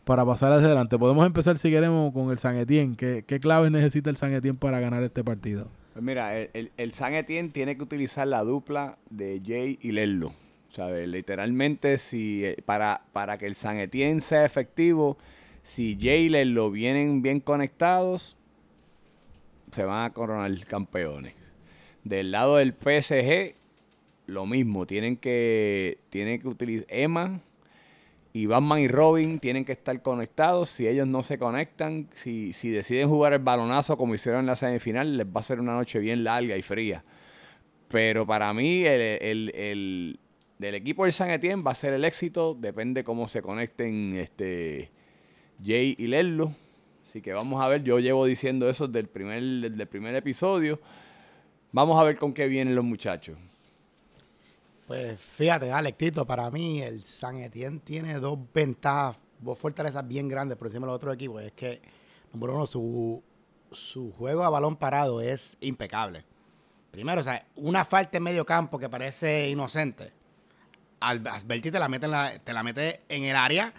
para 0.04 0.26
pasar 0.26 0.52
hacia 0.54 0.68
adelante? 0.68 0.98
Podemos 0.98 1.26
empezar 1.26 1.58
si 1.58 1.70
queremos 1.70 2.14
con 2.14 2.32
el 2.32 2.40
San 2.40 2.58
Etienne. 2.58 2.96
¿Qué, 2.96 3.24
qué 3.26 3.40
claves 3.40 3.72
necesita 3.72 4.10
el 4.10 4.18
San 4.18 4.34
Etienne 4.34 4.58
para 4.58 4.80
ganar 4.80 5.04
este 5.04 5.24
partido? 5.24 5.68
Pues 5.94 6.04
mira, 6.04 6.38
el, 6.38 6.72
el, 6.78 6.92
San 6.94 7.14
Etienne 7.14 7.50
tiene 7.50 7.76
que 7.76 7.84
utilizar 7.84 8.28
la 8.28 8.44
dupla 8.44 8.98
de 9.10 9.42
Jay 9.46 9.78
y 9.82 9.92
Lerlo. 9.92 10.34
O 10.70 10.74
sea, 10.74 10.90
literalmente, 10.90 11.98
si 11.98 12.46
eh, 12.46 12.58
para, 12.66 13.04
para 13.12 13.38
que 13.38 13.46
el 13.46 13.56
San 13.56 13.78
Etienne 13.78 14.22
sea 14.22 14.46
efectivo, 14.46 15.18
si 15.64 15.98
Jay 16.00 16.26
y 16.26 16.30
Lerlo 16.30 16.72
vienen 16.72 17.22
bien 17.22 17.42
conectados, 17.42 18.38
se 19.72 19.84
van 19.84 20.06
a 20.06 20.14
coronar 20.14 20.66
campeones. 20.66 21.34
Del 22.04 22.32
lado 22.32 22.56
del 22.56 22.74
PSG, 22.74 23.56
lo 24.28 24.46
mismo. 24.46 24.86
Tienen 24.86 25.18
que, 25.18 26.00
tienen 26.10 26.42
que 26.42 26.48
utilizar 26.48 26.88
Emma 26.90 27.42
y 28.34 28.46
Batman 28.46 28.80
y 28.80 28.88
Robin 28.88 29.39
tienen 29.39 29.65
que 29.65 29.74
estar 29.74 30.02
conectados. 30.02 30.70
Si 30.70 30.88
ellos 30.88 31.08
no 31.08 31.22
se 31.24 31.38
conectan, 31.38 32.08
si, 32.13 32.54
si 32.54 32.70
deciden 32.70 33.10
jugar 33.10 33.34
el 33.34 33.39
balonazo 33.39 33.98
como 33.98 34.15
hicieron 34.15 34.41
en 34.41 34.46
la 34.48 34.56
semifinal, 34.56 35.17
les 35.17 35.28
va 35.28 35.41
a 35.41 35.44
ser 35.44 35.60
una 35.60 35.74
noche 35.74 36.00
bien 36.00 36.24
larga 36.24 36.56
y 36.58 36.62
fría. 36.62 37.04
Pero 37.89 38.26
para 38.26 38.54
mí, 38.54 38.86
el, 38.86 39.02
el- 39.02 39.52
el- 39.56 40.20
del 40.60 40.76
equipo 40.76 41.04
del 41.06 41.13
San 41.13 41.32
Etienne 41.32 41.63
va 41.63 41.72
a 41.72 41.76
ser 41.76 41.94
el 41.94 42.06
éxito. 42.06 42.54
Depende 42.60 43.04
cómo 43.04 43.28
se 43.28 43.41
conecten 43.41 44.15
este 44.15 44.91
Jay 45.63 45.96
y 45.98 46.08
Lerlo. 46.08 46.54
Así 47.04 47.22
que 47.22 47.34
vamos 47.34 47.62
a 47.63 47.67
ver. 47.67 47.84
Yo 47.84 48.00
llevo 48.00 48.26
diciendo 48.26 48.70
eso 48.70 48.88
desde 48.88 49.08
primer, 49.08 49.41
desde 49.44 49.82
el 49.84 49.89
primer 49.89 50.15
episodio. 50.15 50.80
Vamos 51.72 52.00
a 52.00 52.04
ver 52.04 52.17
con 52.17 52.34
qué 52.34 52.48
vienen 52.48 52.76
los 52.76 52.86
muchachos. 52.86 53.38
Pues 54.88 55.20
fíjate, 55.20 55.72
Alex, 55.72 55.98
Tito, 55.98 56.26
para 56.26 56.50
mí 56.52 56.82
el 56.82 57.02
San 57.02 57.38
Etienne 57.38 57.80
tiene 57.80 58.20
dos 58.20 58.38
ventajas, 58.54 59.17
dos 59.39 59.58
fortalezas 59.58 60.08
bien 60.08 60.28
grandes 60.28 60.58
por 60.58 60.67
encima 60.67 60.86
de 60.86 60.88
los 60.88 60.96
otros 60.98 61.15
equipos. 61.15 61.41
Es 61.41 61.54
que, 61.54 61.82
número 62.34 62.56
uno, 62.56 62.65
su, 62.65 63.24
su 63.72 64.12
juego 64.12 64.44
a 64.44 64.50
balón 64.50 64.76
parado 64.76 65.22
es 65.22 65.58
impecable. 65.62 66.26
Primero, 66.91 67.22
o 67.22 67.24
sea, 67.24 67.46
una 67.56 67.86
falta 67.86 68.17
en 68.17 68.24
medio 68.24 68.46
campo 68.46 68.78
que 68.78 68.89
parece 68.89 69.50
inocente. 69.50 70.12
Al 71.00 71.26
Asberti 71.26 71.72
te 71.72 71.80
la 71.80 71.88
mete 71.88 72.06
en, 72.08 72.41
te 72.44 72.54
la 72.54 72.63
mete 72.63 73.02
en 73.08 73.24
el 73.24 73.36
área 73.36 73.74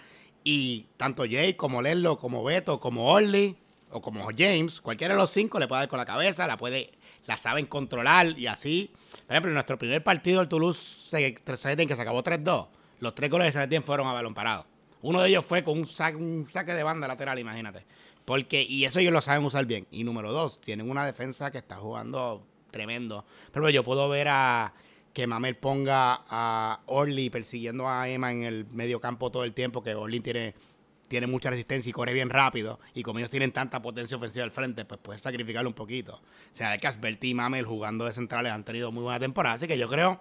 y 0.44 0.86
tanto 0.96 1.24
Jay 1.30 1.54
como 1.54 1.82
Lerlo, 1.82 2.16
como 2.16 2.42
Beto, 2.42 2.80
como 2.80 3.12
Orly 3.12 3.56
o 3.90 4.00
como 4.00 4.26
James, 4.36 4.80
cualquiera 4.80 5.14
de 5.14 5.20
los 5.20 5.30
cinco 5.30 5.58
le 5.58 5.68
puede 5.68 5.82
dar 5.82 5.88
con 5.88 5.98
la 5.98 6.06
cabeza, 6.06 6.46
la 6.46 6.56
puede, 6.56 6.92
la 7.26 7.36
saben 7.36 7.66
controlar 7.66 8.38
y 8.38 8.46
así. 8.46 8.90
Por 9.26 9.34
ejemplo, 9.34 9.50
en 9.50 9.54
nuestro 9.54 9.78
primer 9.78 10.02
partido, 10.02 10.40
el 10.40 10.48
Toulouse 10.48 10.78
se, 10.78 11.34
que 11.34 11.56
se 11.56 12.02
acabó 12.02 12.22
3-2, 12.22 12.68
los 13.00 13.14
tres 13.14 13.30
goles 13.30 13.46
de 13.48 13.52
Saint-Étienne 13.52 13.84
fueron 13.84 14.06
a 14.06 14.12
balón 14.12 14.34
parado. 14.34 14.66
Uno 15.02 15.20
de 15.20 15.28
ellos 15.28 15.44
fue 15.44 15.64
con 15.64 15.78
un 15.78 15.86
saque, 15.86 16.16
un 16.16 16.46
saque 16.48 16.74
de 16.74 16.82
banda 16.82 17.08
lateral, 17.08 17.38
imagínate. 17.38 17.84
Porque, 18.24 18.62
y 18.62 18.84
eso 18.84 19.00
ellos 19.00 19.12
lo 19.12 19.20
saben 19.20 19.44
usar 19.44 19.66
bien. 19.66 19.86
Y 19.90 20.04
número 20.04 20.32
dos, 20.32 20.60
tienen 20.60 20.88
una 20.88 21.04
defensa 21.04 21.50
que 21.50 21.58
está 21.58 21.76
jugando 21.76 22.46
tremendo. 22.70 23.24
Pero 23.52 23.68
yo 23.70 23.82
puedo 23.82 24.08
ver 24.08 24.28
a 24.28 24.72
que 25.12 25.26
Mamel 25.26 25.56
ponga 25.56 26.22
a 26.28 26.80
Orly 26.86 27.30
persiguiendo 27.30 27.88
a 27.88 28.08
Emma 28.08 28.32
en 28.32 28.44
el 28.44 28.66
medio 28.66 29.00
campo 29.00 29.30
todo 29.30 29.44
el 29.44 29.52
tiempo, 29.52 29.82
que 29.82 29.94
Orly 29.94 30.20
tiene, 30.20 30.54
tiene 31.12 31.26
mucha 31.26 31.50
resistencia 31.50 31.90
y 31.90 31.92
corre 31.92 32.12
bien 32.14 32.30
rápido. 32.30 32.80
Y 32.94 33.02
como 33.02 33.18
ellos 33.18 33.30
tienen 33.30 33.52
tanta 33.52 33.82
potencia 33.82 34.16
ofensiva 34.16 34.44
al 34.44 34.50
frente, 34.50 34.84
pues 34.86 34.98
puedes 35.02 35.20
sacrificarlo 35.20 35.68
un 35.68 35.74
poquito. 35.74 36.14
O 36.14 36.54
sea, 36.56 36.76
que 36.78 36.86
Asberti 36.86 37.28
y 37.30 37.34
Mamel 37.34 37.66
jugando 37.66 38.06
de 38.06 38.14
centrales 38.14 38.50
han 38.50 38.64
tenido 38.64 38.90
muy 38.90 39.02
buena 39.02 39.20
temporada. 39.20 39.56
Así 39.56 39.68
que 39.68 39.76
yo 39.76 39.88
creo 39.90 40.20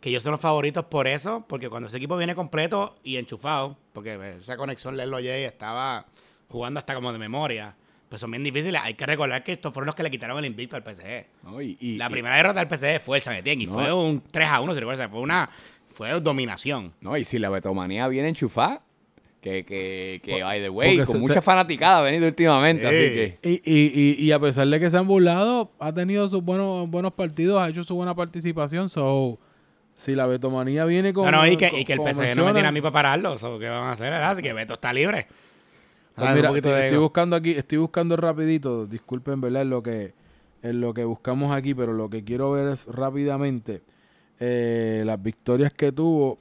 que 0.00 0.08
ellos 0.10 0.24
son 0.24 0.32
los 0.32 0.40
favoritos 0.40 0.84
por 0.86 1.06
eso, 1.06 1.44
porque 1.48 1.70
cuando 1.70 1.86
ese 1.86 1.98
equipo 1.98 2.16
viene 2.16 2.34
completo 2.34 2.96
y 3.04 3.16
enchufado, 3.16 3.78
porque 3.92 4.36
esa 4.40 4.56
conexión 4.56 4.96
Lerlo 4.96 5.18
Jay 5.18 5.44
estaba 5.44 6.06
jugando 6.48 6.78
hasta 6.78 6.94
como 6.96 7.12
de 7.12 7.18
memoria, 7.20 7.76
pues 8.08 8.20
son 8.20 8.30
bien 8.32 8.42
difíciles. 8.42 8.80
Hay 8.84 8.94
que 8.94 9.06
recordar 9.06 9.42
que 9.44 9.52
estos 9.52 9.72
fueron 9.72 9.86
los 9.86 9.94
que 9.94 10.02
le 10.02 10.10
quitaron 10.10 10.36
el 10.38 10.44
invicto 10.46 10.74
al 10.74 10.82
PSG. 10.82 11.26
¿no? 11.44 11.62
Y- 11.62 11.76
y- 11.80 11.96
La 11.96 12.06
y- 12.06 12.10
primera 12.10 12.36
derrota 12.36 12.58
del 12.64 12.68
PSG 12.68 13.00
fue 13.00 13.18
el 13.18 13.22
San 13.22 13.36
Etienne 13.36 13.62
y 13.62 13.66
No. 13.66 13.72
fue 13.74 13.92
un 13.92 14.20
3 14.20 14.48
a 14.48 14.60
1, 14.60 14.74
si 14.74 14.80
recuerdas, 14.80 15.08
fue 15.10 15.20
una 15.20 15.48
fue 15.86 16.10
dominación. 16.20 16.92
No, 17.00 17.16
y 17.16 17.24
si 17.24 17.38
la 17.38 17.50
betomanía 17.50 18.08
viene 18.08 18.28
enchufada, 18.28 18.82
que, 19.44 19.62
que, 19.66 20.22
que 20.24 20.42
by 20.42 20.58
the 20.62 20.70
way, 20.70 20.96
Porque 20.96 21.04
con 21.06 21.16
se- 21.16 21.20
mucha 21.20 21.34
se- 21.34 21.40
fanaticada 21.42 21.98
ha 21.98 22.02
venido 22.02 22.26
últimamente, 22.26 22.82
Sí. 22.82 22.88
así 22.88 23.14
que... 23.14 23.38
Y, 23.42 23.60
y, 23.70 23.92
y, 24.22 24.24
y 24.24 24.32
a 24.32 24.40
pesar 24.40 24.66
de 24.66 24.80
que 24.80 24.90
se 24.90 24.96
han 24.96 25.06
burlado, 25.06 25.70
ha 25.78 25.92
tenido 25.92 26.26
sus 26.30 26.42
buenos, 26.42 26.88
buenos 26.88 27.12
partidos, 27.12 27.60
ha 27.60 27.68
hecho 27.68 27.84
su 27.84 27.94
buena 27.94 28.14
participación. 28.14 28.88
So, 28.88 29.38
si 29.92 30.14
la 30.14 30.24
betomanía 30.26 30.86
viene 30.86 31.12
con. 31.12 31.26
No, 31.26 31.30
no, 31.30 31.46
y 31.46 31.58
que, 31.58 31.68
con- 31.68 31.78
y 31.78 31.84
que 31.84 31.92
el 31.92 31.98
como 31.98 32.10
PSG 32.14 32.36
no 32.36 32.46
me 32.46 32.52
tiene 32.54 32.68
a 32.68 32.72
mí 32.72 32.80
para 32.80 32.92
pararlo, 32.92 33.36
so, 33.36 33.58
¿qué 33.58 33.68
van 33.68 33.82
a 33.84 33.92
hacer? 33.92 34.10
verdad? 34.10 34.30
Así 34.30 34.40
que 34.42 34.54
Beto 34.54 34.72
está 34.74 34.94
libre. 34.94 35.26
Pues 36.14 36.26
Ah, 36.26 36.30
un 36.30 36.36
mira, 36.36 36.48
poquito 36.48 36.68
estoy, 36.70 36.80
de 36.80 36.86
estoy 36.86 36.96
ego. 36.96 37.02
buscando 37.04 37.36
aquí, 37.36 37.50
estoy 37.50 37.78
buscando 37.78 38.16
rapidito, 38.16 38.86
disculpen, 38.86 39.42
¿verdad? 39.42 39.60
En 39.62 39.68
lo 39.70 39.82
que, 39.82 40.14
en 40.62 40.80
lo 40.80 40.94
que 40.94 41.04
buscamos 41.04 41.54
aquí, 41.54 41.74
pero 41.74 41.92
lo 41.92 42.08
que 42.08 42.24
quiero 42.24 42.50
ver 42.52 42.68
es 42.68 42.86
rápidamente 42.86 43.82
eh, 44.40 45.02
las 45.04 45.22
victorias 45.22 45.74
que 45.74 45.92
tuvo 45.92 46.38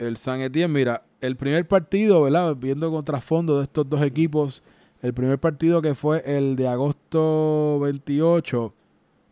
el 0.00 0.16
San 0.16 0.40
Etienne. 0.40 0.72
Mira, 0.74 1.02
el 1.20 1.36
primer 1.36 1.66
partido, 1.66 2.22
¿verdad? 2.22 2.56
Viendo 2.56 2.90
con 2.90 3.04
trasfondo 3.04 3.58
de 3.58 3.64
estos 3.64 3.88
dos 3.88 4.02
equipos, 4.02 4.62
el 5.02 5.14
primer 5.14 5.38
partido 5.38 5.82
que 5.82 5.94
fue 5.94 6.22
el 6.26 6.56
de 6.56 6.68
agosto 6.68 7.78
28, 7.80 8.74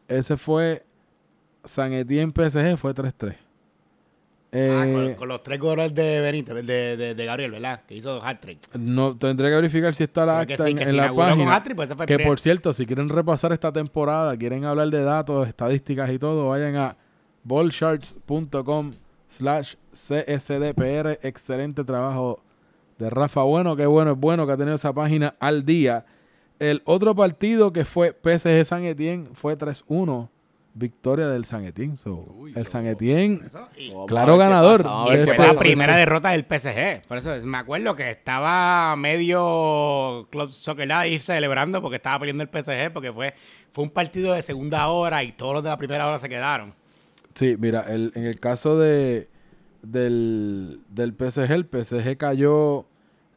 ese 0.08 0.36
fue 0.36 0.84
San 1.64 1.92
Etienne 1.92 2.32
PSG, 2.32 2.76
fue 2.76 2.94
3-3. 2.94 3.36
Ah, 3.36 3.40
Eh, 4.56 4.92
con, 4.94 5.14
con 5.14 5.28
los 5.28 5.42
tres 5.42 5.58
goles 5.58 5.92
de 5.94 6.20
Benítez, 6.20 6.54
de, 6.54 6.96
de, 6.96 7.14
de 7.16 7.24
Gabriel, 7.24 7.50
¿verdad? 7.50 7.82
Que 7.88 7.96
hizo 7.96 8.22
hat-trick. 8.22 8.60
No, 8.78 9.16
tendré 9.16 9.48
que 9.48 9.56
verificar 9.56 9.92
si 9.96 10.04
está 10.04 10.24
la 10.24 10.40
acta 10.40 10.64
sí, 10.64 10.70
en, 10.78 10.96
la 10.96 11.12
página. 11.12 11.60
pues 11.74 11.88
que 12.06 12.20
por 12.20 12.38
cierto, 12.38 12.72
si 12.72 12.86
quieren 12.86 13.08
repasar 13.08 13.52
esta 13.52 13.72
temporada, 13.72 14.36
quieren 14.36 14.64
hablar 14.64 14.90
de 14.90 15.02
datos, 15.02 15.48
estadísticas 15.48 16.08
y 16.12 16.20
todo, 16.20 16.48
vayan 16.50 16.76
a 16.76 16.96
ballsharts.com 17.42 18.92
slash 19.36 19.74
csdpr. 19.92 21.18
Excelente 21.22 21.84
trabajo 21.84 22.42
de 22.98 23.10
Rafa 23.10 23.42
Bueno, 23.42 23.76
qué 23.76 23.86
bueno, 23.86 24.12
es 24.12 24.18
bueno 24.18 24.46
que 24.46 24.52
ha 24.52 24.56
tenido 24.56 24.76
esa 24.76 24.92
página 24.92 25.34
al 25.40 25.64
día. 25.64 26.04
El 26.58 26.82
otro 26.84 27.14
partido 27.14 27.72
que 27.72 27.84
fue 27.84 28.16
PSG 28.22 28.64
San 28.64 28.84
Etienne 28.84 29.28
fue 29.34 29.56
3-1 29.58 30.28
victoria 30.76 31.28
del 31.28 31.44
San 31.44 31.64
Etienne. 31.64 31.96
So, 31.98 32.14
Uy, 32.36 32.52
el 32.56 32.66
San 32.66 32.86
Etienne, 32.86 33.40
Claro 34.06 34.36
ganador. 34.36 34.80
Y 35.12 35.24
fue 35.24 35.38
la 35.38 35.54
primera 35.54 35.96
derrota 35.96 36.30
del 36.30 36.44
PSG. 36.44 37.06
Por 37.06 37.18
eso 37.18 37.32
es- 37.34 37.44
me 37.44 37.58
acuerdo 37.58 37.94
que 37.94 38.10
estaba 38.10 38.94
medio 38.96 40.26
Club 40.30 40.50
Soccer 40.50 40.86
Live 40.88 41.18
celebrando 41.20 41.80
porque 41.82 41.96
estaba 41.96 42.18
peleando 42.20 42.42
el 42.42 42.48
PSG 42.48 42.92
porque 42.92 43.12
fue, 43.12 43.34
fue 43.70 43.84
un 43.84 43.90
partido 43.90 44.32
de 44.32 44.42
segunda 44.42 44.88
hora 44.88 45.22
y 45.22 45.32
todos 45.32 45.54
los 45.54 45.62
de 45.62 45.70
la 45.70 45.76
primera 45.76 46.06
hora 46.08 46.18
se 46.18 46.28
quedaron. 46.28 46.74
Sí, 47.34 47.56
mira, 47.58 47.82
el- 47.82 48.12
en 48.14 48.24
el 48.24 48.40
caso 48.40 48.78
de 48.78 49.28
del, 49.82 50.80
del 50.88 51.14
PSG, 51.14 51.50
el 51.52 51.66
PSG 51.66 52.16
cayó, 52.16 52.86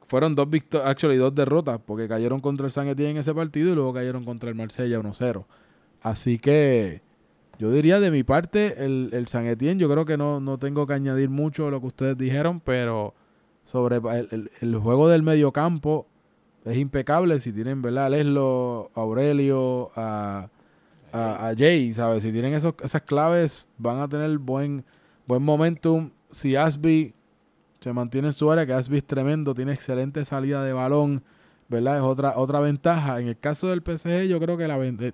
fueron 0.08 0.36
dos 0.36 0.50
victorias, 0.50 0.90
actually 0.90 1.18
dos 1.18 1.36
derrotas, 1.36 1.80
porque 1.86 2.08
cayeron 2.08 2.40
contra 2.40 2.66
el 2.66 2.72
San 2.72 2.88
Etienne 2.88 3.12
en 3.12 3.18
ese 3.18 3.34
partido 3.34 3.72
y 3.72 3.76
luego 3.76 3.94
cayeron 3.94 4.24
contra 4.26 4.50
el 4.50 4.56
Marsella 4.56 5.00
1-0. 5.00 5.46
Así 6.02 6.40
que 6.40 7.02
yo 7.60 7.72
diría 7.72 8.00
de 8.00 8.12
mi 8.12 8.24
parte, 8.24 8.86
el, 8.86 9.10
el 9.14 9.28
San 9.28 9.46
Etienne, 9.48 9.80
yo 9.82 9.90
creo 9.90 10.06
que 10.06 10.16
no, 10.18 10.40
no 10.40 10.58
tengo 10.58 10.88
que 10.88 10.94
añadir 10.94 11.30
mucho 11.30 11.68
a 11.68 11.72
lo 11.72 11.82
que 11.82 11.88
ustedes 11.88 12.18
dijeron, 12.18 12.62
pero 12.62 13.14
sobre 13.66 13.98
el, 13.98 14.28
el- 14.32 14.52
el 14.62 14.76
juego 14.78 15.10
del 15.10 15.24
mediocampo 15.24 16.08
es 16.66 16.78
impecable. 16.78 17.40
Si 17.40 17.52
tienen, 17.52 17.82
¿verdad? 17.82 18.12
Leslo, 18.12 18.92
Aurelio, 18.96 19.92
a, 19.96 20.50
a, 21.12 21.54
Jay, 21.58 21.94
¿sabes? 21.94 22.24
Si 22.24 22.32
tienen 22.32 22.54
esos, 22.54 22.74
esas 22.84 23.02
claves, 23.02 23.68
van 23.78 24.00
a 24.00 24.08
tener 24.08 24.38
buen, 24.38 24.84
buen 25.26 25.44
momentum. 25.44 26.12
Si 26.30 26.56
Asby 26.56 27.14
se 27.80 27.94
mantiene 27.94 28.28
en 28.30 28.34
su 28.34 28.52
área, 28.52 28.66
que 28.66 28.74
Asby 28.74 28.98
es 28.98 29.06
tremendo, 29.06 29.54
tiene 29.54 29.74
excelente 29.74 30.26
salida 30.26 30.64
de 30.64 30.74
balón, 30.74 31.24
¿verdad? 31.70 31.98
Es 31.98 32.04
otra, 32.04 32.34
otra 32.36 32.60
ventaja. 32.60 33.20
En 33.20 33.28
el 33.28 33.38
caso 33.38 33.70
del 33.70 33.82
PSG, 33.82 34.28
yo 34.28 34.40
creo 34.40 34.58
que 34.58 34.68
la 34.68 34.78
eh, 34.84 35.14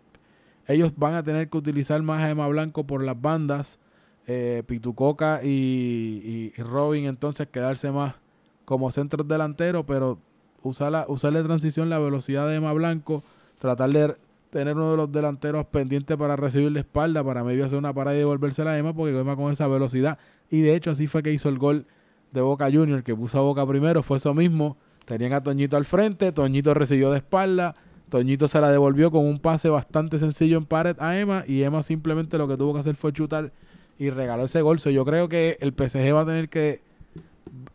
ellos 0.67 0.93
van 0.95 1.15
a 1.15 1.23
tener 1.23 1.49
que 1.49 1.57
utilizar 1.57 2.01
más 2.01 2.23
a 2.23 2.29
Emma 2.29 2.47
Blanco 2.47 2.85
por 2.85 3.03
las 3.03 3.19
bandas. 3.19 3.79
Eh, 4.25 4.63
Pitucoca 4.65 5.41
y, 5.43 6.53
Robin 6.57 7.05
entonces 7.05 7.45
quedarse 7.49 7.91
más 7.91 8.15
como 8.63 8.89
centros 8.89 9.27
delanteros, 9.27 9.83
pero 9.85 10.17
usar 10.61 10.93
la, 10.93 11.05
transición 11.43 11.89
la 11.89 11.99
velocidad 11.99 12.47
de 12.47 12.55
Emma 12.55 12.71
Blanco, 12.71 13.21
tratar 13.59 13.89
de 13.89 14.15
tener 14.53 14.75
uno 14.75 14.91
de 14.91 14.97
los 14.97 15.11
delanteros 15.11 15.65
pendiente 15.65 16.15
para 16.15 16.35
recibir 16.35 16.71
la 16.71 16.79
espalda, 16.79 17.23
para 17.23 17.43
medio 17.43 17.65
hacer 17.65 17.79
una 17.79 17.91
parada 17.91 18.15
y 18.15 18.19
devolverse 18.19 18.61
a 18.61 18.77
Emma, 18.77 18.93
porque 18.93 19.17
Emma 19.17 19.35
con 19.35 19.51
esa 19.51 19.67
velocidad. 19.67 20.19
Y 20.51 20.61
de 20.61 20.75
hecho 20.75 20.91
así 20.91 21.07
fue 21.07 21.23
que 21.23 21.33
hizo 21.33 21.49
el 21.49 21.57
gol 21.57 21.87
de 22.31 22.41
Boca 22.41 22.69
Junior, 22.71 23.03
que 23.03 23.15
puso 23.15 23.39
a 23.39 23.41
Boca 23.41 23.65
primero, 23.65 24.03
fue 24.03 24.17
eso 24.17 24.35
mismo. 24.35 24.77
Tenían 25.05 25.33
a 25.33 25.41
Toñito 25.41 25.75
al 25.75 25.85
frente, 25.85 26.31
Toñito 26.31 26.75
recibió 26.75 27.09
de 27.09 27.17
espalda, 27.17 27.73
Toñito 28.09 28.47
se 28.47 28.61
la 28.61 28.69
devolvió 28.69 29.09
con 29.09 29.25
un 29.25 29.39
pase 29.39 29.69
bastante 29.69 30.19
sencillo 30.19 30.59
en 30.59 30.65
pared 30.65 30.95
a 30.99 31.17
Emma 31.17 31.43
y 31.47 31.63
Emma 31.63 31.81
simplemente 31.81 32.37
lo 32.37 32.47
que 32.47 32.55
tuvo 32.55 32.73
que 32.75 32.81
hacer 32.81 32.95
fue 32.95 33.11
chutar 33.11 33.51
y 33.97 34.11
regaló 34.11 34.43
ese 34.43 34.61
gol. 34.61 34.77
So, 34.79 34.91
yo 34.91 35.03
creo 35.03 35.27
que 35.29 35.57
el 35.61 35.73
PSG 35.73 36.13
va 36.13 36.21
a 36.21 36.25
tener 36.27 36.47
que 36.47 36.81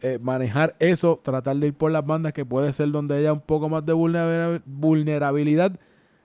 eh, 0.01 0.21
manejar 0.23 0.77
eso, 0.79 1.19
tratar 1.25 1.57
de 1.57 1.67
ir 1.67 1.75
por 1.75 1.91
las 1.91 2.07
bandas 2.07 2.33
que 2.33 2.45
puede 2.45 2.73
ser 2.73 2.93
donde 2.93 3.17
haya 3.17 3.33
un 3.33 3.41
poco 3.41 3.69
más 3.69 3.85
de 3.85 3.93
vulnera- 3.95 4.63
vulnerabilidad 4.65 5.79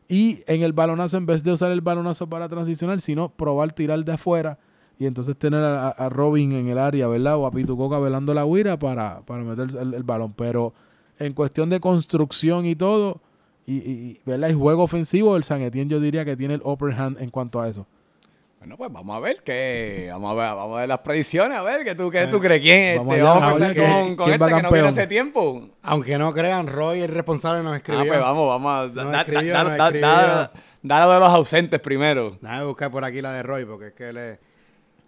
y 0.09 0.39
en 0.47 0.61
el 0.61 0.73
balonazo 0.73 1.17
en 1.17 1.25
vez 1.25 1.43
de 1.43 1.51
usar 1.51 1.71
el 1.71 1.81
balonazo 1.81 2.27
para 2.27 2.49
transicionar, 2.49 3.01
sino 3.01 3.29
probar 3.29 3.73
tirar 3.73 4.03
de 4.03 4.13
afuera 4.13 4.57
y 4.99 5.05
entonces 5.05 5.35
tener 5.37 5.61
a, 5.63 5.89
a 5.89 6.09
Robin 6.09 6.51
en 6.53 6.67
el 6.67 6.77
área, 6.77 7.07
¿verdad? 7.07 7.37
O 7.37 7.45
a 7.45 7.51
Pitucoca 7.51 7.99
velando 7.99 8.33
la 8.33 8.45
guira 8.45 8.77
para, 8.77 9.21
para 9.21 9.43
meter 9.43 9.75
el, 9.77 10.03
balón. 10.03 10.33
Pero 10.33 10.73
en 11.19 11.33
cuestión 11.33 11.69
de 11.69 11.79
construcción 11.79 12.65
y 12.65 12.75
todo, 12.75 13.21
y, 13.65 13.75
y- 13.77 14.19
¿verdad? 14.25 14.49
Y 14.49 14.53
juego 14.53 14.83
ofensivo, 14.83 15.35
el 15.35 15.43
San 15.43 15.61
yo 15.71 15.99
diría 15.99 16.25
que 16.25 16.35
tiene 16.35 16.55
el 16.55 16.61
upper 16.63 16.93
hand 16.93 17.17
en 17.19 17.29
cuanto 17.29 17.59
a 17.61 17.67
eso. 17.67 17.87
Bueno, 18.63 18.77
pues 18.77 18.93
vamos 18.93 19.17
a 19.17 19.19
ver 19.19 19.43
qué. 19.43 20.07
Vamos 20.09 20.31
a 20.31 20.35
ver, 20.35 20.55
vamos 20.55 20.77
a 20.77 20.79
ver 20.79 20.87
las 20.87 20.99
predicciones, 20.99 21.57
a 21.57 21.63
ver 21.63 21.83
qué 21.83 21.95
tú, 21.95 22.09
qué 22.09 22.27
tú 22.27 22.39
crees. 22.39 22.61
¿Quién? 22.61 22.97
Vamos 22.97 23.13
Este, 23.15 23.21
allá, 23.27 23.39
vamos 23.39 23.61
a 23.61 23.65
con, 23.75 24.15
con 24.15 24.25
¿Quién 24.25 24.41
este 24.41 24.55
que 24.55 24.61
no 24.61 24.71
viene 24.71 24.87
hace 24.87 25.07
tiempo. 25.07 25.69
Aunque 25.81 26.17
no 26.17 26.31
crean, 26.33 26.67
Roy, 26.67 27.01
el 27.01 27.09
responsable, 27.09 27.61
nos 27.61 27.75
escribió. 27.75 28.03
Ah, 28.03 28.05
pues 28.07 28.21
vamos, 28.21 28.47
vamos. 28.47 28.85
Nos 28.93 28.95
da- 28.95 29.03
da- 29.03 29.09
da- 29.11 29.63
nos 29.65 29.77
da- 29.77 29.87
escribió. 29.87 30.07
da- 30.07 30.51
Dale 30.81 31.13
de 31.13 31.19
los 31.19 31.29
ausentes 31.29 31.79
primero. 31.81 32.37
Déjame 32.41 32.65
buscar 32.65 32.89
por 32.89 33.03
aquí 33.03 33.21
la 33.21 33.33
de 33.33 33.43
Roy, 33.43 33.65
porque 33.65 33.87
es 33.87 33.93
que 33.93 34.13
le... 34.13 34.39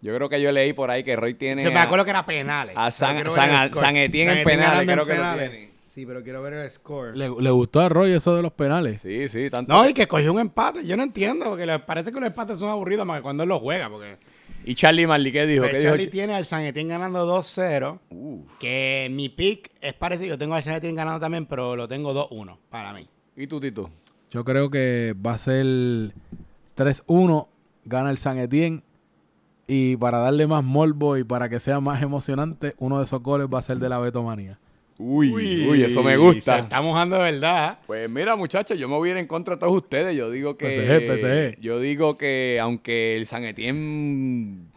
Yo 0.01 0.13
creo 0.13 0.27
que 0.27 0.41
yo 0.41 0.51
leí 0.51 0.73
por 0.73 0.91
ahí 0.91 1.03
que 1.05 1.15
Roy 1.15 1.33
tiene. 1.35 1.61
Se 1.63 1.69
me 1.69 1.79
a- 1.79 1.83
acuerdo 1.83 2.03
que 2.03 2.11
era 2.11 2.25
penales. 2.25 2.75
a 2.77 2.91
San- 2.91 3.29
San- 3.29 3.69
score. 3.71 3.85
San 3.85 3.95
Etienne 3.95 4.31
en 4.31 4.37
San 4.39 4.45
penales, 4.45 4.83
creo 4.91 5.05
que 5.05 5.13
lo 5.13 5.17
penales. 5.21 5.49
tiene. 5.49 5.69
Sí, 5.95 6.05
pero 6.05 6.21
quiero 6.21 6.41
ver 6.41 6.51
el 6.51 6.69
score. 6.69 7.15
Le, 7.15 7.29
le 7.39 7.49
gustó 7.51 7.79
a 7.79 7.87
Roy 7.87 8.11
eso 8.11 8.35
de 8.35 8.41
los 8.41 8.51
penales. 8.51 9.01
Sí, 9.01 9.29
sí, 9.29 9.49
tanto. 9.49 9.73
No, 9.73 9.87
y 9.87 9.93
que 9.93 10.05
cogió 10.09 10.33
un 10.33 10.41
empate. 10.41 10.85
Yo 10.85 10.97
no 10.97 11.03
entiendo, 11.03 11.45
porque 11.45 11.65
le 11.65 11.79
parece 11.79 12.11
que 12.11 12.19
los 12.19 12.27
empates 12.27 12.59
son 12.59 12.67
aburridos 12.67 13.05
más 13.05 13.19
que 13.19 13.23
cuando 13.23 13.43
él 13.43 13.49
los 13.49 13.61
juega. 13.61 13.89
Porque 13.89 14.17
Y 14.65 14.75
Charlie 14.75 15.07
Marley, 15.07 15.31
¿qué 15.31 15.45
dijo? 15.45 15.61
Pues 15.61 15.71
¿Qué 15.71 15.77
dijo? 15.79 15.91
Charlie 15.91 16.07
tiene 16.07 16.33
al 16.33 16.43
San 16.43 16.63
Etienne 16.63 16.89
ganando 16.89 17.25
2-0. 17.25 17.99
Uf. 18.09 18.57
Que 18.59 19.07
mi 19.09 19.29
pick 19.29 19.71
es 19.79 19.93
parecido. 19.93 20.31
Yo 20.31 20.37
tengo 20.37 20.55
al 20.55 20.63
San 20.63 20.73
Etienne 20.73 20.97
ganando 20.97 21.21
también, 21.21 21.45
pero 21.45 21.77
lo 21.77 21.87
tengo 21.87 22.13
2-1 22.13 22.57
para 22.69 22.91
mí. 22.91 23.07
¿Y 23.37 23.47
tú, 23.47 23.61
Tito? 23.61 23.89
Yo 24.31 24.43
creo 24.43 24.69
que 24.69 25.15
va 25.25 25.35
a 25.35 25.37
ser 25.37 25.65
3-1, 26.75 27.47
gana 27.85 28.11
el 28.11 28.17
San 28.17 28.37
Etienne. 28.37 28.83
Y 29.65 29.95
para 29.95 30.17
darle 30.17 30.45
más 30.45 30.61
morbo 30.61 31.15
y 31.15 31.23
para 31.23 31.47
que 31.47 31.61
sea 31.61 31.79
más 31.79 32.01
emocionante, 32.03 32.75
uno 32.79 32.97
de 32.97 33.05
esos 33.05 33.23
goles 33.23 33.47
va 33.47 33.59
a 33.59 33.61
ser 33.61 33.77
de 33.77 33.87
la 33.87 33.97
Betomanía. 33.97 34.59
Uy, 34.97 35.67
uy, 35.67 35.83
eso 35.83 36.01
me 36.03 36.15
gusta. 36.15 36.55
Se 36.55 36.61
está 36.61 36.81
mojando 36.81 37.17
de 37.17 37.31
verdad. 37.31 37.79
Pues 37.85 38.09
mira, 38.09 38.35
muchachos, 38.35 38.77
yo 38.77 38.87
me 38.87 38.95
voy 38.95 39.09
a 39.09 39.11
ir 39.13 39.17
en 39.17 39.27
contra 39.27 39.55
de 39.55 39.59
todos 39.59 39.73
ustedes. 39.73 40.15
Yo 40.15 40.31
digo 40.31 40.57
que. 40.57 40.71
PSG, 40.71 41.55
PSG. 41.55 41.61
Yo 41.61 41.79
digo 41.79 42.17
que 42.17 42.59
aunque 42.61 43.17
el 43.17 43.25
San 43.25 43.43
Etienne 43.43 44.67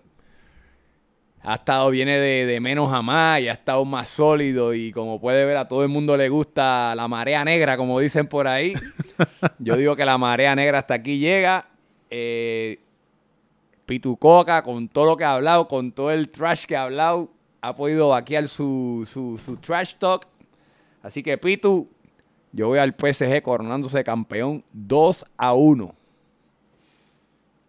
ha 1.43 1.55
estado, 1.55 1.91
viene 1.91 2.19
de, 2.19 2.47
de 2.47 2.61
menos 2.61 2.93
a 2.93 3.01
más 3.01 3.41
y 3.41 3.49
ha 3.49 3.53
estado 3.53 3.85
más 3.85 4.09
sólido. 4.09 4.75
Y 4.75 4.91
como 4.91 5.21
puede 5.21 5.45
ver, 5.45 5.57
a 5.57 5.69
todo 5.69 5.85
el 5.85 5.89
mundo 5.89 6.17
le 6.17 6.29
gusta 6.29 6.95
la 6.97 7.07
marea 7.07 7.45
negra, 7.45 7.77
como 7.77 8.01
dicen 8.01 8.27
por 8.27 8.49
ahí. 8.49 8.75
yo 9.61 9.77
digo 9.77 9.95
que 9.95 10.05
la 10.05 10.19
marea 10.19 10.57
negra 10.57 10.79
hasta 10.79 10.95
aquí 10.95 11.21
llega. 11.21 11.69
Eh, 12.11 12.81
Pitucoca, 13.87 14.63
con 14.63 14.89
todo 14.89 15.07
lo 15.07 15.17
que 15.17 15.25
ha 15.25 15.35
hablado, 15.35 15.67
con 15.67 15.93
todo 15.93 16.11
el 16.11 16.29
trash 16.29 16.67
que 16.67 16.77
ha 16.77 16.83
hablado, 16.83 17.31
ha 17.61 17.75
podido 17.75 18.09
vaquear 18.09 18.49
su, 18.49 19.07
su, 19.07 19.39
su 19.39 19.57
trash 19.57 19.95
talk. 19.99 20.27
Así 21.03 21.23
que, 21.23 21.39
Pitu, 21.39 21.89
yo 22.53 22.69
voy 22.69 22.79
al 22.79 22.95
PSG 22.95 23.43
coronándose 23.43 24.03
campeón 24.05 24.65
2 24.73 25.27
a 25.37 25.55
1. 25.55 25.95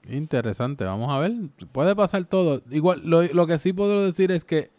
Interesante, 0.09 0.83
vamos 0.83 1.09
a 1.11 1.19
ver. 1.19 1.33
Puede 1.71 1.95
pasar 1.95 2.25
todo. 2.25 2.61
Igual, 2.71 3.01
lo, 3.03 3.23
lo 3.23 3.47
que 3.47 3.59
sí 3.59 3.73
puedo 3.73 4.03
decir 4.03 4.31
es 4.31 4.43
que 4.43 4.71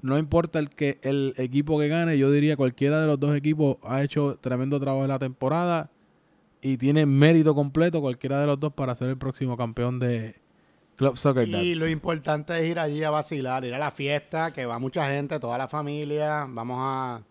no 0.00 0.18
importa 0.18 0.58
el 0.58 0.70
que 0.70 0.98
el 1.02 1.34
equipo 1.36 1.78
que 1.78 1.88
gane, 1.88 2.18
yo 2.18 2.30
diría 2.30 2.56
cualquiera 2.56 3.00
de 3.00 3.06
los 3.06 3.18
dos 3.18 3.34
equipos 3.36 3.78
ha 3.82 4.02
hecho 4.02 4.38
tremendo 4.40 4.78
trabajo 4.78 5.04
en 5.04 5.08
la 5.08 5.18
temporada 5.18 5.90
y 6.60 6.76
tiene 6.76 7.06
mérito 7.06 7.54
completo 7.54 8.00
cualquiera 8.00 8.40
de 8.40 8.46
los 8.46 8.60
dos 8.60 8.72
para 8.72 8.94
ser 8.94 9.08
el 9.08 9.18
próximo 9.18 9.56
campeón 9.56 9.98
de 9.98 10.36
Club 10.98 11.16
Soccer 11.16 11.46
Y 11.46 11.52
Dads. 11.52 11.78
lo 11.78 11.88
importante 11.88 12.58
es 12.58 12.68
ir 12.68 12.78
allí 12.80 13.04
a 13.04 13.10
vacilar, 13.10 13.64
ir 13.64 13.72
a 13.72 13.78
la 13.78 13.92
fiesta, 13.92 14.52
que 14.52 14.66
va 14.66 14.80
mucha 14.80 15.08
gente, 15.08 15.38
toda 15.38 15.56
la 15.56 15.68
familia. 15.68 16.44
Vamos 16.48 16.76
a 16.80 17.22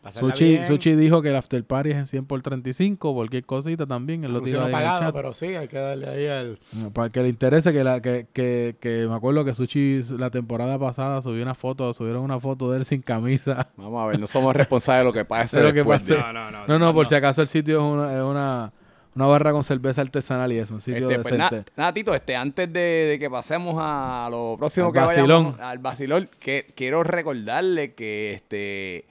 pasarla 0.00 0.30
Suchi, 0.30 0.44
bien. 0.50 0.64
Suchi 0.64 0.94
dijo 0.94 1.20
que 1.20 1.30
el 1.30 1.36
after 1.36 1.64
party 1.64 1.90
es 1.90 1.96
en 1.96 2.06
100 2.06 2.26
por 2.26 2.40
35, 2.42 3.12
cualquier 3.12 3.44
cosita 3.44 3.86
también. 3.86 4.22
Él 4.22 4.32
lo 4.32 4.38
no 4.38 4.46
ahí 4.46 4.54
en 4.54 4.62
el 4.62 4.70
pagado, 4.70 5.00
chat. 5.00 5.14
pero 5.14 5.32
sí, 5.32 5.46
hay 5.46 5.66
que 5.66 5.78
darle 5.78 6.08
ahí 6.08 6.24
el... 6.26 6.58
Para 6.92 7.10
que 7.10 7.20
le 7.24 7.28
interese 7.28 7.72
que, 7.72 7.82
la, 7.82 8.00
que, 8.00 8.28
que, 8.32 8.76
que 8.78 9.06
me 9.08 9.16
acuerdo 9.16 9.44
que 9.44 9.52
Suchi 9.52 10.00
la 10.16 10.30
temporada 10.30 10.78
pasada 10.78 11.20
subió 11.20 11.42
una 11.42 11.56
foto, 11.56 11.92
subieron 11.94 12.22
una 12.22 12.38
foto 12.38 12.70
de 12.70 12.78
él 12.78 12.84
sin 12.84 13.02
camisa. 13.02 13.68
Vamos 13.76 14.00
a 14.00 14.06
ver, 14.06 14.20
no 14.20 14.28
somos 14.28 14.54
responsables 14.54 15.00
de 15.00 15.04
lo 15.06 15.12
que 15.12 15.24
pase 15.24 15.60
lo 15.62 15.72
que 15.72 15.80
después 15.80 16.02
pase. 16.02 16.16
No, 16.16 16.32
no, 16.32 16.52
no. 16.52 16.66
No, 16.68 16.78
no, 16.78 16.94
por 16.94 17.08
si 17.08 17.16
acaso 17.16 17.42
el 17.42 17.48
sitio 17.48 17.78
es 17.78 17.82
una, 17.84 18.14
es 18.14 18.22
una, 18.22 18.72
una 19.14 19.26
barra 19.26 19.52
con 19.52 19.64
cerveza 19.64 20.00
artesanal 20.02 20.52
y 20.52 20.58
es 20.58 20.70
un 20.70 20.80
sitio 20.80 21.10
Este, 21.10 21.22
pues, 21.22 21.38
decente. 21.38 21.70
nada, 21.76 21.92
Tito, 21.92 22.14
este, 22.14 22.36
antes 22.36 22.72
de, 22.72 22.80
de 22.80 23.18
que 23.18 23.28
pasemos 23.30 23.74
a 23.78 24.28
lo 24.30 24.56
próximo 24.58 24.86
Al 24.88 24.92
que 24.92 24.98
vacilón. 25.00 25.44
vayamos, 25.44 25.60
al 25.60 25.78
vacilón, 25.78 26.30
que 26.38 26.72
quiero 26.76 27.02
recordarle 27.02 27.94
que 27.94 28.34
este 28.34 29.06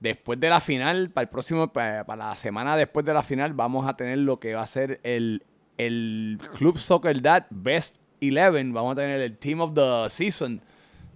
después 0.00 0.38
de 0.38 0.48
la 0.48 0.60
final, 0.60 1.10
para 1.10 1.22
el 1.24 1.28
próximo, 1.28 1.72
para, 1.72 2.04
para 2.04 2.28
la 2.28 2.36
semana 2.36 2.76
después 2.76 3.04
de 3.04 3.12
la 3.14 3.22
final, 3.22 3.52
vamos 3.54 3.88
a 3.88 3.96
tener 3.96 4.18
lo 4.18 4.38
que 4.38 4.54
va 4.54 4.62
a 4.62 4.66
ser 4.66 5.00
el, 5.02 5.42
el 5.76 6.38
Club 6.56 6.78
Soccer 6.78 7.20
Dad 7.20 7.46
Best 7.50 7.96
11. 8.22 8.70
Vamos 8.72 8.92
a 8.92 8.96
tener 8.96 9.20
el 9.20 9.36
Team 9.38 9.60
of 9.60 9.74
the 9.74 10.08
Season 10.08 10.60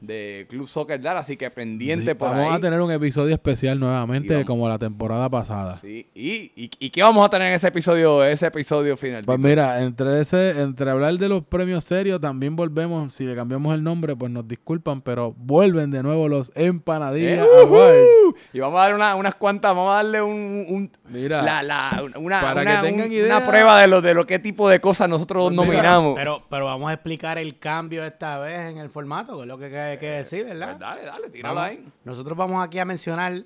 de 0.03 0.47
Club 0.49 0.67
Soccer 0.67 1.01
Dad, 1.01 1.17
así 1.19 1.37
que 1.37 1.49
pendiente 1.51 2.11
Sí, 2.11 2.15
por 2.15 2.31
vamos 2.31 2.51
ahí. 2.51 2.57
a 2.57 2.61
tener 2.61 2.81
un 2.81 2.91
episodio 2.91 3.33
especial 3.35 3.79
nuevamente 3.79 4.35
vamos- 4.35 4.47
como 4.47 4.69
la 4.69 4.79
temporada 4.79 5.31
pasada. 5.31 5.77
Sí, 5.77 6.09
y, 6.15 6.51
y, 6.57 6.71
y 6.79 6.91
qué 6.91 7.03
vamos 7.03 7.25
a 7.25 7.31
tener 7.31 7.49
en 7.49 7.55
ese 7.55 7.69
episodio, 7.69 8.25
ese 8.25 8.47
episodio 8.47 8.97
final? 8.97 9.25
Pues 9.25 9.39
mira, 9.39 9.81
entre 9.83 10.21
ese, 10.21 10.61
entre 10.61 10.91
hablar 10.91 11.15
de 11.15 11.29
los 11.29 11.45
premios 11.45 11.85
serios, 11.85 12.21
también 12.21 12.57
volvemos, 12.57 13.15
si 13.15 13.25
le 13.25 13.37
cambiamos 13.37 13.73
el 13.75 13.85
nombre, 13.85 14.17
pues 14.17 14.31
nos 14.33 14.47
disculpan, 14.49 15.01
pero 15.03 15.35
vuelven 15.39 15.91
de 15.93 16.03
nuevo 16.03 16.29
los 16.29 16.51
Empanadilla 16.57 17.45
¡Eh! 17.45 17.49
Awards. 17.65 18.43
Y 18.53 18.59
vamos 18.61 18.81
a 18.81 18.83
dar 18.85 18.95
una- 18.95 19.15
unas 19.15 19.35
cuantas, 19.37 19.71
vamos 19.75 19.93
a 19.93 19.97
darle 19.97 20.21
un, 20.21 20.65
un- 20.69 20.91
Mira, 21.09 21.43
la, 21.43 21.63
la- 21.63 22.03
una, 22.19 22.41
para 22.41 22.63
una- 22.63 22.81
que 22.81 22.87
tengan 22.89 23.07
un- 23.07 23.13
idea- 23.13 23.37
una 23.39 23.47
prueba 23.47 23.81
de 23.81 23.87
lo 23.87 24.01
de 24.03 24.15
lo 24.15 24.27
qué 24.27 24.39
tipo 24.39 24.69
de 24.69 24.81
cosas 24.81 25.09
nosotros 25.09 25.45
Pues 25.55 25.69
mira, 25.69 25.83
nominamos. 25.83 26.15
Pero, 26.17 26.43
pero 26.51 26.65
vamos 26.65 26.91
a 26.91 26.95
explicar 26.95 27.39
el 27.39 27.59
cambio 27.59 28.05
esta 28.05 28.39
vez 28.39 28.71
en 28.71 28.79
el 28.79 28.91
formato, 28.91 29.37
que 29.37 29.43
es 29.43 29.49
lo 29.49 29.59
que 29.59 29.71
que 29.99 30.07
decir, 30.07 30.45
¿verdad? 30.45 30.69
Pues 30.71 30.81
dale, 30.81 31.03
dale, 31.05 31.31
tíralo 31.31 31.55
Vamos- 31.55 31.71
ahí. 31.71 31.85
Nosotros 32.05 32.37
vamos 32.37 32.65
aquí 32.65 32.79
a 32.79 32.85
mencionar 32.85 33.45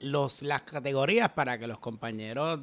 los, 0.00 0.42
las 0.42 0.62
categorías 0.62 1.28
para 1.30 1.58
que 1.58 1.66
los 1.66 1.78
compañeros 1.78 2.60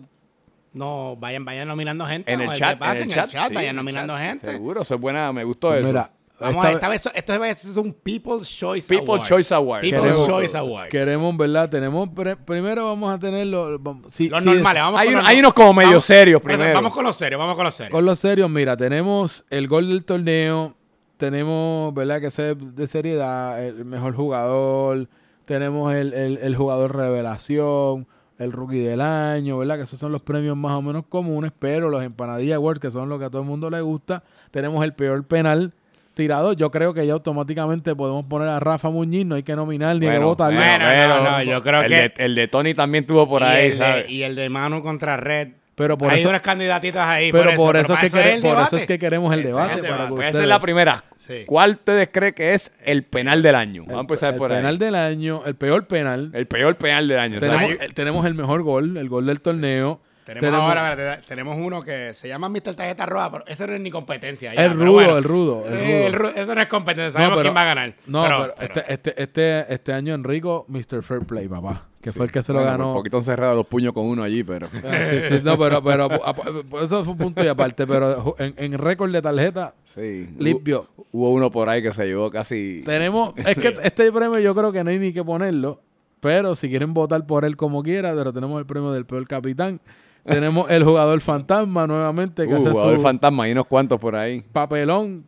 no 0.73 1.15
vayan, 1.17 1.45
vayan 1.45 1.67
nominando 1.67 2.05
gente. 2.05 2.31
En 2.31 2.41
el 2.41 2.53
chat, 2.53 2.81
en 2.81 2.97
el 2.97 3.09
chat, 3.09 3.29
sí, 3.49 3.53
vayan 3.53 3.75
nominando 3.75 4.13
chat. 4.13 4.21
gente. 4.23 4.51
Seguro, 4.51 4.81
eso 4.81 4.95
es 4.95 5.01
buena, 5.01 5.31
me 5.33 5.43
gustó 5.43 5.69
pues 5.69 5.79
eso. 5.79 5.87
mira, 5.87 6.11
Vamos 6.41 6.65
esta 6.67 6.87
a, 6.89 6.95
esta 6.95 7.37
vez 7.37 7.39
vez 7.41 7.65
es 7.65 7.75
un 7.75 7.91
People's 7.91 8.47
Choice 8.49 8.87
People 8.87 9.15
Award. 9.15 9.27
Choice 9.27 9.53
Award. 9.53 9.81
People's 9.81 10.03
Queremos- 10.05 10.27
Choice 10.27 10.57
Awards. 10.57 10.89
queremos, 10.89 11.35
¿verdad? 11.35 11.69
Tenemos, 11.69 12.07
pre- 12.15 12.37
primero 12.37 12.85
vamos 12.85 13.13
a 13.13 13.19
tener 13.19 13.45
los, 13.47 13.81
vamos- 13.83 14.09
sí, 14.13 14.29
los 14.29 14.41
sí, 14.41 14.49
normales, 14.49 14.81
vamos 14.83 14.99
Hay 15.01 15.07
con 15.07 15.13
uno- 15.15 15.21
los- 15.23 15.29
hay 15.31 15.39
unos 15.39 15.53
como 15.53 15.73
medio 15.73 15.89
vamos- 15.89 16.05
serios 16.05 16.41
primero. 16.41 16.73
Vamos 16.73 16.93
con 16.93 17.03
los 17.03 17.15
serios, 17.17 17.39
vamos 17.39 17.55
con 17.57 17.65
los 17.65 17.73
serios. 17.75 17.91
Con 17.91 18.05
los 18.05 18.19
serios, 18.19 18.49
mira, 18.49 18.77
tenemos 18.77 19.43
el 19.49 19.67
gol 19.67 19.89
del 19.89 20.05
torneo, 20.05 20.75
tenemos, 21.19 21.93
¿verdad? 21.93 22.19
Que 22.21 22.27
ese 22.27 22.55
de 22.55 22.87
seriedad, 22.87 23.63
el 23.63 23.83
mejor 23.85 24.15
jugador, 24.15 25.07
tenemos 25.45 25.93
el, 25.93 26.13
el- 26.13 26.37
el 26.37 26.55
jugador 26.55 26.95
revelación, 26.95 28.07
el 28.39 28.51
rookie 28.53 28.79
del 28.79 29.01
año, 29.01 29.57
¿verdad? 29.57 29.75
Que 29.75 29.83
esos 29.83 29.99
son 29.99 30.11
los 30.13 30.21
premios 30.21 30.55
más 30.55 30.71
o 30.71 30.81
menos 30.81 31.03
comunes, 31.09 31.51
pero 31.59 31.89
los 31.89 32.03
empanadillas 32.03 32.55
awards, 32.55 32.79
que 32.79 32.89
son 32.89 33.09
los 33.09 33.19
que 33.19 33.25
a 33.25 33.29
todo 33.29 33.41
el 33.41 33.47
mundo 33.47 33.69
le 33.69 33.81
gusta, 33.81 34.23
tenemos 34.51 34.83
el 34.83 34.93
peor 34.93 35.25
penal 35.27 35.73
tirado. 36.13 36.53
Yo 36.53 36.71
creo 36.71 36.93
que 36.93 37.05
ya 37.05 37.13
automáticamente 37.13 37.93
podemos 37.95 38.23
poner 38.25 38.47
a 38.47 38.59
Rafa 38.61 38.89
Muñiz, 38.89 39.25
no 39.25 39.35
hay 39.35 39.43
que 39.43 39.55
nominar 39.57 39.97
ni 39.97 40.05
hay 40.05 40.11
que 40.13 40.17
Bueno, 40.19 40.27
votarlo. 40.27 40.57
bueno, 40.59 40.85
no, 41.23 41.31
no, 41.31 41.43
yo 41.43 41.61
creo 41.61 41.81
el 41.81 41.87
que- 41.89 41.95
De, 41.95 42.13
el 42.25 42.35
de 42.35 42.47
Tony 42.47 42.73
también 42.73 43.05
tuvo 43.05 43.27
por 43.27 43.41
y 43.41 43.45
ahí, 43.45 43.65
el 43.67 43.71
de- 43.73 43.77
¿sabes? 43.77 44.09
y 44.09 44.23
el 44.23 44.35
de 44.35 44.49
Manu 44.49 44.81
contra 44.81 45.17
Red. 45.17 45.49
Pero 45.79 45.97
por 45.97 46.11
Hay 46.11 46.19
eso, 46.19 46.29
unas 46.29 46.41
candidatitas 46.41 47.07
ahí. 47.07 47.31
pero 47.31 47.55
por 47.55 47.75
eso, 47.77 47.87
para 47.93 48.05
es 48.05 48.11
que 48.13 48.19
es 48.19 48.25
el 48.35 48.41
por 48.41 48.59
eso 48.61 48.77
es 48.77 48.85
que 48.85 48.99
queremos 48.99 49.33
el 49.33 49.43
debate. 49.43 49.75
el 49.75 49.81
para 49.81 49.95
debate. 50.05 50.15
que 50.21 50.27
esa 50.29 50.41
es 50.41 50.47
la 50.47 50.59
primera. 50.59 51.03
Sí. 51.17 51.43
¿Cuál 51.47 51.71
ustedes 51.71 52.09
creen 52.11 52.33
que 52.33 52.53
es 52.53 52.73
el 52.83 53.03
penal 53.03 53.41
del 53.41 53.55
año? 53.55 53.83
Vamos 53.85 53.97
a 53.97 54.01
empezar 54.01 54.33
el 54.33 54.37
por 54.37 54.51
ahí. 54.51 54.57
penal 54.57 54.77
del 54.77 54.93
año, 54.95 55.41
el 55.45 55.55
peor 55.55 55.87
penal. 55.87 56.31
El 56.33 56.47
peor 56.47 56.75
penal 56.75 57.07
del 57.07 57.17
año. 57.19 57.39
tenemos, 57.39 57.71
el, 57.79 57.93
tenemos 57.93 58.25
el 58.25 58.33
mejor 58.35 58.61
gol, 58.61 58.97
el 58.97 59.07
gol 59.09 59.25
del 59.25 59.39
torneo. 59.41 60.01
Tenemos, 60.25 60.53
ahora, 60.61 61.19
tenemos 61.21 61.57
uno 61.57 61.81
que 61.81 62.13
se 62.13 62.27
llama 62.27 62.49
Mr. 62.49 62.75
Tarjeta 62.75 63.07
Roja, 63.07 63.31
pero 63.31 63.43
ese 63.47 63.65
no 63.65 63.73
es 63.73 63.81
ni 63.81 63.89
competencia. 63.89 64.53
ya, 64.53 64.63
el 64.65 64.73
rudo, 64.77 64.91
bueno. 64.91 65.17
el 65.17 65.23
rudo, 65.23 65.65
el 65.67 65.73
el 65.73 66.13
rudo. 66.13 66.29
ru- 66.29 66.33
Eso 66.35 66.53
no 66.53 66.61
es 66.61 66.67
competencia, 66.67 67.11
sabemos 67.19 67.41
quién 67.41 67.55
va 67.55 67.61
a 67.63 67.65
ganar. 67.65 67.93
No, 68.05 68.21
pero, 68.23 68.37
pero, 68.37 68.73
pero- 68.73 68.85
este, 68.87 68.93
este, 68.93 69.23
este, 69.23 69.73
este 69.73 69.93
año 69.93 70.13
Enrico, 70.13 70.65
Mr. 70.67 71.01
Fair 71.01 71.21
Play, 71.25 71.47
papá. 71.47 71.87
Que 72.01 72.13
fue 72.13 72.25
el 72.25 72.31
que 72.31 72.41
se 72.41 72.53
lo 72.53 72.59
Bueno, 72.59 72.71
ganó. 72.71 72.87
Un 72.91 72.93
poquito 72.95 73.17
encerrado 73.17 73.55
los 73.55 73.67
puños 73.67 73.91
con 73.93 74.05
uno 74.05 74.23
allí, 74.23 74.43
pero. 74.43 74.69
Ah, 74.73 74.97
sí, 75.09 75.17
sí, 75.27 75.41
no, 75.43 75.57
pero, 75.57 75.83
pero 75.83 76.05
a- 76.05 76.29
a- 76.29 76.83
eso 76.85 77.03
fue 77.03 77.11
un 77.13 77.17
punto 77.19 77.43
y 77.43 77.47
aparte. 77.47 77.85
Pero 77.85 78.35
en, 78.39 78.53
en 78.57 78.73
récord 78.77 79.11
de 79.11 79.21
tarjeta, 79.21 79.73
Sí. 79.83 80.29
limpio. 80.39 80.87
Hubo, 80.95 81.05
hubo 81.11 81.31
uno 81.33 81.51
por 81.51 81.67
ahí 81.67 81.81
que 81.83 81.91
se 81.91 82.05
llevó 82.05 82.29
casi. 82.29 82.81
Tenemos, 82.85 83.33
es 83.37 83.57
que 83.57 83.75
este 83.83 84.11
premio 84.13 84.39
yo 84.39 84.55
creo 84.55 84.71
que 84.71 84.83
no 84.83 84.89
hay 84.91 84.99
ni 84.99 85.11
que 85.11 85.23
ponerlo. 85.23 85.81
Pero 86.21 86.55
si 86.55 86.69
quieren 86.69 86.93
votar 86.93 87.25
por 87.25 87.43
él 87.45 87.55
como 87.57 87.81
quiera, 87.83 88.13
pero 88.15 88.31
tenemos 88.33 88.59
el 88.59 88.65
premio 88.65 88.91
del 88.91 89.05
peor 89.05 89.27
capitán. 89.27 89.79
Tenemos 90.25 90.69
el 90.69 90.83
jugador 90.83 91.19
fantasma 91.21 91.87
nuevamente 91.87 92.45
que 92.47 92.53
Uh, 92.53 92.57
hace 92.61 92.71
jugador 92.71 92.97
su 92.97 93.01
fantasma, 93.03 93.43
hay 93.45 93.53
unos 93.53 93.67
cuantos 93.67 93.99
por 93.99 94.15
ahí. 94.15 94.41
papelón, 94.51 95.25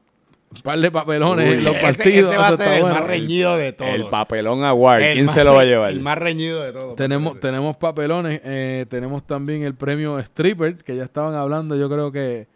un 0.54 0.62
par 0.62 0.80
de 0.80 0.92
papelones 0.92 1.50
Uy, 1.50 1.58
en 1.60 1.64
los 1.64 1.76
partidos. 1.78 2.32
ese 2.32 2.38
va 2.38 2.46
eso 2.48 2.54
a 2.54 2.58
ser 2.58 2.60
está 2.60 2.76
el 2.76 2.82
bueno. 2.82 2.96
más 3.00 3.08
reñido 3.08 3.58
de 3.58 3.72
todos. 3.74 3.92
El 3.92 4.10
papelón 4.10 4.64
award. 4.64 5.02
El 5.02 5.14
¿Quién 5.14 5.26
más 5.26 5.34
se 5.36 5.44
lo 5.44 5.54
va 5.56 5.62
a 5.62 5.66
llevar? 5.66 5.92
El 5.92 6.00
más 6.02 6.18
reñido 6.18 6.62
de 6.62 6.72
todos. 6.74 6.96
Tenemos, 6.96 7.40
tenemos 7.40 7.78
papelones, 7.78 8.42
eh, 8.44 8.86
tenemos 8.90 9.26
también 9.26 9.64
el 9.64 9.76
premio 9.76 10.20
Stripper, 10.20 10.78
que 10.84 10.96
ya 10.96 11.04
estaban 11.04 11.36
hablando, 11.36 11.76
yo 11.78 11.90
creo 11.90 12.12
que, 12.12 12.48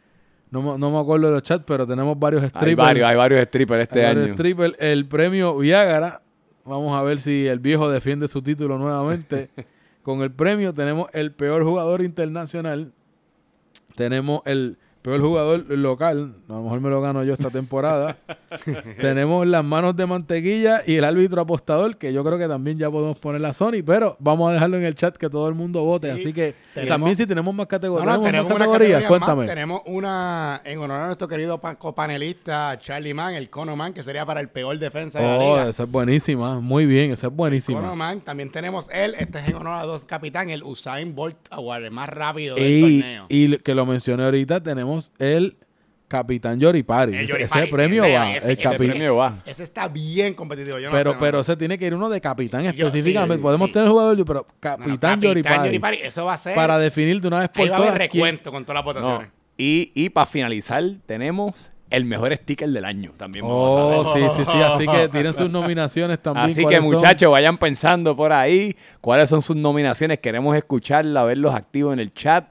no, 0.52 0.62
me- 0.62 0.78
no 0.78 0.92
me 0.92 1.00
acuerdo 1.00 1.28
de 1.28 1.34
los 1.34 1.44
chats, 1.44 1.64
pero 1.66 1.88
tenemos 1.88 2.20
varios 2.20 2.44
Hay 2.44 2.50
strippers. 2.50 2.76
varios, 2.78 3.10
hay 3.10 3.16
varios 3.16 3.44
strippers 3.48 3.82
este 3.84 4.00
Hay 4.02 4.06
varios 4.08 4.26
año. 4.26 4.34
strippers. 4.36 4.76
El 4.80 5.06
premio 5.08 5.58
Viagra, 5.58 6.22
vamos 6.66 6.98
a 6.98 7.02
ver 7.02 7.20
si 7.20 7.48
el 7.48 7.60
viejo 7.60 7.90
defiende 7.90 8.28
su 8.28 8.42
título 8.42 8.78
nuevamente. 8.78 9.50
Con 10.04 10.22
el 10.22 10.32
premio 10.32 10.74
tenemos 10.74 11.10
el 11.14 11.32
peor 11.32 11.64
jugador 11.64 12.02
internacional, 12.04 12.92
tenemos 13.96 14.42
el 14.46 14.78
peor 15.06 15.22
jugador 15.22 15.66
local, 15.70 16.36
a 16.50 16.54
lo 16.54 16.64
mejor 16.64 16.82
me 16.82 16.90
lo 16.90 17.00
gano 17.02 17.24
yo 17.24 17.34
esta 17.34 17.50
temporada. 17.50 18.18
tenemos 19.00 19.46
las 19.48 19.64
manos 19.64 19.96
de 19.96 20.06
mantequilla 20.06 20.82
y 20.86 20.96
el 20.96 21.04
árbitro 21.04 21.42
apostador, 21.42 21.98
que 21.98 22.12
yo 22.14 22.24
creo 22.24 22.38
que 22.38 22.48
también 22.48 22.78
ya 22.78 22.90
podemos 22.90 23.18
poner 23.20 23.42
la 23.42 23.54
Sony, 23.54 23.84
pero 23.86 24.16
vamos 24.20 24.50
a 24.50 24.54
dejarlo 24.54 24.78
en 24.78 24.84
el 24.86 24.96
chat 24.96 25.16
que 25.18 25.30
todo 25.30 25.48
el 25.48 25.56
mundo 25.56 25.84
vote. 25.84 26.12
Sí, 26.16 26.20
Así 26.20 26.34
que 26.34 26.56
tenemos- 26.74 26.96
también 26.96 27.16
si 27.16 27.26
tenemos 27.26 27.54
más 27.54 27.68
categorías, 27.68 28.06
no, 28.06 28.22
¿tenemos 28.22 28.26
tenemos 28.32 28.50
más 28.50 28.56
una 28.56 28.66
categorías, 28.66 29.02
categoría 29.04 29.20
más. 29.20 29.28
cuéntame. 29.30 29.48
Tenemos 29.48 29.82
una 29.86 30.62
en 30.66 30.80
honor 30.80 31.02
a 31.02 31.06
nuestro 31.08 31.28
querido 31.28 31.60
pan- 31.62 31.76
copanelista 31.76 32.78
Charlie 32.80 33.14
Mann, 33.14 33.36
el 33.36 33.50
Cono 33.50 33.76
Man, 33.76 33.94
que 33.94 34.02
sería 34.04 34.26
para 34.26 34.40
el 34.40 34.50
peor 34.50 34.78
defensa 34.80 35.20
de 35.20 35.28
la 35.28 35.36
Oh, 35.38 35.40
liga. 35.58 35.70
esa 35.70 35.84
es 35.84 35.92
buenísima, 35.92 36.60
muy 36.60 36.86
bien, 36.86 37.12
esa 37.12 37.28
es 37.28 37.34
buenísima. 37.34 37.80
Cono 37.82 37.96
Man. 37.96 38.22
También 38.22 38.50
tenemos 38.52 38.90
él, 38.92 39.14
este 39.20 39.40
es 39.40 39.50
en 39.50 39.56
honor 39.56 39.80
a 39.80 39.84
dos 39.84 40.06
capitán, 40.06 40.50
el 40.50 40.64
Usain 40.64 41.14
Bolt 41.14 41.38
Award, 41.52 41.84
el 41.86 41.92
más 41.92 42.10
rápido 42.10 42.56
del 42.56 42.66
Y, 42.66 43.02
torneo. 43.02 43.26
y 43.30 43.58
que 43.60 43.76
lo 43.76 43.86
mencioné 43.86 44.24
ahorita, 44.24 44.64
tenemos 44.64 44.95
el 45.20 45.58
Capitán 46.08 46.60
Yoripari. 46.60 47.16
Ese, 47.16 47.42
ese 47.42 47.68
premio 47.68 48.04
ese- 48.04 48.14
va. 48.16 48.36
ese- 48.36 48.52
el 48.52 48.60
ese 48.60 48.70
capi- 48.70 48.78
premio 48.78 49.16
va. 49.16 49.42
Ese 49.46 49.64
está 49.64 49.88
bien 49.88 50.36
competitivo. 50.36 50.78
Yo 50.78 50.90
no 50.92 50.96
pero, 50.96 51.12
sé, 51.14 51.18
pero 51.20 51.40
ese 51.40 51.58
tiene 51.58 51.80
que 51.80 51.88
ir 51.88 51.96
uno 51.96 52.10
de 52.10 52.22
capitán 52.22 52.62
Yo- 52.64 52.70
específicamente. 52.88 53.38
sí, 53.38 53.42
Podemos 53.42 53.68
sí. 53.68 53.74
tener 53.74 53.90
jugador, 53.90 54.16
pero 54.26 54.42
No, 54.42 54.46
no, 54.48 54.60
Capitán 54.60 55.20
Yoripari. 55.22 55.98
Eso 56.04 56.26
va 56.26 56.34
a 56.34 56.38
ser. 56.38 56.54
Para 56.56 56.78
definir 56.78 57.20
de 57.20 57.28
una 57.28 57.40
vez 57.40 57.50
por 57.50 57.64
ahí 57.64 57.70
va 57.70 57.76
a 57.76 57.78
haber 57.80 57.90
todas 57.94 58.10
quién- 58.10 58.24
recuento 58.24 58.52
con 58.52 58.64
todas 58.66 58.86
las 58.86 58.94
No. 58.96 59.02
votaciones. 59.02 59.30
Y, 59.58 59.92
y 59.96 60.10
para 60.10 60.26
finalizar, 60.28 60.84
tenemos 61.08 61.72
el 61.90 62.06
mejor 62.06 62.36
sticker 62.36 62.70
del 62.70 62.86
año. 62.86 63.14
También 63.18 63.46
vamos 63.46 63.58
Oh, 64.06 64.12
a 64.12 64.14
ver. 64.20 64.30
sí, 64.30 64.36
sí, 64.38 64.52
sí. 64.52 64.62
Así 64.62 64.86
que 64.88 65.08
tienen 65.12 65.34
sus 65.34 65.50
nominaciones 65.50 66.20
también. 66.22 66.52
Así 66.52 66.66
que 66.68 66.80
muchachos, 66.82 67.32
vayan 67.32 67.58
pensando 67.58 68.16
por 68.16 68.32
ahí 68.32 68.76
cuáles 69.02 69.28
son 69.30 69.42
sus 69.42 69.56
nominaciones. 69.56 70.20
Queremos 70.20 70.56
escucharla, 70.56 71.24
verlos 71.24 71.54
activos 71.56 71.94
en 71.94 72.00
el 72.00 72.14
chat. 72.14 72.46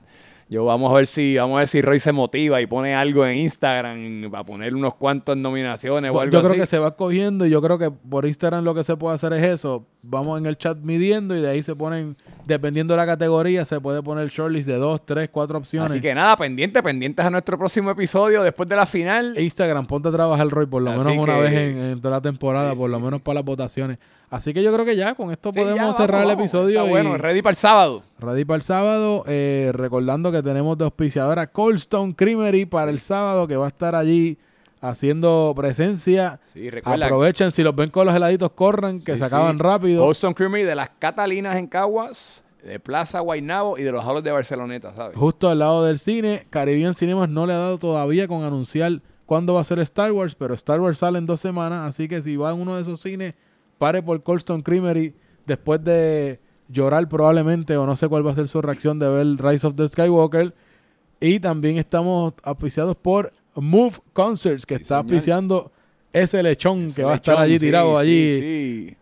Yo 0.50 0.64
vamos 0.64 0.90
a 0.92 0.94
ver 0.94 1.06
si 1.06 1.36
vamos 1.36 1.56
a 1.56 1.58
ver 1.60 1.68
si 1.68 1.80
Roy 1.80 1.98
se 1.98 2.12
motiva 2.12 2.60
y 2.60 2.66
pone 2.66 2.94
algo 2.94 3.26
en 3.26 3.38
Instagram 3.38 4.30
para 4.30 4.44
poner 4.44 4.74
unos 4.74 4.94
cuantos 4.94 5.36
nominaciones 5.36 6.10
o 6.10 6.20
algo 6.20 6.32
Yo 6.32 6.40
creo 6.40 6.52
así. 6.52 6.60
que 6.60 6.66
se 6.66 6.78
va 6.78 6.94
cogiendo 6.96 7.46
y 7.46 7.50
yo 7.50 7.62
creo 7.62 7.78
que 7.78 7.90
por 7.90 8.26
Instagram 8.26 8.62
lo 8.62 8.74
que 8.74 8.82
se 8.84 8.94
puede 8.96 9.14
hacer 9.14 9.32
es 9.32 9.42
eso. 9.42 9.86
Vamos 10.02 10.38
en 10.38 10.44
el 10.46 10.58
chat 10.58 10.76
midiendo 10.82 11.34
y 11.34 11.40
de 11.40 11.48
ahí 11.48 11.62
se 11.62 11.74
ponen, 11.74 12.16
dependiendo 12.46 12.92
de 12.92 12.98
la 12.98 13.06
categoría, 13.06 13.64
se 13.64 13.80
puede 13.80 14.02
poner 14.02 14.28
shortlist 14.28 14.68
de 14.68 14.76
dos, 14.76 15.04
tres, 15.04 15.30
cuatro 15.32 15.56
opciones. 15.56 15.90
Así 15.90 16.00
que 16.02 16.14
nada, 16.14 16.36
pendiente, 16.36 16.82
pendientes 16.82 17.24
a 17.24 17.30
nuestro 17.30 17.56
próximo 17.56 17.90
episodio 17.90 18.42
después 18.42 18.68
de 18.68 18.76
la 18.76 18.84
final. 18.84 19.34
Instagram, 19.38 19.86
ponte 19.86 20.08
a 20.08 20.12
trabajar, 20.12 20.46
Roy, 20.48 20.66
por 20.66 20.82
lo 20.82 20.90
Así 20.90 20.98
menos 21.08 21.16
una 21.24 21.36
que- 21.36 21.40
vez 21.40 21.52
en, 21.52 21.78
en 21.78 22.00
toda 22.02 22.16
la 22.16 22.20
temporada, 22.20 22.72
Sí, 22.72 22.78
por 22.78 22.90
lo 22.90 22.98
sí, 22.98 23.02
menos 23.04 23.22
para 23.22 23.36
las 23.36 23.44
votaciones. 23.44 23.98
Así 24.34 24.52
que 24.52 24.62
yo 24.62 24.72
creo 24.72 24.84
que 24.84 24.96
ya 24.96 25.14
con 25.14 25.30
esto 25.30 25.50
Sí, 25.52 25.58
podemos 25.60 25.76
ya, 25.76 25.82
vamos, 25.82 25.96
cerrar 25.96 26.22
el 26.22 26.26
vamos. 26.28 26.42
episodio. 26.42 26.78
Está 26.80 26.86
y 26.86 26.90
bueno, 26.90 27.16
ready 27.16 27.40
para 27.42 27.50
el 27.52 27.56
sábado. 27.56 28.02
ready 28.18 28.44
para 28.44 28.56
el 28.56 28.62
sábado. 28.62 29.24
eh, 29.28 29.70
recordando 29.74 30.32
que 30.32 30.42
tenemos 30.42 30.76
de 30.76 30.84
auspiciadora 30.84 31.46
Cold 31.46 31.76
Stone 31.76 32.14
Creamery 32.16 32.66
para 32.66 32.90
el 32.90 32.98
sábado, 32.98 33.46
que 33.46 33.56
va 33.56 33.66
a 33.66 33.68
estar 33.68 33.94
allí 33.94 34.36
haciendo 34.80 35.52
presencia. 35.56 36.40
Sí, 36.44 36.68
recuerda. 36.70 37.06
Aprovechen, 37.06 37.50
si 37.50 37.62
los 37.62 37.74
ven 37.74 37.90
con 37.90 38.06
los 38.06 38.14
heladitos, 38.14 38.50
corran, 38.52 39.00
que 39.02 39.12
Sí, 39.12 39.18
se 39.18 39.24
acaban 39.24 39.56
sí. 39.56 39.62
rápido. 39.62 40.02
Colston 40.02 40.34
Creamery 40.34 40.64
de 40.64 40.74
las 40.74 40.90
Catalinas 40.98 41.56
en 41.56 41.66
Caguas, 41.66 42.44
de 42.62 42.80
Plaza 42.80 43.20
Guaynabo 43.20 43.78
y 43.78 43.82
de 43.82 43.92
los 43.92 44.04
Halos 44.04 44.22
de 44.24 44.30
Barceloneta, 44.32 44.94
¿sabes? 44.94 45.16
Justo 45.16 45.48
al 45.48 45.58
lado 45.60 45.84
del 45.84 45.98
cine. 45.98 46.46
Caribbean 46.50 46.94
Cinemas 46.94 47.28
no 47.28 47.46
le 47.46 47.52
ha 47.54 47.58
dado 47.58 47.78
todavía 47.78 48.26
con 48.28 48.42
anunciar 48.44 49.00
cuándo 49.26 49.54
va 49.54 49.60
a 49.60 49.64
ser 49.64 49.78
Star 49.78 50.12
Wars, 50.12 50.34
pero 50.34 50.54
Star 50.54 50.80
Wars 50.80 50.98
sale 50.98 51.18
en 51.18 51.26
dos 51.26 51.40
semanas, 51.40 51.86
así 51.88 52.08
que 52.08 52.20
si 52.20 52.36
va 52.36 52.50
a 52.50 52.54
uno 52.54 52.76
de 52.76 52.82
esos 52.82 53.00
cines, 53.00 53.34
pare 53.84 54.02
por 54.02 54.22
Colston 54.22 54.62
Creamery 54.62 55.14
después 55.44 55.84
de 55.84 56.40
llorar 56.70 57.06
probablemente, 57.06 57.76
o 57.76 57.84
no 57.84 57.96
sé 57.96 58.08
cuál 58.08 58.26
va 58.26 58.30
a 58.30 58.34
ser 58.34 58.48
su 58.48 58.62
reacción 58.62 58.98
de 58.98 59.06
ver 59.10 59.26
Rise 59.36 59.66
of 59.66 59.74
the 59.76 59.86
Skywalker. 59.86 60.54
Y 61.20 61.38
también 61.38 61.76
estamos 61.76 62.32
auspiciados 62.42 62.96
por 62.96 63.30
Move 63.54 63.98
Concerts, 64.14 64.64
que 64.64 64.76
Sí, 64.76 64.82
está 64.84 64.96
auspiciando 64.98 65.70
ese 66.14 66.42
lechón 66.42 66.86
Ese 66.86 66.94
que 66.96 67.04
va 67.04 67.12
a 67.12 67.16
estar 67.16 67.36
allí 67.36 67.58
sí, 67.58 67.66
tirado 67.66 67.90
sí, 67.92 68.00
allí. 68.00 68.38
Sí, 68.38 68.96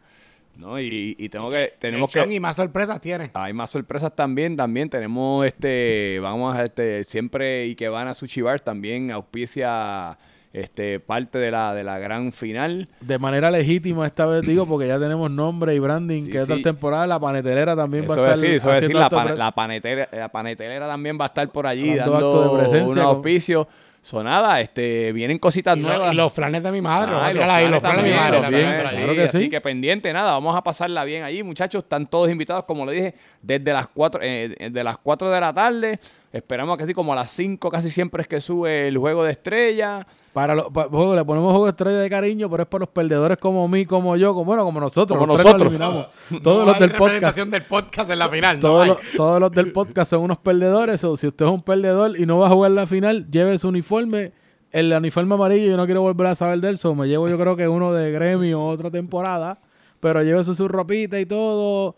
No, 0.57 0.81
y, 0.81 1.15
y 1.17 1.29
tengo 1.29 1.49
que, 1.49 1.75
tenemos 1.79 2.13
Lechón 2.13 2.31
que, 2.31 2.35
y 2.35 2.41
más 2.41 2.57
sorpresas 2.57 3.01
tiene. 3.01 3.31
hay 3.35 3.53
más 3.53 3.71
sorpresas 3.71 4.13
también, 4.17 4.57
también 4.57 4.91
tenemos 4.91 5.47
este, 5.47 6.19
vamos 6.21 6.57
a 6.57 6.65
este, 6.65 7.05
siempre 7.05 7.67
y 7.67 7.77
que 7.77 7.89
van 7.89 8.09
a 8.09 8.15
Sushi 8.15 8.41
Bar 8.43 8.59
también 8.59 9.13
auspicia 9.13 10.19
este, 10.53 11.01
parte 11.01 11.39
de 11.39 11.51
la, 11.51 11.75
de 11.75 11.83
la 11.85 11.99
gran 11.99 12.31
final. 12.33 12.87
De 13.01 13.19
manera 13.19 13.51
legítima 13.51 14.07
esta 14.07 14.27
vez 14.27 14.43
digo, 14.43 14.67
porque 14.67 14.87
ya 14.87 14.99
tenemos 14.99 15.31
nombre 15.31 15.75
y 15.75 15.79
branding, 15.79 16.25
Sí, 16.25 16.31
que 16.31 16.41
otra 16.41 16.57
sí. 16.57 16.63
temporada 16.63 17.07
la 17.07 17.19
panetelera 17.19 17.75
también 17.75 18.05
Eso 18.05 18.21
va 18.21 18.29
a 18.29 18.33
es 18.33 18.35
estar 18.35 18.41
decir, 18.51 18.57
eso 18.57 18.75
es 18.75 18.81
decir, 18.83 18.97
la, 18.97 19.09
pre- 19.09 19.37
la 19.37 19.53
panetera, 19.53 20.09
la 20.13 20.29
panetelera 20.31 20.87
también 20.89 21.19
va 21.19 21.25
a 21.25 21.29
estar 21.29 21.49
por 21.51 21.67
allí 21.67 21.95
Dando 21.95 22.13
dando, 22.13 22.29
acto 22.29 22.43
de 22.43 22.59
presencia 22.59 22.87
un 22.87 22.95
con- 22.95 23.17
auspicio. 23.17 23.69
Sonada, 24.05 24.61
este, 24.61 25.13
vienen 25.13 25.39
cositas 25.39 25.77
Y, 25.77 25.81
lo- 25.81 25.87
nuevas. 25.89 26.13
y 26.13 26.17
los 26.17 26.33
flanes 26.33 26.61
de 26.65 26.73
mi 26.73 26.81
madre. 26.81 27.13
Ah, 27.15 27.31
y 27.31 27.69
los 27.69 27.81
flanes 27.81 28.03
de 28.05 28.11
mi 28.11 28.17
madre. 28.17 28.41
bien, 28.51 28.73
claro 28.91 29.15
que 29.15 29.23
Así 29.23 29.39
sí. 29.39 29.49
que 29.49 29.61
pendiente, 29.61 30.13
nada, 30.13 30.33
vamos 30.33 30.57
a 30.57 30.63
pasarla 30.63 31.05
bien 31.05 31.23
allí, 31.23 31.45
muchachos. 31.45 31.85
Están 31.85 32.09
todos 32.09 32.29
invitados, 32.29 32.65
como 32.65 32.85
le 32.85 32.93
dije, 32.95 33.15
desde 33.41 33.73
las 33.73 33.87
4 33.89 34.21
de 34.21 34.83
las 34.85 34.99
4 34.99 35.31
de 35.31 35.41
la 35.41 35.55
tarde. 35.55 36.01
Esperamos 36.33 36.79
que 36.79 36.85
así 36.85 36.95
como 36.95 37.13
a 37.13 37.17
las 37.17 37.31
5 37.33 37.69
casi 37.69 37.91
siempre 37.91 38.23
es 38.23 38.29
que 38.29 38.41
sube 38.41 38.89
el 38.89 38.97
juego 38.97 39.23
de 39.23 39.33
estrella. 39.33 40.07
Para 40.33 40.55
los, 40.55 40.69
le 40.73 41.25
ponemos 41.27 41.51
juego 41.51 41.67
de 41.67 41.71
estrella 41.71 41.99
de 41.99 42.09
cariño, 42.09 42.49
pero 42.49 42.63
es 42.63 42.69
para 42.71 42.81
los 42.81 42.89
perdedores 42.89 43.37
como 43.37 43.69
mí, 43.69 43.85
como 43.85 44.17
yo, 44.17 44.33
como, 44.33 44.47
bueno, 44.47 44.65
como 44.65 44.81
nosotros. 44.81 45.19
Como 45.19 45.35
los 45.35 45.43
tres 45.43 45.53
nos 45.53 45.79
nosotros. 45.79 46.09
No 46.31 46.41
Todos 46.41 46.67
los 46.67 46.75
hay 46.75 46.81
del 46.81 46.93
podcast. 46.93 47.37
del 47.37 48.13
en 48.13 48.19
la 48.19 48.29
final. 48.31 48.57
no 48.57 48.61
Todos 48.63 48.87
los, 48.87 48.99
todos 49.15 49.41
los 49.41 49.53
del 49.53 49.73
podcast 49.73 50.11
son 50.11 50.23
unos 50.23 50.39
perdedores. 50.39 51.05
O 51.05 51.17
si 51.17 51.27
usted 51.27 51.45
es 51.45 51.53
un 51.53 51.63
perdedor 51.63 52.19
y 52.19 52.25
no 52.25 52.39
va 52.39 52.47
a 52.47 52.51
jugar 52.51 52.71
la 52.71 52.87
final, 52.87 53.31
lleve 53.31 53.59
su 53.59 53.69
uniforme. 53.69 54.33
El 54.71 54.91
uniforme 54.91 55.35
amarillo, 55.35 55.67
yo 55.67 55.77
no 55.77 55.85
quiero 55.85 56.01
volver 56.01 56.29
a 56.29 56.35
saber 56.35 56.61
de 56.61 56.71
él. 56.71 56.79
So 56.79 56.95
me 56.95 57.09
llevo, 57.09 57.29
yo 57.29 57.39
creo 57.39 57.57
que 57.57 57.69
uno 57.69 57.93
de 57.93 58.11
gremio 58.11 58.65
otra 58.65 58.91
temporada. 58.91 59.61
Pero 60.01 60.23
lleve 60.23 60.43
su, 60.45 60.55
su 60.55 60.67
ropita 60.67 61.21
y 61.21 61.27
todo. 61.27 61.97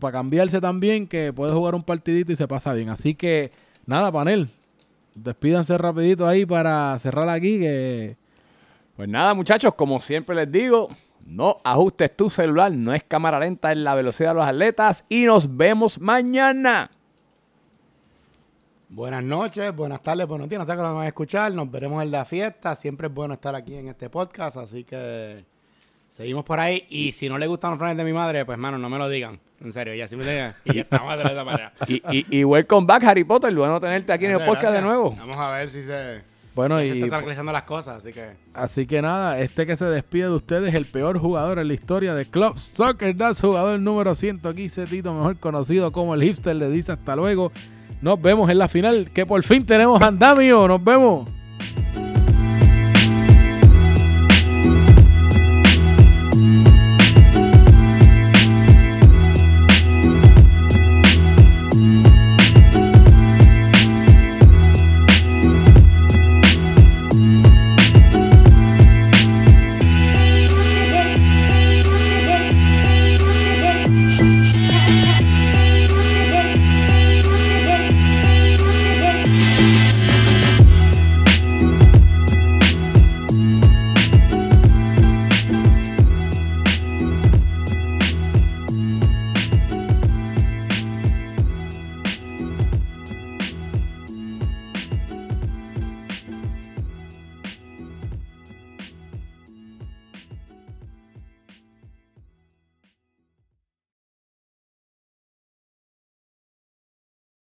Para 0.00 0.12
cambiarse 0.12 0.60
también, 0.60 1.06
que 1.06 1.32
puede 1.32 1.52
jugar 1.52 1.74
un 1.74 1.82
partidito 1.82 2.32
y 2.32 2.36
se 2.36 2.48
pasa 2.48 2.72
bien. 2.72 2.88
Así 2.88 3.14
que, 3.14 3.50
nada, 3.86 4.10
panel. 4.12 4.48
Despídanse 5.14 5.76
rapidito 5.76 6.26
ahí 6.26 6.46
para 6.46 6.98
cerrar 6.98 7.28
aquí. 7.28 7.58
Que 7.58 8.16
Pues 8.96 9.08
nada, 9.08 9.34
muchachos, 9.34 9.74
como 9.74 10.00
siempre 10.00 10.34
les 10.36 10.50
digo, 10.50 10.88
no 11.26 11.58
ajustes 11.64 12.16
tu 12.16 12.30
celular, 12.30 12.72
no 12.72 12.94
es 12.94 13.02
cámara 13.04 13.38
lenta, 13.38 13.72
es 13.72 13.78
la 13.78 13.94
velocidad 13.94 14.30
de 14.30 14.34
los 14.34 14.46
atletas 14.46 15.04
y 15.08 15.24
nos 15.24 15.56
vemos 15.56 16.00
mañana. 16.00 16.90
Buenas 18.92 19.22
noches, 19.22 19.74
buenas 19.76 20.02
tardes, 20.02 20.26
buenos 20.26 20.48
días. 20.48 20.58
No 20.58 20.66
sé 20.66 20.72
que 20.72 20.82
lo 20.82 20.94
van 20.94 21.04
a 21.04 21.06
escuchar. 21.06 21.52
Nos 21.54 21.70
veremos 21.70 22.02
en 22.02 22.10
la 22.10 22.24
fiesta. 22.24 22.74
Siempre 22.74 23.06
es 23.06 23.14
bueno 23.14 23.34
estar 23.34 23.54
aquí 23.54 23.76
en 23.76 23.86
este 23.86 24.10
podcast. 24.10 24.56
Así 24.56 24.82
que 24.82 25.44
seguimos 26.08 26.42
por 26.42 26.58
ahí. 26.58 26.86
Y 26.90 27.12
si 27.12 27.28
no 27.28 27.38
le 27.38 27.46
gustan 27.46 27.70
los 27.70 27.78
flanes 27.78 27.96
de 27.96 28.02
mi 28.02 28.12
madre, 28.12 28.44
pues, 28.44 28.58
mano, 28.58 28.78
no 28.78 28.88
me 28.88 28.98
lo 28.98 29.08
digan. 29.08 29.38
En 29.62 29.72
serio, 29.72 29.94
ya 29.94 30.08
sí 30.08 30.16
me 30.16 30.24
digan. 30.28 30.54
Y 30.64 30.74
ya 30.74 30.80
estamos 30.82 31.16
de 31.16 31.22
esa 31.22 31.44
manera. 31.44 31.72
Y, 31.86 32.02
y, 32.10 32.26
y 32.30 32.44
welcome 32.44 32.86
back, 32.86 33.04
Harry 33.04 33.24
Potter. 33.24 33.54
Bueno 33.54 33.80
tenerte 33.80 34.12
aquí 34.12 34.24
en 34.24 34.32
el 34.32 34.36
Gracias, 34.38 34.56
podcast 34.56 34.74
de 34.74 34.82
nuevo. 34.82 35.14
Vamos 35.18 35.36
a 35.36 35.50
ver 35.50 35.68
si 35.68 35.82
se, 35.82 36.22
bueno, 36.54 36.80
si 36.80 36.88
se 36.88 36.94
y 36.94 36.98
están 36.98 37.10
tranquilizando 37.10 37.52
las 37.52 37.62
cosas. 37.62 37.98
Así 37.98 38.12
que. 38.12 38.30
Así 38.54 38.86
que 38.86 39.02
nada, 39.02 39.38
este 39.38 39.66
que 39.66 39.76
se 39.76 39.84
despide 39.84 40.24
de 40.24 40.30
ustedes, 40.34 40.74
el 40.74 40.86
peor 40.86 41.18
jugador 41.18 41.58
en 41.58 41.68
la 41.68 41.74
historia 41.74 42.14
de 42.14 42.24
Club 42.24 42.58
Soccer 42.58 43.14
Das, 43.14 43.40
jugador 43.40 43.78
número 43.80 44.14
115, 44.14 44.86
Tito, 44.86 45.12
mejor 45.12 45.38
conocido 45.38 45.92
como 45.92 46.14
el 46.14 46.22
hipster, 46.22 46.56
le 46.56 46.70
dice 46.70 46.92
hasta 46.92 47.14
luego. 47.14 47.52
Nos 48.00 48.18
vemos 48.20 48.48
en 48.48 48.58
la 48.58 48.68
final, 48.68 49.10
que 49.12 49.26
por 49.26 49.42
fin 49.42 49.66
tenemos 49.66 50.00
andamio. 50.00 50.66
Nos 50.66 50.82
vemos. 50.82 51.28